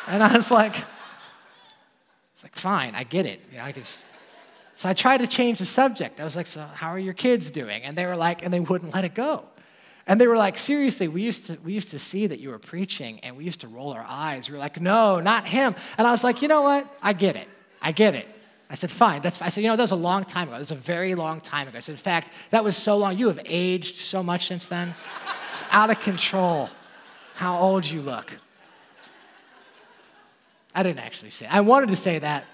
And 0.06 0.22
I 0.22 0.36
was 0.36 0.50
like, 0.50 0.76
it's 2.34 2.42
like, 2.42 2.54
fine, 2.56 2.94
I 2.94 3.04
get 3.04 3.26
it. 3.26 3.40
You 3.50 3.58
know, 3.58 3.64
I. 3.64 3.74
So 4.76 4.88
I 4.88 4.92
tried 4.92 5.18
to 5.18 5.28
change 5.28 5.60
the 5.60 5.64
subject. 5.64 6.20
I 6.20 6.24
was 6.24 6.34
like, 6.34 6.48
so 6.48 6.60
how 6.74 6.88
are 6.88 6.98
your 6.98 7.14
kids 7.14 7.48
doing? 7.48 7.84
And 7.84 7.96
they 7.96 8.06
were 8.06 8.16
like, 8.16 8.44
and 8.44 8.52
they 8.52 8.58
wouldn't 8.58 8.92
let 8.92 9.04
it 9.04 9.14
go. 9.14 9.44
And 10.08 10.20
they 10.20 10.26
were 10.26 10.36
like, 10.36 10.58
seriously, 10.58 11.06
we 11.06 11.22
used 11.22 11.46
to 11.46 11.58
we 11.64 11.72
used 11.72 11.90
to 11.90 11.98
see 11.98 12.26
that 12.26 12.40
you 12.40 12.50
were 12.50 12.58
preaching 12.58 13.20
and 13.20 13.36
we 13.36 13.44
used 13.44 13.60
to 13.60 13.68
roll 13.68 13.92
our 13.92 14.04
eyes. 14.06 14.48
We 14.48 14.54
were 14.54 14.58
like, 14.58 14.80
no, 14.80 15.20
not 15.20 15.46
him. 15.46 15.76
And 15.96 16.06
I 16.06 16.10
was 16.10 16.24
like, 16.24 16.42
you 16.42 16.48
know 16.48 16.62
what? 16.62 16.86
I 17.00 17.12
get 17.12 17.36
it. 17.36 17.48
I 17.80 17.92
get 17.92 18.14
it. 18.14 18.26
I 18.68 18.74
said, 18.74 18.90
fine, 18.90 19.22
that's 19.22 19.38
fine. 19.38 19.46
I 19.46 19.50
said, 19.50 19.62
you 19.62 19.68
know, 19.68 19.76
that 19.76 19.82
was 19.82 19.92
a 19.92 19.96
long 19.96 20.24
time 20.24 20.48
ago. 20.48 20.52
That 20.52 20.58
was 20.58 20.70
a 20.72 20.74
very 20.74 21.14
long 21.14 21.40
time 21.40 21.68
ago. 21.68 21.76
I 21.76 21.80
said, 21.80 21.92
in 21.92 21.98
fact, 21.98 22.30
that 22.50 22.64
was 22.64 22.76
so 22.76 22.96
long. 22.96 23.16
You 23.16 23.28
have 23.28 23.40
aged 23.44 23.96
so 23.96 24.22
much 24.22 24.48
since 24.48 24.66
then. 24.66 24.94
It's 25.52 25.62
out 25.70 25.90
of 25.90 26.00
control 26.00 26.68
how 27.34 27.60
old 27.60 27.86
you 27.86 28.02
look. 28.02 28.38
I 30.74 30.82
didn't 30.82 31.00
actually 31.00 31.30
say. 31.30 31.46
I 31.46 31.60
wanted 31.60 31.90
to 31.90 31.96
say 31.96 32.18
that. 32.18 32.44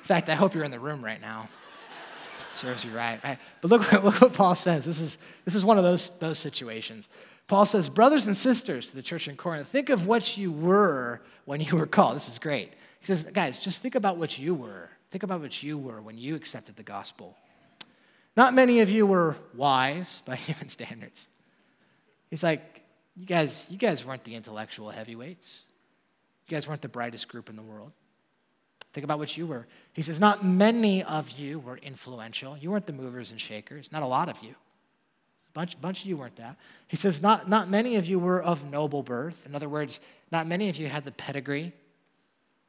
In 0.00 0.04
fact, 0.04 0.28
I 0.28 0.34
hope 0.34 0.54
you're 0.54 0.64
in 0.64 0.70
the 0.70 0.80
room 0.80 1.04
right 1.04 1.20
now. 1.20 1.48
Serves 2.52 2.84
you 2.84 2.90
right. 2.90 3.22
right? 3.24 3.38
But 3.60 3.70
look, 3.70 3.92
look 3.92 4.20
what 4.20 4.32
Paul 4.32 4.54
says. 4.54 4.84
This 4.84 5.00
is, 5.00 5.18
this 5.44 5.54
is 5.54 5.64
one 5.64 5.78
of 5.78 5.84
those, 5.84 6.10
those 6.18 6.38
situations. 6.38 7.08
Paul 7.46 7.64
says, 7.64 7.88
Brothers 7.88 8.26
and 8.26 8.36
sisters 8.36 8.88
to 8.88 8.94
the 8.94 9.02
church 9.02 9.28
in 9.28 9.36
Corinth, 9.36 9.68
think 9.68 9.90
of 9.90 10.06
what 10.06 10.36
you 10.36 10.52
were 10.52 11.22
when 11.44 11.60
you 11.60 11.76
were 11.76 11.86
called. 11.86 12.16
This 12.16 12.28
is 12.28 12.38
great. 12.38 12.72
He 13.00 13.06
says, 13.06 13.24
Guys, 13.24 13.58
just 13.58 13.80
think 13.80 13.94
about 13.94 14.16
what 14.18 14.38
you 14.38 14.54
were. 14.54 14.90
Think 15.10 15.22
about 15.22 15.40
what 15.40 15.62
you 15.62 15.78
were 15.78 16.00
when 16.02 16.18
you 16.18 16.34
accepted 16.34 16.76
the 16.76 16.82
gospel. 16.82 17.36
Not 18.36 18.54
many 18.54 18.80
of 18.80 18.90
you 18.90 19.06
were 19.06 19.36
wise 19.54 20.22
by 20.24 20.36
human 20.36 20.68
standards. 20.68 21.28
He's 22.30 22.42
like, 22.42 22.82
you 23.16 23.26
guys, 23.26 23.66
you 23.70 23.76
guys 23.76 24.04
weren't 24.04 24.24
the 24.24 24.34
intellectual 24.34 24.90
heavyweights. 24.90 25.62
You 26.48 26.56
guys 26.56 26.68
weren't 26.68 26.82
the 26.82 26.88
brightest 26.88 27.28
group 27.28 27.48
in 27.48 27.56
the 27.56 27.62
world. 27.62 27.92
Think 28.92 29.04
about 29.04 29.18
what 29.18 29.36
you 29.36 29.46
were. 29.46 29.66
He 29.92 30.02
says, 30.02 30.20
Not 30.20 30.44
many 30.44 31.02
of 31.02 31.30
you 31.30 31.58
were 31.60 31.78
influential. 31.78 32.56
You 32.58 32.70
weren't 32.70 32.86
the 32.86 32.92
movers 32.92 33.30
and 33.30 33.40
shakers. 33.40 33.90
Not 33.90 34.02
a 34.02 34.06
lot 34.06 34.28
of 34.28 34.42
you. 34.42 34.50
A 34.50 35.52
bunch, 35.52 35.80
bunch 35.80 36.00
of 36.00 36.06
you 36.06 36.16
weren't 36.16 36.36
that. 36.36 36.56
He 36.88 36.96
says, 36.96 37.20
not, 37.20 37.48
not 37.48 37.68
many 37.68 37.96
of 37.96 38.06
you 38.06 38.18
were 38.18 38.42
of 38.42 38.70
noble 38.70 39.02
birth. 39.02 39.44
In 39.46 39.54
other 39.54 39.68
words, 39.68 40.00
not 40.30 40.46
many 40.46 40.70
of 40.70 40.78
you 40.78 40.88
had 40.88 41.04
the 41.04 41.12
pedigree. 41.12 41.72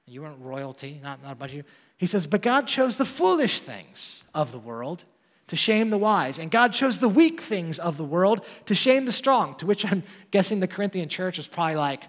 You 0.06 0.22
weren't 0.22 0.42
royalty, 0.42 1.00
not, 1.02 1.24
not 1.24 1.32
a 1.32 1.36
bunch 1.36 1.52
of 1.54 1.58
you. 1.58 1.64
He 1.98 2.08
says, 2.08 2.28
But 2.28 2.42
God 2.42 2.68
chose 2.68 2.98
the 2.98 3.06
foolish 3.06 3.62
things 3.62 4.24
of 4.36 4.52
the 4.52 4.60
world 4.60 5.06
to 5.48 5.56
shame 5.56 5.92
the 5.92 5.98
wise. 5.98 6.38
And 6.40 6.52
God 6.52 6.74
chose 6.74 7.00
the 7.00 7.08
weak 7.08 7.40
things 7.40 7.80
of 7.80 7.96
the 7.96 8.04
world 8.04 8.46
to 8.66 8.76
shame 8.76 9.06
the 9.06 9.14
strong. 9.14 9.56
To 9.56 9.66
which 9.66 9.86
I'm 9.90 10.04
guessing 10.32 10.60
the 10.60 10.68
Corinthian 10.68 11.08
church 11.08 11.38
was 11.38 11.48
probably 11.48 11.76
like, 11.76 12.04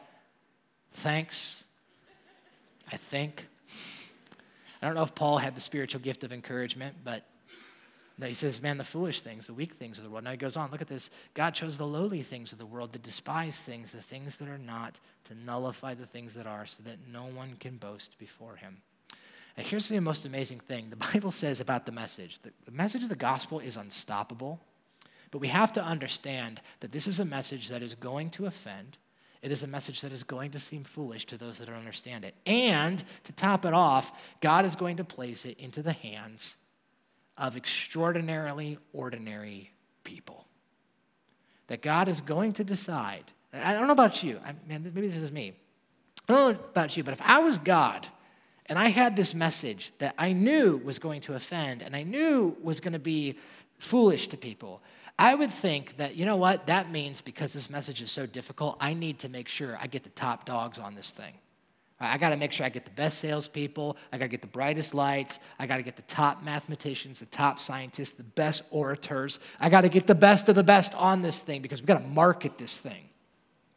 Thanks 0.94 1.64
I 2.92 2.96
think. 2.96 3.46
I 4.83 4.87
don't 4.87 4.94
know 4.94 5.02
if 5.02 5.14
Paul 5.14 5.38
had 5.38 5.57
the 5.57 5.61
spiritual 5.61 6.00
gift 6.00 6.24
of 6.24 6.33
encouragement, 6.33 6.96
but 7.02 7.24
no, 8.18 8.26
he 8.26 8.35
says, 8.35 8.62
man, 8.62 8.78
the 8.78 8.85
foolish 8.85 9.22
things, 9.22 9.46
the 9.46 9.54
weak 9.54 9.72
things 9.72 9.98
of 9.98 10.04
the 10.04 10.11
world. 10.11 10.24
Now 10.24 10.30
he 10.30 10.37
goes 10.37 10.57
on, 10.57 10.70
look 10.70 10.83
at 10.83 10.88
this. 10.88 11.11
God 11.33 11.54
chose 11.54 11.76
the 11.76 11.87
lowly 11.87 12.22
things 12.22 12.52
of 12.52 12.59
the 12.59 12.66
world, 12.66 12.92
the 12.92 13.00
despised 13.00 13.61
things, 13.62 13.90
the 13.90 14.00
things 14.00 14.37
that 14.37 14.48
are 14.48 14.59
not, 14.59 15.00
to 15.25 15.35
nullify 15.35 15.94
the 15.94 16.06
things 16.06 16.35
that 16.35 16.46
are, 16.46 16.66
so 16.66 16.83
that 16.85 16.98
no 17.10 17.25
one 17.25 17.56
can 17.58 17.77
boast 17.77 18.16
before 18.19 18.54
him. 18.54 18.77
And 19.56 19.66
here's 19.66 19.88
the 19.88 20.00
most 20.00 20.27
amazing 20.27 20.60
thing 20.60 20.90
the 20.90 20.96
Bible 20.96 21.33
says 21.33 21.60
about 21.60 21.87
the 21.87 21.92
message 21.92 22.40
the, 22.42 22.50
the 22.64 22.71
message 22.71 23.02
of 23.02 23.08
the 23.08 23.16
gospel 23.16 23.58
is 23.58 23.77
unstoppable, 23.77 24.60
but 25.33 25.38
we 25.38 25.48
have 25.48 25.73
to 25.73 25.83
understand 25.83 26.60
that 26.81 26.92
this 26.92 27.08
is 27.08 27.19
a 27.19 27.25
message 27.25 27.69
that 27.69 27.83
is 27.83 27.94
going 27.94 28.31
to 28.31 28.46
offend, 28.46 28.98
it 29.45 29.53
is 29.53 29.63
a 29.63 29.67
message 29.67 30.01
that 30.01 30.11
is 30.11 30.23
going 30.25 30.53
to 30.53 30.59
seem 30.59 30.85
foolish 30.85 31.27
to 31.27 31.37
those 31.37 31.59
that 31.59 31.67
don't 31.67 31.77
understand 31.77 32.25
it. 32.25 32.35
And 32.47 33.05
to 33.25 33.33
top 33.33 33.67
it 33.67 33.75
off, 33.75 34.11
God 34.40 34.65
is 34.65 34.75
going 34.75 34.97
to 34.97 35.05
place 35.05 35.45
it 35.45 35.59
into 35.59 35.83
the 35.83 35.92
hands 35.92 36.57
of 37.37 37.55
extraordinarily 37.55 38.79
ordinary 38.95 39.71
people. 40.03 40.47
That 41.67 41.83
God 41.83 42.09
is 42.09 42.23
going 42.23 42.55
to 42.55 42.65
decide 42.65 43.25
I 43.53 43.75
don't 43.75 43.87
know 43.87 43.92
about 43.92 44.23
you. 44.23 44.40
I, 44.45 44.53
man, 44.69 44.83
maybe 44.83 45.07
this 45.07 45.17
is 45.17 45.31
me. 45.31 45.53
I 46.29 46.33
don't 46.33 46.55
know 46.55 46.65
about 46.71 46.97
you, 46.97 47.05
but 47.05 47.13
if 47.13 47.23
I 47.23 47.38
was 47.38 47.59
God 47.59 48.07
and 48.67 48.79
I 48.79 48.88
had 48.88 49.15
this 49.15 49.35
message 49.35 49.92
that 49.99 50.15
I 50.19 50.33
knew 50.33 50.81
was 50.85 50.99
going 50.99 51.21
to 51.23 51.35
offend 51.35 51.83
and 51.83 51.95
I 51.95 52.03
knew 52.03 52.57
was 52.63 52.81
going 52.81 52.95
to 52.95 52.99
be 52.99 53.37
foolish 53.79 54.29
to 54.29 54.37
people, 54.37 54.83
I 55.19 55.35
would 55.35 55.50
think 55.50 55.96
that, 55.98 56.17
you 56.17 56.27
know 56.27 56.37
what, 56.37 56.67
that 56.67 56.90
means 56.90 57.21
because 57.21 57.52
this 57.52 57.71
message 57.71 58.02
is 58.02 58.10
so 58.10 58.27
difficult, 58.27 58.77
I 58.81 58.94
need 58.94 59.21
to 59.21 59.29
make 59.29 59.46
sure 59.46 59.79
I 59.81 59.87
get 59.87 60.02
the 60.02 60.10
top 60.10 60.44
dogs 60.44 60.79
on 60.79 60.94
this 60.94 61.10
thing. 61.12 61.35
I 62.00 62.19
got 62.19 62.31
to 62.31 62.37
make 62.37 62.50
sure 62.50 62.67
I 62.67 62.71
get 62.71 62.85
the 62.85 62.90
best 62.90 63.19
salespeople. 63.21 63.96
I 64.12 64.19
got 64.19 64.25
to 64.25 64.29
get 64.29 64.40
the 64.40 64.48
brightest 64.48 64.94
lights. 64.94 65.38
I 65.58 65.67
got 65.67 65.77
to 65.77 65.83
get 65.83 65.94
the 65.94 66.02
top 66.02 66.42
mathematicians, 66.42 67.21
the 67.21 67.27
top 67.27 67.60
scientists, 67.60 68.12
the 68.12 68.25
best 68.25 68.65
orators. 68.71 69.38
I 69.60 69.69
got 69.69 69.83
to 69.83 69.88
get 69.88 70.06
the 70.06 70.15
best 70.15 70.48
of 70.48 70.56
the 70.56 70.65
best 70.65 70.92
on 70.94 71.23
this 71.23 71.38
thing 71.38 71.62
because 71.62 71.81
we've 71.81 71.87
got 71.87 72.02
to 72.02 72.08
market 72.08 72.58
this 72.58 72.77
thing. 72.77 73.08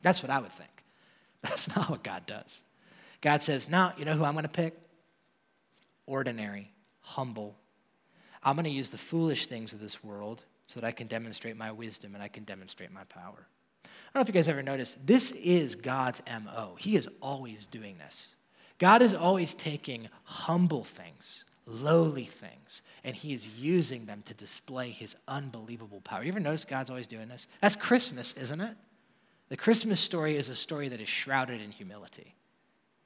That's 0.01 0.23
what 0.23 0.31
I 0.31 0.39
would 0.39 0.51
think. 0.53 0.83
That's 1.43 1.73
not 1.75 1.89
what 1.89 2.03
God 2.03 2.25
does. 2.25 2.61
God 3.21 3.43
says, 3.43 3.69
no, 3.69 3.91
you 3.97 4.05
know 4.05 4.13
who 4.13 4.23
I'm 4.23 4.33
going 4.33 4.43
to 4.43 4.49
pick? 4.49 4.75
Ordinary, 6.07 6.71
humble. 7.01 7.55
I'm 8.43 8.55
going 8.55 8.65
to 8.65 8.71
use 8.71 8.89
the 8.89 8.97
foolish 8.97 9.45
things 9.45 9.73
of 9.73 9.79
this 9.79 10.03
world 10.03 10.43
so 10.67 10.79
that 10.79 10.87
I 10.87 10.91
can 10.91 11.07
demonstrate 11.07 11.57
my 11.57 11.71
wisdom 11.71 12.13
and 12.13 12.23
I 12.23 12.27
can 12.27 12.43
demonstrate 12.43 12.91
my 12.91 13.03
power. 13.05 13.47
I 13.83 13.89
don't 14.13 14.15
know 14.15 14.21
if 14.21 14.27
you 14.27 14.33
guys 14.33 14.47
ever 14.47 14.63
noticed, 14.63 15.05
this 15.05 15.31
is 15.31 15.75
God's 15.75 16.21
MO. 16.43 16.75
He 16.77 16.95
is 16.95 17.09
always 17.21 17.65
doing 17.67 17.97
this. 17.97 18.35
God 18.77 19.01
is 19.01 19.13
always 19.13 19.53
taking 19.53 20.07
humble 20.23 20.83
things, 20.83 21.45
lowly 21.65 22.25
things, 22.25 22.83
and 23.03 23.15
He 23.15 23.33
is 23.33 23.47
using 23.47 24.05
them 24.05 24.21
to 24.25 24.33
display 24.33 24.89
His 24.91 25.15
unbelievable 25.27 26.01
power. 26.01 26.21
You 26.21 26.29
ever 26.29 26.39
notice 26.39 26.65
God's 26.65 26.89
always 26.89 27.07
doing 27.07 27.27
this? 27.27 27.47
That's 27.61 27.75
Christmas, 27.75 28.33
isn't 28.33 28.61
it? 28.61 28.75
The 29.49 29.57
Christmas 29.57 29.99
story 29.99 30.35
is 30.35 30.49
a 30.49 30.55
story 30.55 30.89
that 30.89 31.01
is 31.01 31.09
shrouded 31.09 31.61
in 31.61 31.71
humility. 31.71 32.35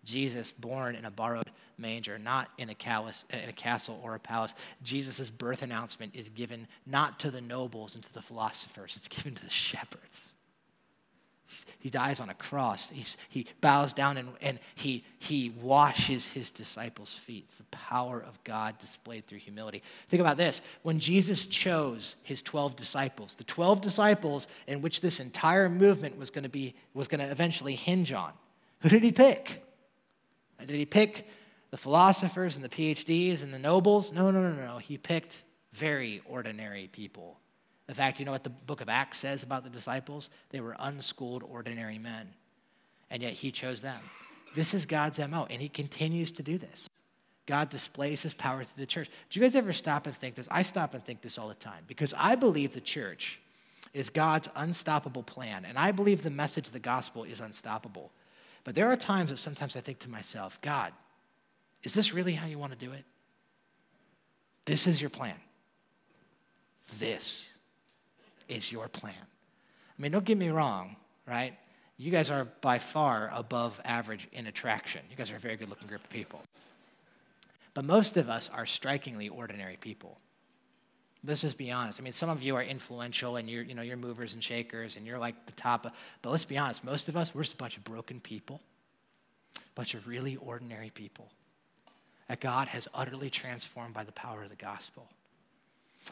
Jesus 0.03 0.51
born 0.51 0.95
in 0.95 1.05
a 1.05 1.11
borrowed 1.11 1.51
manger, 1.77 2.17
not 2.17 2.49
in 2.57 2.69
a, 2.69 2.75
callous, 2.75 3.25
in 3.31 3.49
a 3.49 3.53
castle 3.53 3.99
or 4.03 4.15
a 4.15 4.19
palace. 4.19 4.53
Jesus' 4.83 5.29
birth 5.29 5.61
announcement 5.61 6.15
is 6.15 6.29
given 6.29 6.67
not 6.85 7.19
to 7.19 7.31
the 7.31 7.41
nobles 7.41 7.95
and 7.95 8.03
to 8.03 8.13
the 8.13 8.21
philosophers, 8.21 8.95
it's 8.97 9.07
given 9.07 9.35
to 9.35 9.43
the 9.43 9.49
shepherds. 9.49 10.33
He 11.79 11.89
dies 11.89 12.19
on 12.21 12.29
a 12.29 12.33
cross. 12.33 12.89
He's, 12.89 13.17
he 13.27 13.45
bows 13.59 13.91
down 13.91 14.15
and, 14.17 14.29
and 14.41 14.59
he, 14.75 15.03
he 15.19 15.49
washes 15.61 16.25
his 16.25 16.49
disciples' 16.49 17.13
feet. 17.13 17.43
It's 17.47 17.55
the 17.55 17.63
power 17.65 18.23
of 18.25 18.41
God 18.43 18.77
displayed 18.79 19.27
through 19.27 19.39
humility. 19.39 19.83
Think 20.07 20.21
about 20.21 20.37
this. 20.37 20.61
When 20.83 20.99
Jesus 20.99 21.45
chose 21.45 22.15
his 22.23 22.41
12 22.41 22.77
disciples, 22.77 23.33
the 23.33 23.43
12 23.43 23.81
disciples 23.81 24.47
in 24.67 24.81
which 24.81 25.01
this 25.01 25.19
entire 25.19 25.67
movement 25.67 26.17
was 26.17 26.29
going 26.29 26.43
to 26.43 26.49
be 26.49 26.73
was 26.93 27.09
going 27.09 27.19
to 27.19 27.29
eventually 27.29 27.75
hinge 27.75 28.13
on, 28.13 28.31
who 28.79 28.89
did 28.89 29.03
he 29.03 29.11
pick? 29.11 29.61
Did 30.68 30.78
he 30.78 30.86
pick 30.86 31.28
the 31.70 31.78
philosophers 31.78 32.55
and 32.55 32.64
the 32.64 32.70
PhDs 32.70 33.43
and 33.43 33.53
the 33.53 33.59
nobles? 33.59 34.12
No, 34.12 34.32
no, 34.32 34.41
no, 34.41 34.53
no. 34.53 34.78
He 34.78 34.97
picked 34.97 35.43
very 35.74 36.22
ordinary 36.26 36.88
people. 36.88 37.39
In 37.88 37.95
fact, 37.95 38.20
you 38.20 38.26
know 38.26 38.32
what 38.32 38.43
the 38.43 38.49
book 38.49 38.82
of 38.82 38.89
Acts 38.89 39.18
says 39.18 39.43
about 39.43 39.64
the 39.64 39.70
disciples? 39.70 40.30
They 40.49 40.62
were 40.62 40.76
unschooled, 40.80 41.43
ordinary 41.43 41.99
men. 41.99 42.34
And 43.09 43.22
yet 43.22 43.34
he 43.34 43.51
chose 43.51 43.82
them. 43.82 43.99
This 44.55 44.74
is 44.74 44.86
God's 44.86 45.20
MO, 45.20 45.47
and 45.49 45.62
he 45.62 45.70
continues 45.70 46.32
to 46.32 46.43
do 46.43 46.57
this. 46.57 46.89
God 47.47 47.70
displays 47.70 48.22
his 48.22 48.34
power 48.34 48.64
through 48.64 48.82
the 48.82 48.86
church. 48.86 49.09
Do 49.30 49.39
you 49.39 49.45
guys 49.45 49.55
ever 49.55 49.74
stop 49.74 50.07
and 50.07 50.16
think 50.16 50.36
this? 50.36 50.47
I 50.49 50.62
stop 50.62 50.93
and 50.93 51.03
think 51.03 51.22
this 51.22 51.38
all 51.38 51.47
the 51.47 51.53
time 51.55 51.84
because 51.88 52.14
I 52.18 52.36
believe 52.36 52.74
the 52.74 52.82
church 52.82 53.39
is 53.93 54.09
God's 54.09 54.47
unstoppable 54.55 55.24
plan, 55.24 55.66
and 55.66 55.78
I 55.78 55.91
believe 55.91 56.22
the 56.22 56.30
message 56.30 56.68
of 56.68 56.74
the 56.74 56.80
gospel 56.80 57.24
is 57.24 57.41
unstoppable. 57.41 58.12
But 58.64 58.76
there 58.76 58.88
are 58.91 58.95
times 58.95 59.32
that 59.32 59.38
sometimes 59.38 59.76
I 59.76 59.82
think 59.82 59.99
to 59.99 60.09
myself, 60.09 60.59
God, 60.62 60.93
is 61.84 61.93
this 61.93 62.14
really 62.14 62.34
how 62.34 62.47
you 62.47 62.59
want 62.59 62.74
to 62.74 62.78
do 62.78 62.91
it? 62.91 63.03
This 64.66 64.88
is 64.88 65.01
your 65.01 65.09
plan. 65.09 65.36
This 66.99 67.53
is 68.47 68.72
your 68.72 68.88
plan. 68.88 69.14
I 69.18 70.01
mean, 70.01 70.12
don't 70.12 70.26
get 70.26 70.38
me 70.38 70.49
wrong, 70.49 70.95
right? 71.28 71.53
You 71.97 72.12
guys 72.12 72.30
are 72.30 72.45
by 72.62 72.80
far 72.80 73.32
above 73.34 73.80
average 73.86 74.28
in 74.32 74.47
attraction. 74.47 75.01
You 75.09 75.16
guys 75.16 75.32
are 75.32 75.36
a 75.36 75.39
very 75.39 75.55
good 75.55 75.70
looking 75.70 75.88
group 75.88 76.03
of 76.03 76.09
people. 76.09 76.41
But 77.74 77.86
most 77.86 78.18
of 78.18 78.30
us 78.30 78.49
are 78.53 78.66
strikingly 78.66 79.30
ordinary 79.30 79.78
people. 79.80 80.18
Let's 81.24 81.41
just 81.41 81.57
be 81.57 81.72
honest. 81.72 81.99
I 81.99 82.03
mean, 82.03 82.13
some 82.13 82.30
of 82.30 82.41
you 82.41 82.55
are 82.55 82.63
influential 82.63 83.36
and 83.36 83.47
you're, 83.49 83.61
you 83.61 83.76
know, 83.76 83.84
you're 83.84 83.97
movers 83.97 84.34
and 84.34 84.43
shakers 84.43 84.95
and 84.95 85.05
you're 85.05 85.19
like 85.19 85.45
the 85.45 85.51
top. 85.51 85.86
Of, 85.86 85.91
but 86.22 86.32
let's 86.32 86.45
be 86.45 86.57
honest, 86.57 86.84
most 86.84 87.09
of 87.09 87.15
us, 87.15 87.36
we're 87.36 87.43
just 87.43 87.53
a 87.53 87.57
bunch 87.57 87.78
of 87.78 87.84
broken 87.84 88.19
people, 88.19 88.59
a 89.55 89.61
bunch 89.76 89.93
of 89.93 90.07
really 90.07 90.36
ordinary 90.38 90.89
people 90.89 91.30
that 92.28 92.39
God 92.39 92.69
has 92.69 92.88
utterly 92.93 93.30
transformed 93.30 93.93
by 93.93 94.03
the 94.03 94.11
power 94.13 94.43
of 94.43 94.49
the 94.49 94.55
gospel. 94.55 95.07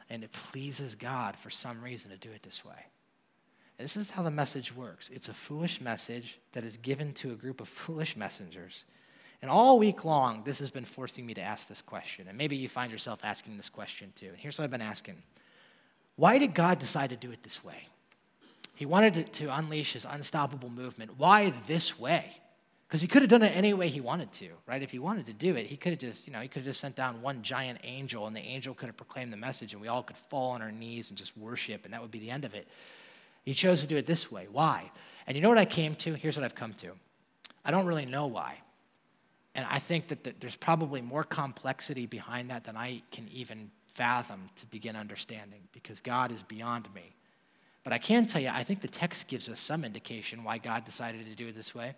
And 0.09 0.23
it 0.23 0.31
pleases 0.31 0.93
God 0.93 1.35
for 1.35 1.49
some 1.49 1.81
reason 1.81 2.11
to 2.11 2.17
do 2.17 2.29
it 2.31 2.43
this 2.43 2.63
way. 2.63 2.85
And 3.77 3.85
this 3.85 3.95
is 3.95 4.11
how 4.11 4.23
the 4.23 4.29
message 4.29 4.75
works 4.75 5.09
it's 5.09 5.29
a 5.29 5.33
foolish 5.33 5.79
message 5.79 6.37
that 6.51 6.65
is 6.65 6.77
given 6.77 7.13
to 7.13 7.31
a 7.31 7.35
group 7.35 7.61
of 7.61 7.69
foolish 7.69 8.17
messengers. 8.17 8.85
And 9.41 9.49
all 9.49 9.79
week 9.79 10.03
long, 10.03 10.43
this 10.43 10.59
has 10.59 10.69
been 10.69 10.85
forcing 10.85 11.25
me 11.25 11.33
to 11.35 11.41
ask 11.41 11.67
this 11.67 11.81
question. 11.81 12.27
And 12.27 12.37
maybe 12.37 12.57
you 12.57 12.67
find 12.67 12.91
yourself 12.91 13.19
asking 13.23 13.55
this 13.55 13.69
question 13.69 14.11
too. 14.15 14.27
And 14.27 14.37
here's 14.37 14.57
what 14.57 14.65
I've 14.65 14.71
been 14.71 14.81
asking 14.81 15.21
Why 16.15 16.37
did 16.37 16.53
God 16.53 16.79
decide 16.79 17.11
to 17.11 17.15
do 17.15 17.31
it 17.31 17.43
this 17.43 17.63
way? 17.63 17.87
He 18.75 18.85
wanted 18.85 19.33
to, 19.33 19.53
unleash 19.53 19.91
his 19.91 20.05
unstoppable 20.09 20.69
movement. 20.69 21.11
Why 21.17 21.53
this 21.67 21.99
way? 21.99 22.31
Because 22.87 23.01
he 23.01 23.07
could 23.07 23.21
have 23.21 23.29
done 23.29 23.43
it 23.43 23.55
any 23.55 23.73
way 23.73 23.89
he 23.89 23.99
wanted 23.99 24.31
to, 24.33 24.49
right? 24.65 24.81
If 24.81 24.89
he 24.89 24.99
wanted 24.99 25.25
to 25.25 25.33
do 25.33 25.57
it, 25.57 25.65
he 25.65 25.75
could 25.75 25.91
have 25.91 25.99
just, 25.99 26.25
you 26.25 26.31
know, 26.31 26.39
he 26.39 26.47
could 26.47 26.61
have 26.61 26.65
just 26.65 26.79
sent 26.79 26.95
down 26.95 27.21
one 27.21 27.43
giant 27.43 27.79
angel 27.83 28.25
and 28.25 28.33
the 28.33 28.39
angel 28.39 28.73
could 28.73 28.87
have 28.87 28.95
proclaimed 28.95 29.33
the 29.33 29.37
message 29.37 29.73
and 29.73 29.81
we 29.81 29.89
all 29.89 30.01
could 30.01 30.17
fall 30.17 30.51
on 30.51 30.61
our 30.61 30.71
knees 30.71 31.09
and 31.09 31.17
just 31.17 31.37
worship 31.37 31.83
and 31.83 31.93
that 31.93 32.01
would 32.01 32.09
be 32.09 32.19
the 32.19 32.31
end 32.31 32.45
of 32.45 32.53
it. 32.55 32.67
He 33.43 33.53
chose 33.53 33.81
to 33.81 33.87
do 33.87 33.97
it 33.97 34.07
this 34.07 34.31
way. 34.31 34.47
Why? 34.49 34.89
And 35.27 35.35
you 35.35 35.41
know 35.43 35.49
what 35.49 35.57
I 35.57 35.65
came 35.65 35.93
to? 35.95 36.13
Here's 36.13 36.37
what 36.37 36.45
I've 36.45 36.55
come 36.55 36.73
to. 36.75 36.91
I 37.65 37.71
don't 37.71 37.85
really 37.85 38.05
know 38.05 38.27
why. 38.27 38.59
And 39.59 39.67
I 39.69 39.79
think 39.79 40.07
that, 40.07 40.39
there's 40.39 40.55
probably 40.55 41.01
more 41.01 41.25
complexity 41.25 42.05
behind 42.05 42.49
that 42.49 42.63
than 42.63 42.77
I 42.77 43.01
can 43.11 43.27
even 43.27 43.69
fathom 43.87 44.49
to 44.55 44.65
begin 44.67 44.95
understanding 44.95 45.59
because 45.73 45.99
God 45.99 46.31
is 46.31 46.41
beyond 46.43 46.87
me. 46.95 47.13
But 47.83 47.91
I 47.91 47.97
can 47.97 48.25
tell 48.25 48.41
you, 48.41 48.47
I 48.53 48.63
think 48.63 48.79
the 48.79 48.87
text 48.87 49.27
gives 49.27 49.49
us 49.49 49.59
some 49.59 49.83
indication 49.83 50.45
why 50.45 50.59
God 50.59 50.85
decided 50.85 51.25
to 51.25 51.35
do 51.35 51.49
it 51.49 51.57
this 51.57 51.75
way. 51.75 51.93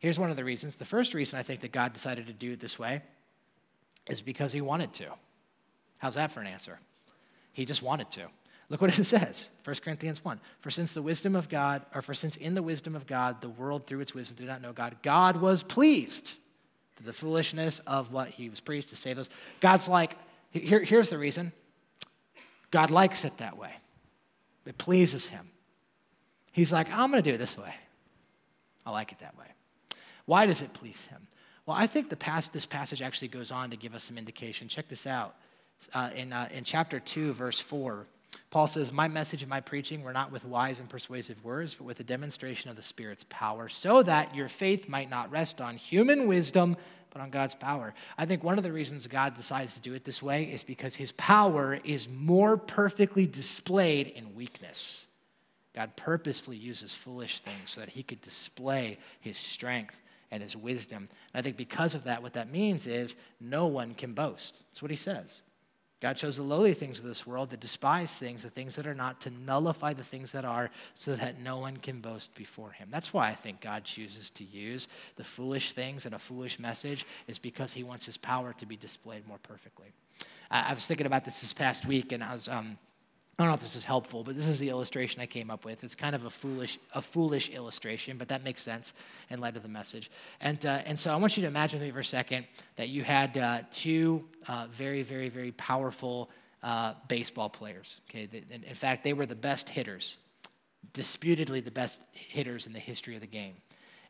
Here's 0.00 0.20
one 0.20 0.30
of 0.30 0.36
the 0.36 0.44
reasons. 0.44 0.76
The 0.76 0.84
first 0.84 1.14
reason 1.14 1.38
I 1.38 1.42
think 1.42 1.62
that 1.62 1.72
God 1.72 1.94
decided 1.94 2.26
to 2.26 2.34
do 2.34 2.52
it 2.52 2.60
this 2.60 2.78
way 2.78 3.00
is 4.06 4.20
because 4.20 4.52
he 4.52 4.60
wanted 4.60 4.92
to. 4.94 5.06
How's 5.96 6.16
that 6.16 6.30
for 6.30 6.40
an 6.40 6.46
answer? 6.46 6.78
He 7.54 7.64
just 7.64 7.82
wanted 7.82 8.10
to. 8.10 8.26
Look 8.68 8.82
what 8.82 8.98
it 8.98 9.02
says, 9.06 9.48
1 9.64 9.76
Corinthians 9.76 10.22
1. 10.22 10.38
For 10.60 10.70
since 10.70 10.92
the 10.92 11.00
wisdom 11.00 11.34
of 11.36 11.48
God, 11.48 11.86
or 11.94 12.02
for 12.02 12.12
since 12.12 12.36
in 12.36 12.54
the 12.54 12.62
wisdom 12.62 12.94
of 12.94 13.06
God, 13.06 13.40
the 13.40 13.48
world 13.48 13.86
through 13.86 14.00
its 14.00 14.14
wisdom 14.14 14.36
did 14.36 14.46
not 14.46 14.60
know 14.60 14.74
God, 14.74 14.96
God 15.02 15.38
was 15.38 15.62
pleased 15.62 16.34
to 16.98 17.04
the 17.04 17.12
foolishness 17.12 17.80
of 17.86 18.12
what 18.12 18.28
he 18.28 18.48
was 18.48 18.60
preached 18.60 18.90
to 18.90 18.96
save 18.96 19.18
us. 19.18 19.28
God's 19.60 19.88
like, 19.88 20.16
here, 20.50 20.82
here's 20.82 21.10
the 21.10 21.18
reason 21.18 21.52
God 22.70 22.90
likes 22.90 23.24
it 23.24 23.36
that 23.38 23.56
way, 23.56 23.72
it 24.66 24.78
pleases 24.78 25.26
him. 25.26 25.48
He's 26.52 26.72
like, 26.72 26.90
I'm 26.92 27.10
going 27.10 27.22
to 27.22 27.30
do 27.30 27.34
it 27.34 27.38
this 27.38 27.56
way. 27.56 27.72
I 28.84 28.90
like 28.90 29.12
it 29.12 29.20
that 29.20 29.38
way. 29.38 29.46
Why 30.24 30.44
does 30.44 30.60
it 30.60 30.72
please 30.72 31.06
him? 31.06 31.28
Well, 31.66 31.76
I 31.76 31.86
think 31.86 32.10
the 32.10 32.16
past, 32.16 32.52
this 32.52 32.66
passage 32.66 33.00
actually 33.00 33.28
goes 33.28 33.50
on 33.50 33.70
to 33.70 33.76
give 33.76 33.94
us 33.94 34.02
some 34.04 34.18
indication. 34.18 34.66
Check 34.66 34.88
this 34.88 35.06
out. 35.06 35.36
Uh, 35.94 36.10
in, 36.16 36.32
uh, 36.32 36.48
in 36.50 36.64
chapter 36.64 36.98
2, 36.98 37.32
verse 37.34 37.60
4, 37.60 38.06
Paul 38.50 38.66
says, 38.66 38.92
My 38.92 39.08
message 39.08 39.42
and 39.42 39.50
my 39.50 39.60
preaching 39.60 40.02
were 40.02 40.12
not 40.12 40.32
with 40.32 40.44
wise 40.44 40.80
and 40.80 40.88
persuasive 40.88 41.42
words, 41.44 41.74
but 41.74 41.84
with 41.84 42.00
a 42.00 42.04
demonstration 42.04 42.70
of 42.70 42.76
the 42.76 42.82
Spirit's 42.82 43.24
power, 43.28 43.68
so 43.68 44.02
that 44.02 44.34
your 44.34 44.48
faith 44.48 44.88
might 44.88 45.10
not 45.10 45.30
rest 45.30 45.60
on 45.60 45.76
human 45.76 46.28
wisdom, 46.28 46.76
but 47.10 47.20
on 47.20 47.30
God's 47.30 47.54
power. 47.54 47.94
I 48.16 48.26
think 48.26 48.42
one 48.42 48.58
of 48.58 48.64
the 48.64 48.72
reasons 48.72 49.06
God 49.06 49.34
decides 49.34 49.74
to 49.74 49.80
do 49.80 49.94
it 49.94 50.04
this 50.04 50.22
way 50.22 50.44
is 50.44 50.64
because 50.64 50.94
his 50.94 51.12
power 51.12 51.78
is 51.84 52.08
more 52.08 52.56
perfectly 52.56 53.26
displayed 53.26 54.08
in 54.08 54.34
weakness. 54.34 55.06
God 55.74 55.94
purposefully 55.96 56.56
uses 56.56 56.94
foolish 56.94 57.40
things 57.40 57.70
so 57.70 57.80
that 57.80 57.90
he 57.90 58.02
could 58.02 58.20
display 58.22 58.98
his 59.20 59.38
strength 59.38 59.96
and 60.30 60.42
his 60.42 60.56
wisdom. 60.56 61.08
And 61.32 61.40
I 61.40 61.42
think 61.42 61.56
because 61.56 61.94
of 61.94 62.04
that, 62.04 62.22
what 62.22 62.32
that 62.34 62.50
means 62.50 62.86
is 62.86 63.16
no 63.40 63.66
one 63.66 63.94
can 63.94 64.12
boast. 64.12 64.64
That's 64.68 64.82
what 64.82 64.90
he 64.90 64.96
says. 64.96 65.42
God 66.00 66.16
chose 66.16 66.36
the 66.36 66.44
lowly 66.44 66.74
things 66.74 67.00
of 67.00 67.06
this 67.06 67.26
world, 67.26 67.50
the 67.50 67.56
despised 67.56 68.14
things, 68.14 68.44
the 68.44 68.50
things 68.50 68.76
that 68.76 68.86
are 68.86 68.94
not, 68.94 69.20
to 69.22 69.30
nullify 69.30 69.94
the 69.94 70.04
things 70.04 70.30
that 70.32 70.44
are, 70.44 70.70
so 70.94 71.16
that 71.16 71.40
no 71.40 71.58
one 71.58 71.76
can 71.76 72.00
boast 72.00 72.34
before 72.34 72.70
him. 72.70 72.88
That's 72.90 73.12
why 73.12 73.28
I 73.28 73.34
think 73.34 73.60
God 73.60 73.84
chooses 73.84 74.30
to 74.30 74.44
use 74.44 74.86
the 75.16 75.24
foolish 75.24 75.72
things 75.72 76.06
and 76.06 76.14
a 76.14 76.18
foolish 76.18 76.60
message, 76.60 77.04
is 77.26 77.38
because 77.38 77.72
he 77.72 77.82
wants 77.82 78.06
his 78.06 78.16
power 78.16 78.54
to 78.58 78.66
be 78.66 78.76
displayed 78.76 79.26
more 79.26 79.38
perfectly. 79.42 79.88
I 80.50 80.72
was 80.72 80.86
thinking 80.86 81.06
about 81.06 81.24
this 81.24 81.40
this 81.40 81.52
past 81.52 81.86
week, 81.86 82.12
and 82.12 82.22
I 82.22 82.32
was. 82.32 82.48
Um, 82.48 82.78
I 83.38 83.44
don't 83.44 83.50
know 83.50 83.54
if 83.54 83.60
this 83.60 83.76
is 83.76 83.84
helpful, 83.84 84.24
but 84.24 84.34
this 84.34 84.48
is 84.48 84.58
the 84.58 84.68
illustration 84.68 85.22
I 85.22 85.26
came 85.26 85.48
up 85.48 85.64
with. 85.64 85.84
It's 85.84 85.94
kind 85.94 86.16
of 86.16 86.24
a 86.24 86.30
foolish, 86.30 86.76
a 86.92 87.00
foolish 87.00 87.50
illustration, 87.50 88.18
but 88.18 88.26
that 88.28 88.42
makes 88.42 88.62
sense 88.62 88.94
in 89.30 89.38
light 89.38 89.56
of 89.56 89.62
the 89.62 89.68
message. 89.68 90.10
And, 90.40 90.64
uh, 90.66 90.80
and 90.84 90.98
so 90.98 91.12
I 91.12 91.16
want 91.16 91.36
you 91.36 91.42
to 91.42 91.46
imagine 91.46 91.78
with 91.78 91.86
me 91.86 91.92
for 91.92 92.00
a 92.00 92.04
second 92.04 92.46
that 92.74 92.88
you 92.88 93.04
had 93.04 93.38
uh, 93.38 93.60
two 93.70 94.24
uh, 94.48 94.66
very, 94.72 95.04
very, 95.04 95.28
very 95.28 95.52
powerful 95.52 96.30
uh, 96.64 96.94
baseball 97.06 97.48
players. 97.48 98.00
Okay, 98.10 98.28
in, 98.50 98.64
in 98.64 98.74
fact, 98.74 99.04
they 99.04 99.12
were 99.12 99.26
the 99.26 99.36
best 99.36 99.68
hitters, 99.68 100.18
disputedly 100.92 101.60
the 101.60 101.70
best 101.70 102.00
hitters 102.10 102.66
in 102.66 102.72
the 102.72 102.80
history 102.80 103.14
of 103.14 103.20
the 103.20 103.28
game. 103.28 103.54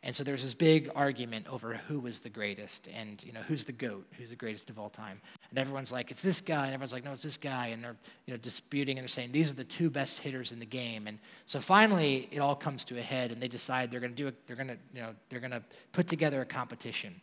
And 0.05 0.14
so 0.14 0.22
there's 0.22 0.44
this 0.44 0.55
big 0.55 0.90
argument 0.94 1.46
over 1.49 1.74
who 1.88 1.99
was 1.99 2.20
the 2.20 2.28
greatest 2.28 2.88
and, 2.94 3.22
you 3.24 3.32
know, 3.32 3.40
who's 3.40 3.64
the 3.64 3.72
GOAT, 3.72 4.07
who's 4.16 4.30
the 4.30 4.36
greatest 4.36 4.70
of 4.70 4.78
all 4.78 4.88
time. 4.88 5.20
And 5.51 5.59
everyone's 5.59 5.90
like, 5.90 6.12
it's 6.12 6.22
this 6.22 6.40
guy. 6.40 6.66
And 6.66 6.72
everyone's 6.72 6.92
like, 6.92 7.05
no, 7.05 7.11
it's 7.11 7.22
this 7.22 7.36
guy. 7.36 7.68
And 7.68 7.82
they're, 7.82 7.96
you 8.26 8.32
know, 8.32 8.38
disputing 8.38 8.96
and 8.96 9.03
they're 9.03 9.09
saying, 9.09 9.32
these 9.32 9.51
are 9.51 9.57
the 9.57 9.64
two 9.64 9.90
best 9.90 10.20
hitters 10.20 10.53
in 10.53 10.61
the 10.61 10.66
game. 10.66 11.09
And 11.09 11.18
so 11.46 11.59
finally, 11.59 12.28
it 12.30 12.38
all 12.38 12.55
comes 12.55 12.84
to 12.84 12.99
a 12.99 13.03
head 13.03 13.32
and 13.32 13.42
they 13.42 13.49
decide 13.49 13.90
they're 13.90 14.01
going 14.01 14.14
to 14.14 14.16
do 14.16 14.28
it. 14.28 14.46
They're 14.46 14.57
going 14.57 14.68
to, 14.68 14.78
you 14.94 15.01
know, 15.01 15.14
they're 15.30 15.40
going 15.40 15.51
to 15.51 15.62
put 15.90 16.07
together 16.07 16.40
a 16.42 16.46
competition. 16.46 17.20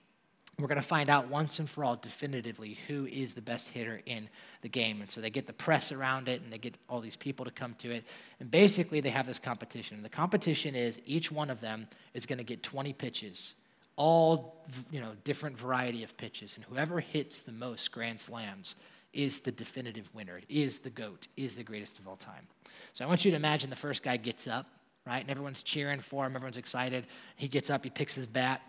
We're 0.57 0.67
going 0.67 0.79
to 0.79 0.87
find 0.87 1.09
out 1.09 1.27
once 1.27 1.59
and 1.59 1.69
for 1.69 1.83
all 1.83 1.97
definitively 1.97 2.77
who 2.87 3.07
is 3.07 3.33
the 3.33 3.41
best 3.41 3.67
hitter 3.67 4.01
in 4.05 4.29
the 4.61 4.69
game. 4.69 5.01
And 5.01 5.11
so 5.11 5.19
they 5.19 5.29
get 5.29 5.47
the 5.47 5.53
press 5.53 5.91
around 5.91 6.29
it 6.29 6.41
and 6.41 6.51
they 6.51 6.57
get 6.57 6.75
all 6.87 7.01
these 7.01 7.17
people 7.17 7.43
to 7.43 7.51
come 7.51 7.75
to 7.79 7.91
it. 7.91 8.05
And 8.39 8.49
basically, 8.49 9.01
they 9.01 9.09
have 9.09 9.27
this 9.27 9.39
competition. 9.39 9.97
And 9.97 10.05
the 10.05 10.09
competition 10.09 10.73
is 10.73 11.01
each 11.05 11.29
one 11.29 11.49
of 11.49 11.59
them 11.59 11.87
is 12.13 12.25
going 12.25 12.37
to 12.37 12.43
get 12.45 12.63
20 12.63 12.93
pitches, 12.93 13.55
all 13.97 14.63
you 14.91 15.01
know, 15.01 15.11
different 15.25 15.57
variety 15.57 16.03
of 16.03 16.15
pitches. 16.15 16.55
And 16.55 16.63
whoever 16.63 17.01
hits 17.01 17.41
the 17.41 17.51
most 17.51 17.91
grand 17.91 18.19
slams 18.19 18.75
is 19.11 19.39
the 19.39 19.51
definitive 19.51 20.09
winner, 20.13 20.39
is 20.47 20.79
the 20.79 20.89
GOAT, 20.89 21.27
is 21.35 21.55
the 21.55 21.63
greatest 21.63 21.99
of 21.99 22.07
all 22.07 22.17
time. 22.17 22.47
So 22.93 23.03
I 23.03 23.07
want 23.07 23.25
you 23.25 23.31
to 23.31 23.37
imagine 23.37 23.69
the 23.69 23.75
first 23.75 24.03
guy 24.03 24.17
gets 24.17 24.47
up, 24.47 24.67
right? 25.07 25.21
And 25.21 25.29
everyone's 25.29 25.63
cheering 25.63 25.99
for 26.01 26.25
him, 26.25 26.35
everyone's 26.35 26.57
excited. 26.57 27.07
He 27.35 27.47
gets 27.47 27.69
up, 27.69 27.83
he 27.83 27.89
picks 27.89 28.13
his 28.13 28.25
bat, 28.25 28.61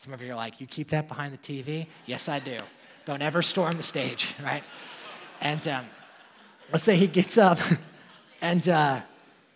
some 0.00 0.14
of 0.14 0.22
you 0.22 0.32
are 0.32 0.34
like, 0.34 0.62
you 0.62 0.66
keep 0.66 0.88
that 0.88 1.08
behind 1.08 1.30
the 1.30 1.36
TV? 1.36 1.86
Yes, 2.06 2.26
I 2.30 2.38
do. 2.38 2.56
Don't 3.04 3.20
ever 3.20 3.42
storm 3.42 3.72
the 3.72 3.82
stage, 3.82 4.34
right? 4.42 4.62
And 5.42 5.68
um, 5.68 5.84
let's 6.72 6.84
say 6.84 6.96
he 6.96 7.06
gets 7.06 7.36
up 7.36 7.58
and 8.40 8.66
uh, 8.66 9.02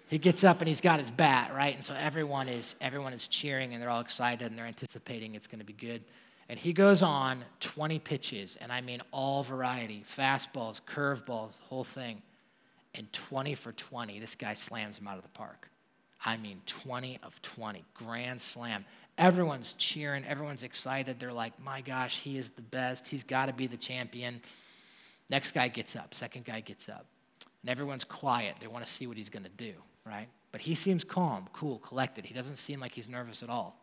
he 0.09 0.19
gets 0.19 0.45
up 0.45 0.61
and 0.61 0.69
he's 0.69 0.83
got 0.83 1.01
his 1.01 1.11
bat, 1.11 1.55
right? 1.55 1.75
And 1.75 1.83
so 1.83 1.95
everyone 1.99 2.51
is 2.51 2.77
everyone 2.83 3.15
is 3.15 3.27
cheering 3.27 3.73
and 3.73 3.81
they're 3.81 3.89
all 3.89 4.03
excited 4.03 4.47
and 4.47 4.59
they're 4.59 4.67
anticipating 4.67 5.35
it's 5.35 5.47
going 5.47 5.61
to 5.61 5.65
be 5.65 5.73
good. 5.73 6.03
And 6.51 6.59
he 6.59 6.75
goes 6.75 7.03
on 7.03 7.43
20 7.61 7.99
pitches, 8.01 8.57
and 8.61 8.71
I 8.71 8.83
mean 8.83 9.01
all 9.13 9.43
variety, 9.45 10.05
fastballs, 10.07 10.79
curveballs, 10.83 11.59
whole 11.63 11.85
thing. 11.85 12.21
And 12.95 13.11
20 13.15 13.55
for 13.55 13.73
20, 13.73 14.19
this 14.19 14.35
guy 14.35 14.53
slams 14.53 14.99
him 14.99 15.09
out 15.09 15.17
of 15.17 15.23
the 15.23 15.31
park. 15.31 15.71
I 16.23 16.37
mean 16.37 16.61
20 16.67 17.19
of 17.23 17.41
20, 17.41 17.83
grand 17.95 18.43
slam. 18.43 18.85
Everyone's 19.17 19.75
cheering, 19.75 20.25
everyone's 20.25 20.65
excited. 20.65 21.21
They're 21.21 21.33
like, 21.33 21.53
my 21.63 21.81
gosh, 21.81 22.19
he 22.21 22.37
is 22.37 22.49
the 22.49 22.63
best. 22.63 23.07
He's 23.07 23.23
got 23.23 23.47
to 23.47 23.53
be 23.53 23.67
the 23.67 23.77
champion. 23.77 24.41
Next 25.31 25.53
guy 25.53 25.69
gets 25.69 25.95
up, 25.95 26.15
second 26.15 26.45
guy 26.45 26.61
gets 26.61 26.89
up. 26.89 27.07
And 27.63 27.71
everyone's 27.71 28.05
quiet. 28.05 28.57
They 28.61 28.67
want 28.67 28.85
to 28.85 28.91
see 28.91 29.07
what 29.07 29.17
he's 29.17 29.29
going 29.29 29.45
to 29.45 29.51
do, 29.51 29.73
right? 30.05 30.29
But 30.53 30.61
he 30.61 30.75
seems 30.75 31.05
calm, 31.05 31.49
cool, 31.53 31.79
collected. 31.79 32.27
He 32.27 32.35
doesn't 32.35 32.57
seem 32.57 32.81
like 32.81 32.93
he's 32.93 33.09
nervous 33.09 33.43
at 33.43 33.49
all. 33.49 33.77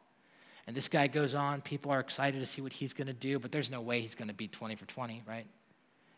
And 0.68 0.76
this 0.76 0.88
guy 0.88 1.08
goes 1.08 1.34
on. 1.34 1.62
People 1.62 1.92
are 1.92 2.00
excited 2.00 2.40
to 2.40 2.46
see 2.46 2.62
what 2.62 2.72
he's 2.72 2.94
going 2.94 3.08
to 3.08 3.14
do, 3.14 3.40
but 3.40 3.52
there's 3.52 3.72
no 3.72 3.82
way 3.82 4.02
he's 4.02 4.16
going 4.16 4.28
to 4.28 4.34
beat 4.34 4.52
20 4.52 4.76
for 4.76 4.86
20, 4.86 5.24
right? 5.28 5.48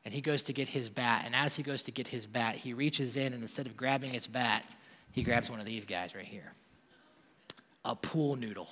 And 0.06 0.14
he 0.14 0.20
goes 0.20 0.42
to 0.44 0.54
get 0.54 0.68
his 0.68 0.90
bat. 0.90 1.24
And 1.26 1.34
as 1.34 1.56
he 1.56 1.64
goes 1.64 1.84
to 1.84 1.92
get 1.92 2.08
his 2.08 2.26
bat, 2.26 2.56
he 2.56 2.74
reaches 2.74 3.16
in, 3.16 3.32
and 3.34 3.42
instead 3.42 3.68
of 3.68 3.78
grabbing 3.78 4.12
his 4.12 4.28
bat, 4.28 4.66
he 5.12 5.24
grabs 5.24 5.50
one 5.50 5.60
of 5.60 5.66
these 5.66 5.86
guys 5.86 6.14
right 6.16 6.26
here 6.26 6.52
a 7.86 7.96
pool 7.96 8.36
noodle 8.36 8.70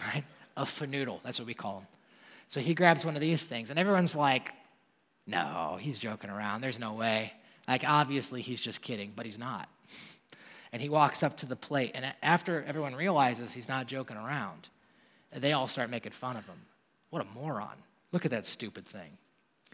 right? 0.00 0.24
A 0.56 0.64
fanoodle, 0.64 1.20
that's 1.22 1.38
what 1.38 1.46
we 1.46 1.54
call 1.54 1.80
them. 1.80 1.86
So 2.48 2.60
he 2.60 2.74
grabs 2.74 3.04
one 3.04 3.14
of 3.14 3.20
these 3.20 3.44
things, 3.44 3.70
and 3.70 3.78
everyone's 3.78 4.14
like, 4.14 4.52
no, 5.26 5.78
he's 5.80 5.98
joking 5.98 6.30
around. 6.30 6.60
There's 6.60 6.78
no 6.78 6.92
way. 6.92 7.32
Like, 7.66 7.82
obviously, 7.84 8.42
he's 8.42 8.60
just 8.60 8.80
kidding, 8.80 9.12
but 9.14 9.26
he's 9.26 9.38
not. 9.38 9.68
And 10.72 10.82
he 10.82 10.88
walks 10.90 11.22
up 11.22 11.38
to 11.38 11.46
the 11.46 11.56
plate, 11.56 11.92
and 11.94 12.04
after 12.22 12.62
everyone 12.64 12.94
realizes 12.94 13.52
he's 13.52 13.68
not 13.68 13.86
joking 13.86 14.16
around, 14.16 14.68
they 15.34 15.52
all 15.52 15.68
start 15.68 15.88
making 15.88 16.12
fun 16.12 16.36
of 16.36 16.44
him. 16.44 16.60
What 17.08 17.22
a 17.22 17.38
moron. 17.38 17.76
Look 18.12 18.24
at 18.24 18.32
that 18.32 18.44
stupid 18.44 18.84
thing. 18.84 19.16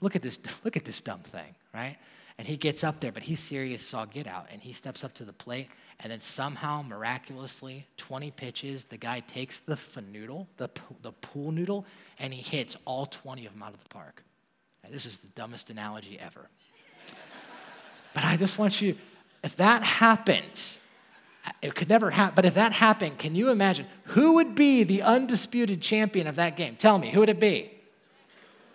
Look 0.00 0.14
at 0.14 0.22
this, 0.22 0.38
look 0.64 0.76
at 0.76 0.84
this 0.84 1.00
dumb 1.00 1.20
thing, 1.20 1.54
right? 1.74 1.96
And 2.42 2.48
he 2.48 2.56
gets 2.56 2.82
up 2.82 2.98
there, 2.98 3.12
but 3.12 3.22
he's 3.22 3.38
serious 3.38 3.86
as 3.86 3.94
all 3.94 4.04
get 4.04 4.26
out. 4.26 4.48
And 4.50 4.60
he 4.60 4.72
steps 4.72 5.04
up 5.04 5.14
to 5.14 5.24
the 5.24 5.32
plate, 5.32 5.68
and 6.00 6.10
then 6.10 6.18
somehow, 6.18 6.82
miraculously, 6.82 7.86
20 7.98 8.32
pitches, 8.32 8.82
the 8.82 8.96
guy 8.96 9.20
takes 9.20 9.60
the 9.60 9.78
noodle, 10.12 10.48
the, 10.56 10.68
the 11.02 11.12
pool 11.12 11.52
noodle, 11.52 11.86
and 12.18 12.34
he 12.34 12.42
hits 12.42 12.76
all 12.84 13.06
20 13.06 13.46
of 13.46 13.52
them 13.52 13.62
out 13.62 13.74
of 13.74 13.80
the 13.80 13.88
park. 13.90 14.24
this 14.90 15.06
is 15.06 15.18
the 15.18 15.28
dumbest 15.36 15.70
analogy 15.70 16.18
ever. 16.18 16.48
but 18.12 18.24
I 18.24 18.36
just 18.36 18.58
want 18.58 18.82
you, 18.82 18.96
if 19.44 19.54
that 19.54 19.84
happened, 19.84 20.60
uh, 21.46 21.52
it 21.62 21.76
could 21.76 21.88
never 21.88 22.10
happen, 22.10 22.34
but 22.34 22.44
if 22.44 22.54
that 22.54 22.72
happened, 22.72 23.20
can 23.20 23.36
you 23.36 23.50
imagine 23.50 23.86
who 24.06 24.32
would 24.32 24.56
be 24.56 24.82
the 24.82 25.02
undisputed 25.02 25.80
champion 25.80 26.26
of 26.26 26.34
that 26.34 26.56
game? 26.56 26.74
Tell 26.74 26.98
me, 26.98 27.12
who 27.12 27.20
would 27.20 27.28
it 27.28 27.38
be? 27.38 27.70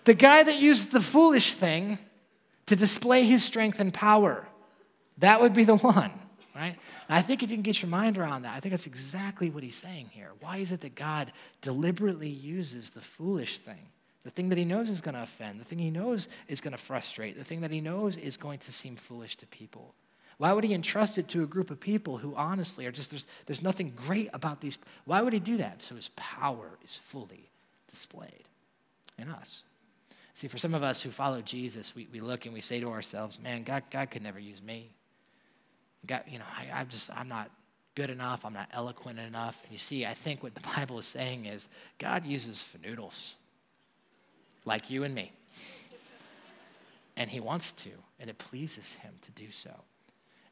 The 0.05 0.13
guy 0.13 0.43
that 0.43 0.57
used 0.57 0.93
the 0.93 1.01
foolish 1.01 1.55
thing 1.55 1.99
to 2.67 2.75
display 2.75 3.25
his 3.25 3.43
strength 3.43 3.79
and 3.79 3.93
power. 3.93 4.47
That 5.17 5.41
would 5.41 5.53
be 5.53 5.63
the 5.63 5.75
one, 5.77 6.11
right? 6.55 6.75
And 7.09 7.17
I 7.17 7.21
think 7.21 7.43
if 7.43 7.49
you 7.49 7.57
can 7.57 7.63
get 7.63 7.81
your 7.81 7.89
mind 7.89 8.17
around 8.17 8.43
that, 8.43 8.55
I 8.55 8.59
think 8.59 8.71
that's 8.71 8.87
exactly 8.87 9.49
what 9.49 9.63
he's 9.63 9.75
saying 9.75 10.09
here. 10.11 10.29
Why 10.39 10.57
is 10.57 10.71
it 10.71 10.81
that 10.81 10.95
God 10.95 11.31
deliberately 11.61 12.29
uses 12.29 12.91
the 12.91 13.01
foolish 13.01 13.57
thing? 13.57 13.89
The 14.23 14.31
thing 14.31 14.49
that 14.49 14.57
he 14.57 14.65
knows 14.65 14.89
is 14.89 14.99
going 14.99 15.15
to 15.15 15.23
offend, 15.23 15.59
the 15.59 15.63
thing 15.63 15.79
he 15.79 15.89
knows 15.89 16.27
is 16.49 16.59
going 16.59 16.73
to 16.73 16.77
frustrate, 16.77 17.37
the 17.37 17.45
thing 17.45 17.61
that 17.61 17.71
he 17.71 17.79
knows 17.79 18.17
is 18.17 18.35
going 18.35 18.59
to 18.59 18.73
seem 18.73 18.97
foolish 18.97 19.37
to 19.37 19.47
people. 19.47 19.93
Why 20.37 20.51
would 20.51 20.63
he 20.63 20.73
entrust 20.73 21.17
it 21.17 21.29
to 21.29 21.43
a 21.43 21.47
group 21.47 21.71
of 21.71 21.79
people 21.79 22.17
who 22.17 22.35
honestly 22.35 22.85
are 22.85 22.91
just, 22.91 23.09
there's, 23.09 23.25
there's 23.45 23.61
nothing 23.61 23.93
great 23.95 24.29
about 24.33 24.61
these? 24.61 24.77
Why 25.05 25.21
would 25.21 25.33
he 25.33 25.39
do 25.39 25.57
that? 25.57 25.83
So 25.83 25.95
his 25.95 26.09
power 26.15 26.77
is 26.83 26.97
fully 26.97 27.49
displayed 27.89 28.43
in 29.17 29.29
us. 29.29 29.63
See, 30.37 30.47
for 30.47 30.59
some 30.59 30.75
of 30.75 30.83
us 30.83 31.01
who 31.01 31.09
follow 31.09 31.41
Jesus, 31.41 31.95
we, 31.95 32.07
we 32.13 32.19
look 32.19 32.45
and 32.45 32.53
we 32.53 32.61
say 32.61 32.79
to 32.79 32.91
ourselves, 32.91 33.39
man, 33.39 33.63
God, 33.63 33.81
God 33.89 34.11
could 34.11 34.21
never 34.21 34.37
use 34.37 34.61
me. 34.61 34.91
God, 36.05 36.21
you 36.27 36.37
know, 36.37 36.45
I, 36.55 36.79
I'm 36.79 36.87
just, 36.89 37.09
I'm 37.09 37.27
not 37.27 37.49
good 37.95 38.11
enough. 38.11 38.45
I'm 38.45 38.53
not 38.53 38.69
eloquent 38.71 39.17
enough. 39.17 39.59
And 39.63 39.71
you 39.71 39.79
see, 39.79 40.05
I 40.05 40.13
think 40.13 40.43
what 40.43 40.53
the 40.53 40.61
Bible 40.75 40.99
is 40.99 41.07
saying 41.07 41.45
is 41.45 41.67
God 41.97 42.23
uses 42.23 42.67
noodles 42.85 43.33
like 44.63 44.91
you 44.91 45.05
and 45.05 45.15
me. 45.15 45.31
and 47.15 47.31
he 47.31 47.39
wants 47.39 47.71
to, 47.71 47.89
and 48.19 48.29
it 48.29 48.37
pleases 48.37 48.91
him 48.93 49.13
to 49.23 49.31
do 49.31 49.51
so. 49.51 49.73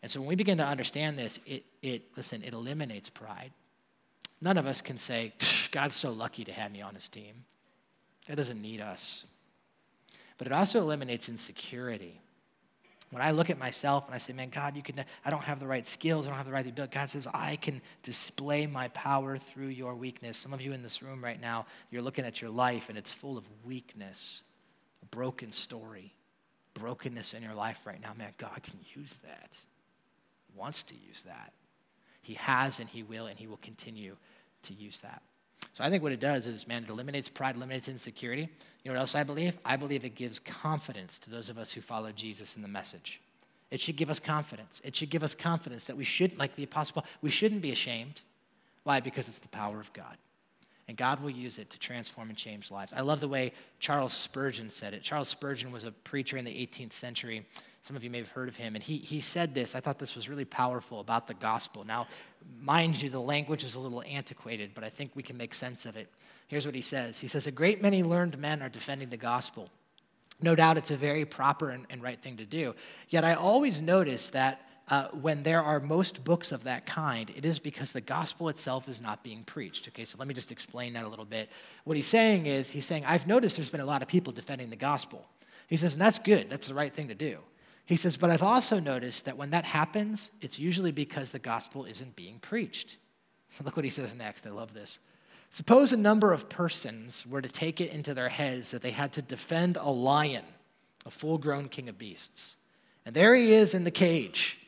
And 0.02 0.10
so 0.10 0.20
when 0.20 0.30
we 0.30 0.36
begin 0.36 0.58
to 0.58 0.66
understand 0.66 1.16
this, 1.16 1.40
it, 1.46 1.64
it 1.84 2.02
listen, 2.18 2.42
it 2.42 2.54
eliminates 2.54 3.08
pride. 3.08 3.52
None 4.42 4.58
of 4.58 4.66
us 4.66 4.82
can 4.82 4.98
say, 4.98 5.34
God's 5.72 5.96
so 5.96 6.12
lucky 6.12 6.44
to 6.44 6.52
have 6.52 6.72
me 6.72 6.82
on 6.82 6.96
his 6.96 7.08
team. 7.08 7.46
God 8.28 8.38
doesn't 8.38 8.60
need 8.60 8.82
us 8.82 9.28
but 10.38 10.48
it 10.48 10.54
also 10.54 10.82
eliminates 10.82 11.30
insecurity. 11.30 12.20
When 13.12 13.22
I 13.22 13.32
look 13.32 13.50
at 13.50 13.58
myself 13.58 14.06
and 14.08 14.16
I 14.16 14.18
say, 14.18 14.34
man, 14.34 14.50
God, 14.50 14.76
you 14.76 14.82
can, 14.82 15.06
I 15.24 15.30
don't 15.30 15.44
have 15.44 15.60
the 15.60 15.68
right 15.68 15.86
skills, 15.88 16.26
I 16.26 16.30
don't 16.30 16.38
have 16.38 16.48
the 16.48 16.52
right 16.52 16.66
ability. 16.68 16.94
God 16.94 17.10
says, 17.10 17.28
I 17.34 17.56
can 17.58 17.82
display 18.04 18.66
my 18.66 18.88
power 18.90 19.38
through 19.38 19.68
your 19.68 19.96
weakness. 19.96 20.38
Some 20.38 20.54
of 20.54 20.62
you 20.62 20.74
in 20.74 20.84
this 20.84 21.02
room 21.02 21.24
right 21.24 21.40
now, 21.40 21.66
you're 21.92 22.02
looking 22.02 22.26
at 22.26 22.42
your 22.42 22.50
life 22.50 22.90
and 22.90 22.98
it's 22.98 23.12
full 23.12 23.38
of 23.38 23.46
weakness, 23.64 24.44
a 25.02 25.06
broken 25.16 25.52
story, 25.52 26.14
brokenness 26.74 27.34
in 27.34 27.44
your 27.44 27.54
life 27.54 27.80
right 27.86 28.02
now. 28.02 28.14
Man, 28.18 28.34
God 28.38 28.60
can 28.64 28.80
use 28.96 29.14
that. 29.24 29.50
He 30.52 30.60
wants 30.60 30.84
to 30.84 30.96
use 31.08 31.22
that. 31.22 31.54
He 32.22 32.34
has 32.34 32.80
and 32.80 32.90
He 32.90 33.04
will, 33.04 33.28
and 33.28 33.38
He 33.38 33.46
will 33.48 33.58
continue 33.62 34.18
to 34.64 34.74
use 34.74 34.98
that. 35.00 35.22
So 35.74 35.84
I 35.84 35.90
think 35.90 36.04
what 36.04 36.12
it 36.12 36.20
does 36.20 36.48
is, 36.48 36.68
man, 36.68 36.84
it 36.84 36.90
eliminates 36.90 37.28
pride, 37.28 37.56
eliminates 37.56 37.88
insecurity. 37.88 38.44
You 38.84 38.92
know 38.92 38.94
what 38.94 39.02
else 39.02 39.16
I 39.16 39.24
believe? 39.24 39.58
I 39.66 39.76
believe 39.76 40.06
it 40.06 40.16
gives 40.16 40.40
confidence 40.40 41.20
to 41.20 41.30
those 41.30 41.50
of 41.50 41.58
us 41.58 41.72
who 41.72 41.82
follow 41.82 42.12
Jesus 42.12 42.56
in 42.56 42.62
the 42.62 42.68
message. 42.68 43.20
It 43.72 43.82
should 43.82 43.98
give 43.98 44.10
us 44.10 44.20
confidence. 44.20 44.82
It 44.86 44.96
should 44.96 45.10
give 45.10 45.24
us 45.24 45.36
confidence 45.36 45.86
that 45.86 45.98
we 45.98 46.06
should, 46.06 46.38
like 46.38 46.56
the 46.56 46.64
apostle 46.64 47.04
we 47.22 47.30
shouldn't 47.30 47.62
be 47.62 47.72
ashamed. 47.72 48.22
Why? 48.84 49.00
Because 49.00 49.28
it's 49.28 49.40
the 49.40 49.48
power 49.50 49.80
of 49.80 49.92
God. 49.92 50.18
And 50.88 50.96
God 50.96 51.22
will 51.22 51.32
use 51.32 51.58
it 51.58 51.70
to 51.72 51.80
transform 51.80 52.30
and 52.30 52.38
change 52.38 52.70
lives. 52.70 52.94
I 52.94 53.02
love 53.02 53.20
the 53.20 53.28
way 53.28 53.52
Charles 53.80 54.14
Spurgeon 54.14 54.70
said 54.70 54.94
it. 54.94 55.02
Charles 55.02 55.28
Spurgeon 55.28 55.72
was 55.72 55.84
a 55.84 55.92
preacher 55.92 56.38
in 56.38 56.46
the 56.46 56.52
18th 56.52 56.94
century. 56.94 57.46
Some 57.86 57.96
of 57.96 58.04
you 58.04 58.10
may 58.10 58.18
have 58.18 58.30
heard 58.30 58.48
of 58.48 58.56
him. 58.56 58.74
And 58.74 58.84
he, 58.84 58.98
he 58.98 59.22
said 59.22 59.54
this. 59.54 59.76
I 59.76 59.80
thought 59.80 60.00
this 60.00 60.16
was 60.16 60.28
really 60.28 60.44
powerful 60.44 61.02
about 61.02 61.28
the 61.28 61.36
gospel. 61.36 61.84
Now, 61.84 62.08
mind 62.60 63.00
you, 63.00 63.12
the 63.12 63.22
language 63.22 63.64
is 63.64 63.76
a 63.76 63.80
little 63.80 64.02
antiquated, 64.08 64.72
but 64.74 64.84
I 64.84 64.90
think 64.90 65.12
we 65.14 65.22
can 65.22 65.38
make 65.38 65.54
sense 65.54 65.86
of 65.86 65.96
it. 65.96 66.12
Here's 66.48 66.66
what 66.66 66.74
he 66.74 66.82
says 66.82 67.20
He 67.20 67.28
says, 67.28 67.46
A 67.46 67.52
great 67.52 67.84
many 67.84 68.02
learned 68.02 68.40
men 68.40 68.64
are 68.64 68.70
defending 68.70 69.10
the 69.10 69.18
gospel. 69.18 69.70
No 70.42 70.56
doubt 70.56 70.78
it's 70.78 70.90
a 70.90 70.98
very 70.98 71.26
proper 71.26 71.70
and, 71.70 71.86
and 71.92 72.02
right 72.02 72.20
thing 72.20 72.38
to 72.38 72.46
do. 72.46 72.74
Yet 73.10 73.24
I 73.24 73.36
always 73.36 73.84
notice 73.84 74.30
that 74.30 74.68
uh, 74.90 75.10
when 75.10 75.44
there 75.44 75.62
are 75.62 75.80
most 75.80 76.24
books 76.24 76.52
of 76.52 76.64
that 76.64 76.88
kind, 76.88 77.30
it 77.36 77.46
is 77.46 77.60
because 77.60 77.92
the 77.92 78.02
gospel 78.02 78.50
itself 78.50 78.90
is 78.90 79.00
not 79.00 79.24
being 79.24 79.44
preached. 79.44 79.88
Okay, 79.90 80.06
so 80.06 80.18
let 80.18 80.28
me 80.28 80.34
just 80.34 80.52
explain 80.52 80.94
that 80.94 81.06
a 81.06 81.08
little 81.08 81.24
bit. 81.24 81.50
What 81.84 81.98
he's 81.98 82.08
saying 82.08 82.48
is, 82.48 82.68
he's 82.68 82.86
saying, 82.86 83.06
I've 83.06 83.28
noticed 83.28 83.58
there's 83.58 83.70
been 83.70 83.80
a 83.80 83.86
lot 83.86 84.02
of 84.02 84.08
people 84.08 84.34
defending 84.34 84.72
the 84.72 84.76
gospel. 84.76 85.24
He 85.68 85.78
says, 85.78 85.94
and 85.94 86.02
that's 86.02 86.18
good, 86.18 86.50
that's 86.50 86.68
the 86.68 86.74
right 86.74 86.92
thing 86.92 87.10
to 87.10 87.16
do. 87.16 87.38
He 87.86 87.98
says, 87.98 88.18
but 88.18 88.32
I've 88.32 88.44
also 88.44 88.80
noticed 88.80 89.26
that 89.26 89.38
when 89.38 89.52
that 89.52 89.64
happens, 89.64 90.32
it's 90.42 90.58
usually 90.58 90.92
because 90.92 91.30
the 91.30 91.40
gospel 91.40 91.86
isn't 91.86 92.16
being 92.16 92.40
preached. 92.40 92.98
Look 93.64 93.76
what 93.76 93.86
he 93.86 93.92
says 93.92 94.14
next. 94.16 94.48
I 94.48 94.50
love 94.50 94.74
this. 94.74 95.00
Suppose 95.52 95.94
a 95.94 95.98
number 95.98 96.34
of 96.34 96.50
persons 96.50 97.26
were 97.26 97.42
to 97.42 97.50
take 97.50 97.80
it 97.80 97.92
into 97.92 98.14
their 98.14 98.30
heads 98.30 98.72
that 98.72 98.82
they 98.82 98.92
had 98.92 99.14
to 99.14 99.22
defend 99.22 99.78
a 99.78 99.90
lion, 99.90 100.44
a 101.06 101.12
full 101.12 101.38
grown 101.38 101.70
king 101.70 101.88
of 101.88 101.98
beasts. 101.98 102.58
And 103.06 103.16
there 103.16 103.36
he 103.36 103.54
is 103.54 103.74
in 103.74 103.84
the 103.84 103.92
cage. 103.92 104.60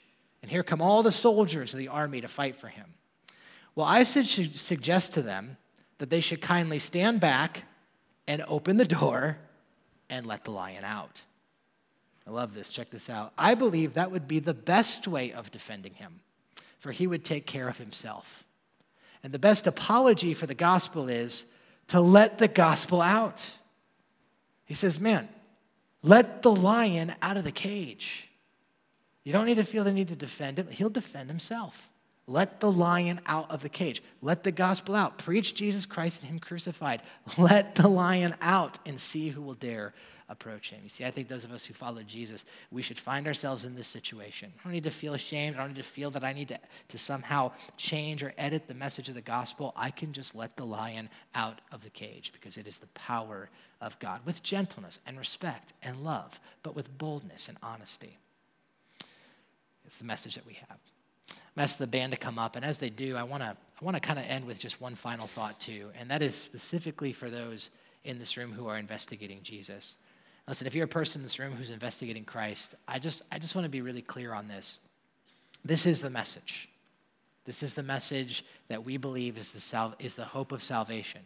And 0.41 0.51
here 0.51 0.63
come 0.63 0.82
all 0.82 1.01
the 1.01 1.11
soldiers 1.11 1.74
of 1.74 1.80
the 1.80 1.88
army 1.88 2.22
to 2.22 2.28
fight 2.28 2.55
for 2.55 2.68
him. 2.68 2.93
Well, 3.76 3.88
I 3.88 4.03
should 4.03 4.55
suggest 4.55 5.13
to 5.13 5.22
them 5.22 5.57
that 5.97 6.09
they 6.09 6.22
should 6.22 6.41
kindly 6.41 6.80
stand 6.80 7.20
back 7.20 7.63
and 8.28 8.43
open 8.47 8.78
the 8.78 8.86
door 8.86 9.38
and 10.09 10.26
let 10.26 10.45
the 10.45 10.51
lion 10.51 10.84
out. 10.84 11.22
I 12.28 12.32
love 12.32 12.53
this. 12.53 12.69
Check 12.69 12.89
this 12.89 13.09
out. 13.09 13.32
I 13.38 13.53
believe 13.53 13.93
that 13.93 14.11
would 14.11 14.28
be 14.28 14.39
the 14.39 14.53
best 14.53 15.07
way 15.07 15.32
of 15.32 15.49
defending 15.49 15.93
him, 15.93 16.19
for 16.80 16.91
he 16.91 17.07
would 17.07 17.23
take 17.23 17.45
care 17.45 17.69
of 17.69 17.78
himself. 17.78 18.43
And 19.23 19.34
the 19.34 19.39
best 19.39 19.65
apology 19.65 20.34
for 20.34 20.45
the 20.45 20.53
gospel 20.53 21.07
is 21.07 21.45
to 21.88 22.01
let 22.01 22.38
the 22.38 22.49
gospel 22.49 23.01
out. 23.01 23.49
He 24.65 24.73
says, 24.73 24.99
Man, 24.99 25.30
let 26.03 26.41
the 26.41 26.53
lion 26.53 27.13
out 27.21 27.38
of 27.38 27.45
the 27.45 27.51
cage. 27.51 28.30
You 29.23 29.32
don't 29.32 29.45
need 29.45 29.55
to 29.55 29.63
feel 29.63 29.84
the 29.84 29.91
need 29.91 30.09
to 30.09 30.15
defend 30.15 30.59
him, 30.59 30.67
he'll 30.67 30.89
defend 30.89 31.30
himself. 31.30 31.89
Let 32.30 32.59
the 32.59 32.69
lion 32.69 33.21
out 33.25 33.49
of 33.49 33.61
the 33.61 33.69
cage. 33.69 34.03
Let 34.21 34.43
the 34.43 34.51
gospel 34.51 34.95
out. 34.95 35.17
Preach 35.17 35.55
Jesus 35.55 35.86
Christ 35.86 36.19
and 36.19 36.30
Him 36.30 36.39
crucified. 36.39 37.01
Let 37.38 37.75
the 37.75 37.88
lion 37.88 38.36
out 38.41 38.80
and 38.86 38.99
see 38.99 39.30
who 39.30 39.41
will 39.41 39.53
dare 39.53 39.93
approach 40.30 40.69
him. 40.71 40.82
You 40.84 40.89
see, 40.89 41.05
I 41.05 41.11
think 41.11 41.28
those 41.28 41.45
of 41.45 41.51
us 41.51 41.65
who 41.65 41.73
follow 41.73 42.03
Jesus, 42.03 42.45
we 42.71 42.82
should 42.82 42.99
find 42.99 43.28
ourselves 43.28 43.65
in 43.65 43.75
this 43.75 43.88
situation. 43.88 44.51
I 44.59 44.63
don't 44.63 44.73
need 44.73 44.84
to 44.84 44.91
feel 44.91 45.13
ashamed. 45.13 45.55
I 45.55 45.59
don't 45.59 45.69
need 45.69 45.78
to 45.78 45.84
feel 45.84 46.11
that 46.11 46.23
I 46.23 46.34
need 46.34 46.49
to, 46.49 46.59
to 46.89 46.97
somehow 46.97 47.51
change 47.78 48.23
or 48.23 48.34
edit 48.38 48.67
the 48.67 48.73
message 48.73 49.09
of 49.09 49.15
the 49.15 49.21
gospel. 49.21 49.73
I 49.75 49.89
can 49.89 50.11
just 50.11 50.36
let 50.36 50.57
the 50.57 50.65
lion 50.65 51.09
out 51.34 51.61
of 51.71 51.84
the 51.84 51.89
cage 51.89 52.34
because 52.34 52.57
it 52.57 52.67
is 52.67 52.78
the 52.78 52.88
power 52.88 53.49
of 53.80 53.97
God 53.99 54.21
with 54.25 54.43
gentleness 54.43 54.99
and 55.05 55.17
respect 55.17 55.73
and 55.82 56.03
love, 56.03 56.39
but 56.63 56.75
with 56.75 56.97
boldness 56.97 57.47
and 57.47 57.57
honesty. 57.63 58.17
It's 59.86 59.97
the 59.97 60.05
message 60.05 60.36
that 60.36 60.45
we 60.45 60.53
have. 60.53 60.78
I'm 61.55 61.63
ask 61.63 61.78
the 61.78 61.88
band 61.88 62.11
to 62.11 62.17
come 62.17 62.38
up, 62.38 62.55
and 62.55 62.63
as 62.63 62.78
they 62.78 62.89
do, 62.89 63.15
I 63.15 63.23
want 63.23 63.41
to 63.41 63.49
I 63.49 63.86
want 63.86 63.95
to 63.95 64.01
kind 64.01 64.19
of 64.19 64.25
end 64.25 64.45
with 64.45 64.59
just 64.59 64.82
one 64.82 64.95
final 64.95 65.28
thought 65.28 65.59
too, 65.59 65.91
and 65.99 66.09
that 66.11 66.21
is 66.21 66.36
specifically 66.36 67.13
for 67.13 67.30
those 67.30 67.69
in 68.03 68.19
this 68.19 68.38
room 68.38 68.51
who 68.51 68.67
are 68.67 68.78
investigating 68.78 69.39
Jesus. 69.43 69.97
Listen, 70.48 70.66
if 70.66 70.76
you're 70.76 70.86
a 70.86 70.88
person 70.88 71.20
in 71.20 71.24
this 71.24 71.39
room 71.39 71.52
who's 71.52 71.72
investigating 71.72 72.24
Christ, 72.24 72.76
I 72.88 73.00
just, 73.00 73.22
I 73.32 73.39
just 73.39 73.56
want 73.56 73.66
to 73.66 73.70
be 73.70 73.82
really 73.82 74.02
clear 74.02 74.34
on 74.34 74.48
this. 74.48 74.80
This 75.66 75.86
is 75.86 76.00
the 76.00 76.10
message. 76.10 76.70
This 77.45 77.64
is 77.64 77.74
the 77.74 77.84
message 77.84 78.45
that 78.68 78.84
we 78.84 78.98
believe 78.98 79.38
is 79.38 79.52
the, 79.52 79.60
sal- 79.60 79.95
is 80.00 80.16
the 80.16 80.26
hope 80.26 80.52
of 80.52 80.64
salvation. 80.64 81.22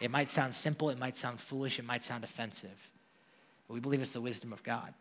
It 0.00 0.10
might 0.10 0.30
sound 0.30 0.54
simple, 0.54 0.90
it 0.90 0.98
might 0.98 1.16
sound 1.16 1.40
foolish, 1.40 1.78
it 1.78 1.84
might 1.84 2.04
sound 2.04 2.24
offensive. 2.24 2.90
We 3.68 3.80
believe 3.80 4.00
it's 4.00 4.12
the 4.12 4.20
wisdom 4.20 4.52
of 4.52 4.62
God. 4.62 4.94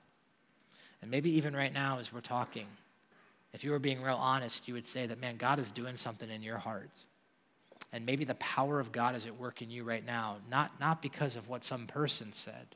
And 1.02 1.10
maybe 1.10 1.30
even 1.32 1.56
right 1.56 1.74
now, 1.74 2.00
as 2.00 2.12
we're 2.12 2.22
talking, 2.22 2.66
if 3.54 3.64
you 3.64 3.72
were 3.72 3.80
being 3.80 4.02
real 4.02 4.16
honest, 4.16 4.68
you 4.68 4.74
would 4.74 4.88
say 4.88 5.06
that, 5.08 5.22
man, 5.22 5.38
God 5.38 5.60
is 5.60 5.72
doing 5.72 5.96
something 5.96 6.30
in 6.30 6.44
your 6.44 6.58
heart. 6.58 6.90
And 7.94 8.06
maybe 8.06 8.26
the 8.26 8.36
power 8.36 8.80
of 8.80 8.92
God 8.92 9.16
is 9.16 9.26
at 9.26 9.40
work 9.40 9.62
in 9.62 9.70
you 9.70 9.84
right 9.84 10.06
now, 10.06 10.38
not, 10.50 10.80
not 10.80 11.02
because 11.02 11.36
of 11.36 11.48
what 11.48 11.64
some 11.64 11.88
person 11.88 12.34
said, 12.34 12.68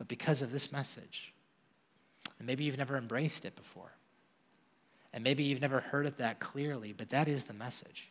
but 0.00 0.08
because 0.08 0.40
of 0.40 0.50
this 0.50 0.72
message. 0.72 1.34
And 2.38 2.46
maybe 2.46 2.64
you've 2.64 2.78
never 2.78 2.96
embraced 2.96 3.44
it 3.44 3.54
before. 3.54 3.92
And 5.12 5.22
maybe 5.22 5.42
you've 5.42 5.60
never 5.60 5.80
heard 5.80 6.06
it 6.06 6.16
that 6.16 6.40
clearly, 6.40 6.94
but 6.94 7.10
that 7.10 7.28
is 7.28 7.44
the 7.44 7.52
message. 7.52 8.08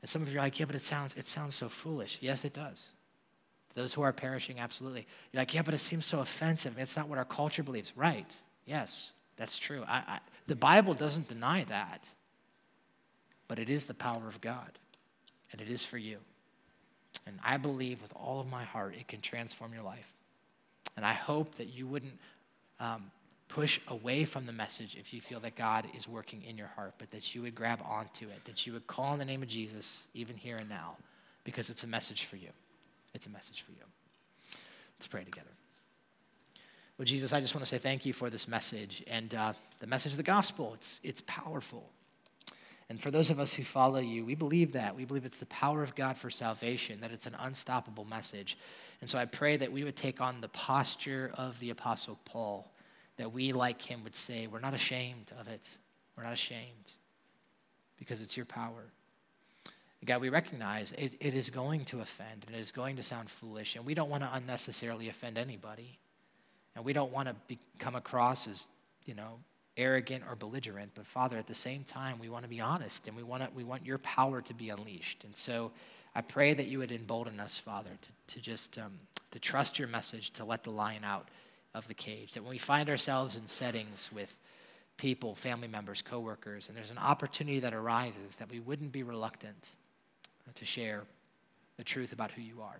And 0.00 0.10
some 0.10 0.20
of 0.20 0.32
you 0.32 0.40
are 0.40 0.42
like, 0.42 0.58
yeah, 0.58 0.66
but 0.66 0.74
it 0.74 0.82
sounds, 0.82 1.14
it 1.16 1.28
sounds 1.28 1.54
so 1.54 1.68
foolish. 1.68 2.18
Yes, 2.20 2.44
it 2.44 2.54
does. 2.54 2.90
Those 3.76 3.94
who 3.94 4.02
are 4.02 4.12
perishing, 4.12 4.58
absolutely. 4.58 5.06
You're 5.30 5.42
like, 5.42 5.54
yeah, 5.54 5.62
but 5.62 5.74
it 5.74 5.78
seems 5.78 6.06
so 6.06 6.18
offensive. 6.18 6.76
It's 6.76 6.96
not 6.96 7.08
what 7.08 7.18
our 7.18 7.24
culture 7.24 7.62
believes. 7.62 7.92
Right. 7.96 8.36
Yes, 8.66 9.12
that's 9.36 9.56
true. 9.58 9.84
I, 9.86 9.98
I, 9.98 10.18
the 10.48 10.56
Bible 10.56 10.92
doesn't 10.92 11.28
deny 11.28 11.62
that. 11.68 12.10
But 13.46 13.60
it 13.60 13.70
is 13.70 13.84
the 13.84 13.94
power 13.94 14.26
of 14.26 14.40
God, 14.40 14.76
and 15.52 15.60
it 15.60 15.70
is 15.70 15.86
for 15.86 15.98
you. 15.98 16.18
And 17.28 17.38
I 17.44 17.58
believe 17.58 18.02
with 18.02 18.12
all 18.16 18.40
of 18.40 18.50
my 18.50 18.64
heart 18.64 18.96
it 18.98 19.06
can 19.06 19.20
transform 19.20 19.72
your 19.72 19.84
life. 19.84 20.12
And 20.96 21.06
I 21.06 21.12
hope 21.12 21.54
that 21.56 21.68
you 21.68 21.86
wouldn't 21.86 22.18
um, 22.80 23.10
push 23.48 23.80
away 23.88 24.24
from 24.24 24.46
the 24.46 24.52
message 24.52 24.96
if 24.98 25.12
you 25.12 25.20
feel 25.20 25.40
that 25.40 25.56
God 25.56 25.86
is 25.96 26.08
working 26.08 26.42
in 26.42 26.56
your 26.56 26.68
heart, 26.68 26.94
but 26.98 27.10
that 27.10 27.34
you 27.34 27.42
would 27.42 27.54
grab 27.54 27.80
onto 27.86 28.28
it, 28.28 28.44
that 28.44 28.66
you 28.66 28.72
would 28.72 28.86
call 28.86 29.06
on 29.06 29.18
the 29.18 29.24
name 29.24 29.42
of 29.42 29.48
Jesus, 29.48 30.06
even 30.14 30.36
here 30.36 30.56
and 30.56 30.68
now, 30.68 30.96
because 31.44 31.70
it's 31.70 31.84
a 31.84 31.86
message 31.86 32.24
for 32.24 32.36
you. 32.36 32.48
It's 33.14 33.26
a 33.26 33.30
message 33.30 33.62
for 33.62 33.72
you. 33.72 33.84
Let's 34.98 35.06
pray 35.06 35.24
together. 35.24 35.50
Well, 36.96 37.04
Jesus, 37.04 37.32
I 37.32 37.40
just 37.40 37.54
want 37.54 37.66
to 37.66 37.68
say 37.68 37.78
thank 37.78 38.06
you 38.06 38.12
for 38.12 38.30
this 38.30 38.46
message 38.46 39.02
and 39.06 39.34
uh, 39.34 39.52
the 39.80 39.86
message 39.86 40.12
of 40.12 40.18
the 40.18 40.22
gospel. 40.22 40.72
It's, 40.74 41.00
it's 41.02 41.22
powerful. 41.26 41.90
And 42.92 43.00
for 43.00 43.10
those 43.10 43.30
of 43.30 43.40
us 43.40 43.54
who 43.54 43.64
follow 43.64 44.00
you, 44.00 44.22
we 44.22 44.34
believe 44.34 44.72
that. 44.72 44.94
We 44.94 45.06
believe 45.06 45.24
it's 45.24 45.38
the 45.38 45.46
power 45.46 45.82
of 45.82 45.94
God 45.94 46.14
for 46.14 46.28
salvation, 46.28 47.00
that 47.00 47.10
it's 47.10 47.24
an 47.24 47.34
unstoppable 47.40 48.04
message. 48.04 48.58
And 49.00 49.08
so 49.08 49.18
I 49.18 49.24
pray 49.24 49.56
that 49.56 49.72
we 49.72 49.82
would 49.82 49.96
take 49.96 50.20
on 50.20 50.42
the 50.42 50.48
posture 50.48 51.30
of 51.38 51.58
the 51.58 51.70
Apostle 51.70 52.18
Paul, 52.26 52.70
that 53.16 53.32
we, 53.32 53.54
like 53.54 53.80
him, 53.80 54.04
would 54.04 54.14
say, 54.14 54.46
We're 54.46 54.60
not 54.60 54.74
ashamed 54.74 55.32
of 55.40 55.48
it. 55.48 55.70
We're 56.18 56.24
not 56.24 56.34
ashamed 56.34 56.92
because 57.98 58.20
it's 58.20 58.36
your 58.36 58.44
power. 58.44 58.84
God, 60.04 60.20
we 60.20 60.28
recognize 60.28 60.92
it, 60.92 61.14
it 61.18 61.32
is 61.32 61.48
going 61.48 61.86
to 61.86 62.02
offend 62.02 62.44
and 62.46 62.54
it 62.54 62.58
is 62.58 62.70
going 62.70 62.96
to 62.96 63.02
sound 63.02 63.30
foolish, 63.30 63.74
and 63.74 63.86
we 63.86 63.94
don't 63.94 64.10
want 64.10 64.22
to 64.22 64.28
unnecessarily 64.34 65.08
offend 65.08 65.38
anybody. 65.38 65.98
And 66.76 66.84
we 66.84 66.92
don't 66.92 67.10
want 67.10 67.28
to 67.28 67.34
be, 67.48 67.58
come 67.78 67.94
across 67.94 68.46
as, 68.46 68.66
you 69.06 69.14
know, 69.14 69.38
arrogant 69.76 70.24
or 70.28 70.36
belligerent. 70.36 70.92
But 70.94 71.06
Father, 71.06 71.36
at 71.36 71.46
the 71.46 71.54
same 71.54 71.84
time, 71.84 72.18
we 72.18 72.28
want 72.28 72.44
to 72.44 72.48
be 72.48 72.60
honest 72.60 73.08
and 73.08 73.16
we 73.16 73.22
want, 73.22 73.42
to, 73.42 73.48
we 73.54 73.64
want 73.64 73.86
your 73.86 73.98
power 73.98 74.40
to 74.42 74.54
be 74.54 74.70
unleashed. 74.70 75.24
And 75.24 75.34
so 75.34 75.72
I 76.14 76.20
pray 76.20 76.54
that 76.54 76.66
you 76.66 76.78
would 76.78 76.92
embolden 76.92 77.40
us, 77.40 77.58
Father, 77.58 77.90
to, 78.00 78.34
to 78.34 78.40
just 78.40 78.78
um, 78.78 78.92
to 79.32 79.38
trust 79.38 79.78
your 79.78 79.88
message, 79.88 80.30
to 80.34 80.44
let 80.44 80.62
the 80.62 80.70
lion 80.70 81.04
out 81.04 81.28
of 81.74 81.88
the 81.88 81.94
cage. 81.94 82.34
That 82.34 82.42
when 82.42 82.50
we 82.50 82.58
find 82.58 82.88
ourselves 82.88 83.34
in 83.34 83.48
settings 83.48 84.10
with 84.12 84.38
people, 84.98 85.34
family 85.34 85.68
members, 85.68 86.02
coworkers, 86.02 86.68
and 86.68 86.76
there's 86.76 86.90
an 86.90 86.98
opportunity 86.98 87.58
that 87.60 87.74
arises, 87.74 88.36
that 88.36 88.50
we 88.50 88.60
wouldn't 88.60 88.92
be 88.92 89.02
reluctant 89.02 89.70
to 90.54 90.64
share 90.64 91.02
the 91.78 91.84
truth 91.84 92.12
about 92.12 92.30
who 92.30 92.42
you 92.42 92.60
are. 92.60 92.78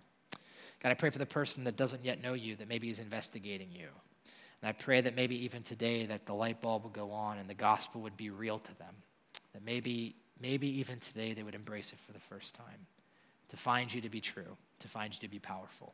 God, 0.81 0.91
I 0.91 0.93
pray 0.93 1.09
for 1.09 1.17
the 1.17 1.25
person 1.25 1.63
that 1.63 1.75
doesn't 1.75 2.05
yet 2.05 2.21
know 2.21 2.33
you, 2.33 2.55
that 2.57 2.69
maybe 2.69 2.89
is 2.89 2.99
investigating 2.99 3.69
you. 3.71 3.87
And 4.63 4.69
I 4.69 4.71
pray 4.71 5.01
that 5.01 5.13
maybe 5.13 5.43
even 5.43 5.61
today 5.61 6.05
that 6.05 6.25
the 6.25 6.33
light 6.33 6.61
bulb 6.61 6.85
would 6.85 6.93
go 6.93 7.11
on 7.11 7.37
and 7.37 7.49
the 7.49 7.53
gospel 7.53 7.99
would 7.99 8.15
be 8.15 8.29
real 8.29 8.57
to 8.57 8.77
them. 8.79 8.95
That 9.51 9.61
maybe, 9.65 10.15
maybe 10.39 10.79
even 10.79 11.01
today 11.01 11.33
they 11.33 11.43
would 11.43 11.53
embrace 11.53 11.91
it 11.91 11.99
for 11.99 12.13
the 12.13 12.19
first 12.21 12.55
time 12.55 12.87
to 13.49 13.57
find 13.57 13.93
you 13.93 13.99
to 13.99 14.09
be 14.09 14.21
true, 14.21 14.55
to 14.79 14.87
find 14.87 15.13
you 15.13 15.19
to 15.19 15.27
be 15.27 15.37
powerful. 15.37 15.93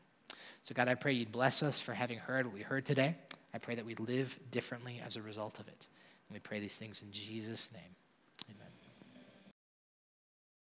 So, 0.61 0.75
God, 0.75 0.87
I 0.87 0.93
pray 0.93 1.13
you'd 1.13 1.31
bless 1.31 1.63
us 1.63 1.79
for 1.79 1.93
having 1.93 2.19
heard 2.19 2.45
what 2.45 2.53
we 2.53 2.61
heard 2.61 2.85
today. 2.85 3.15
I 3.55 3.57
pray 3.57 3.73
that 3.73 3.85
we 3.85 3.95
live 3.95 4.37
differently 4.51 5.01
as 5.03 5.15
a 5.15 5.21
result 5.23 5.59
of 5.59 5.67
it. 5.67 5.87
And 6.27 6.35
we 6.35 6.39
pray 6.39 6.59
these 6.59 6.75
things 6.75 7.01
in 7.01 7.11
Jesus' 7.11 7.69
name. 7.73 7.95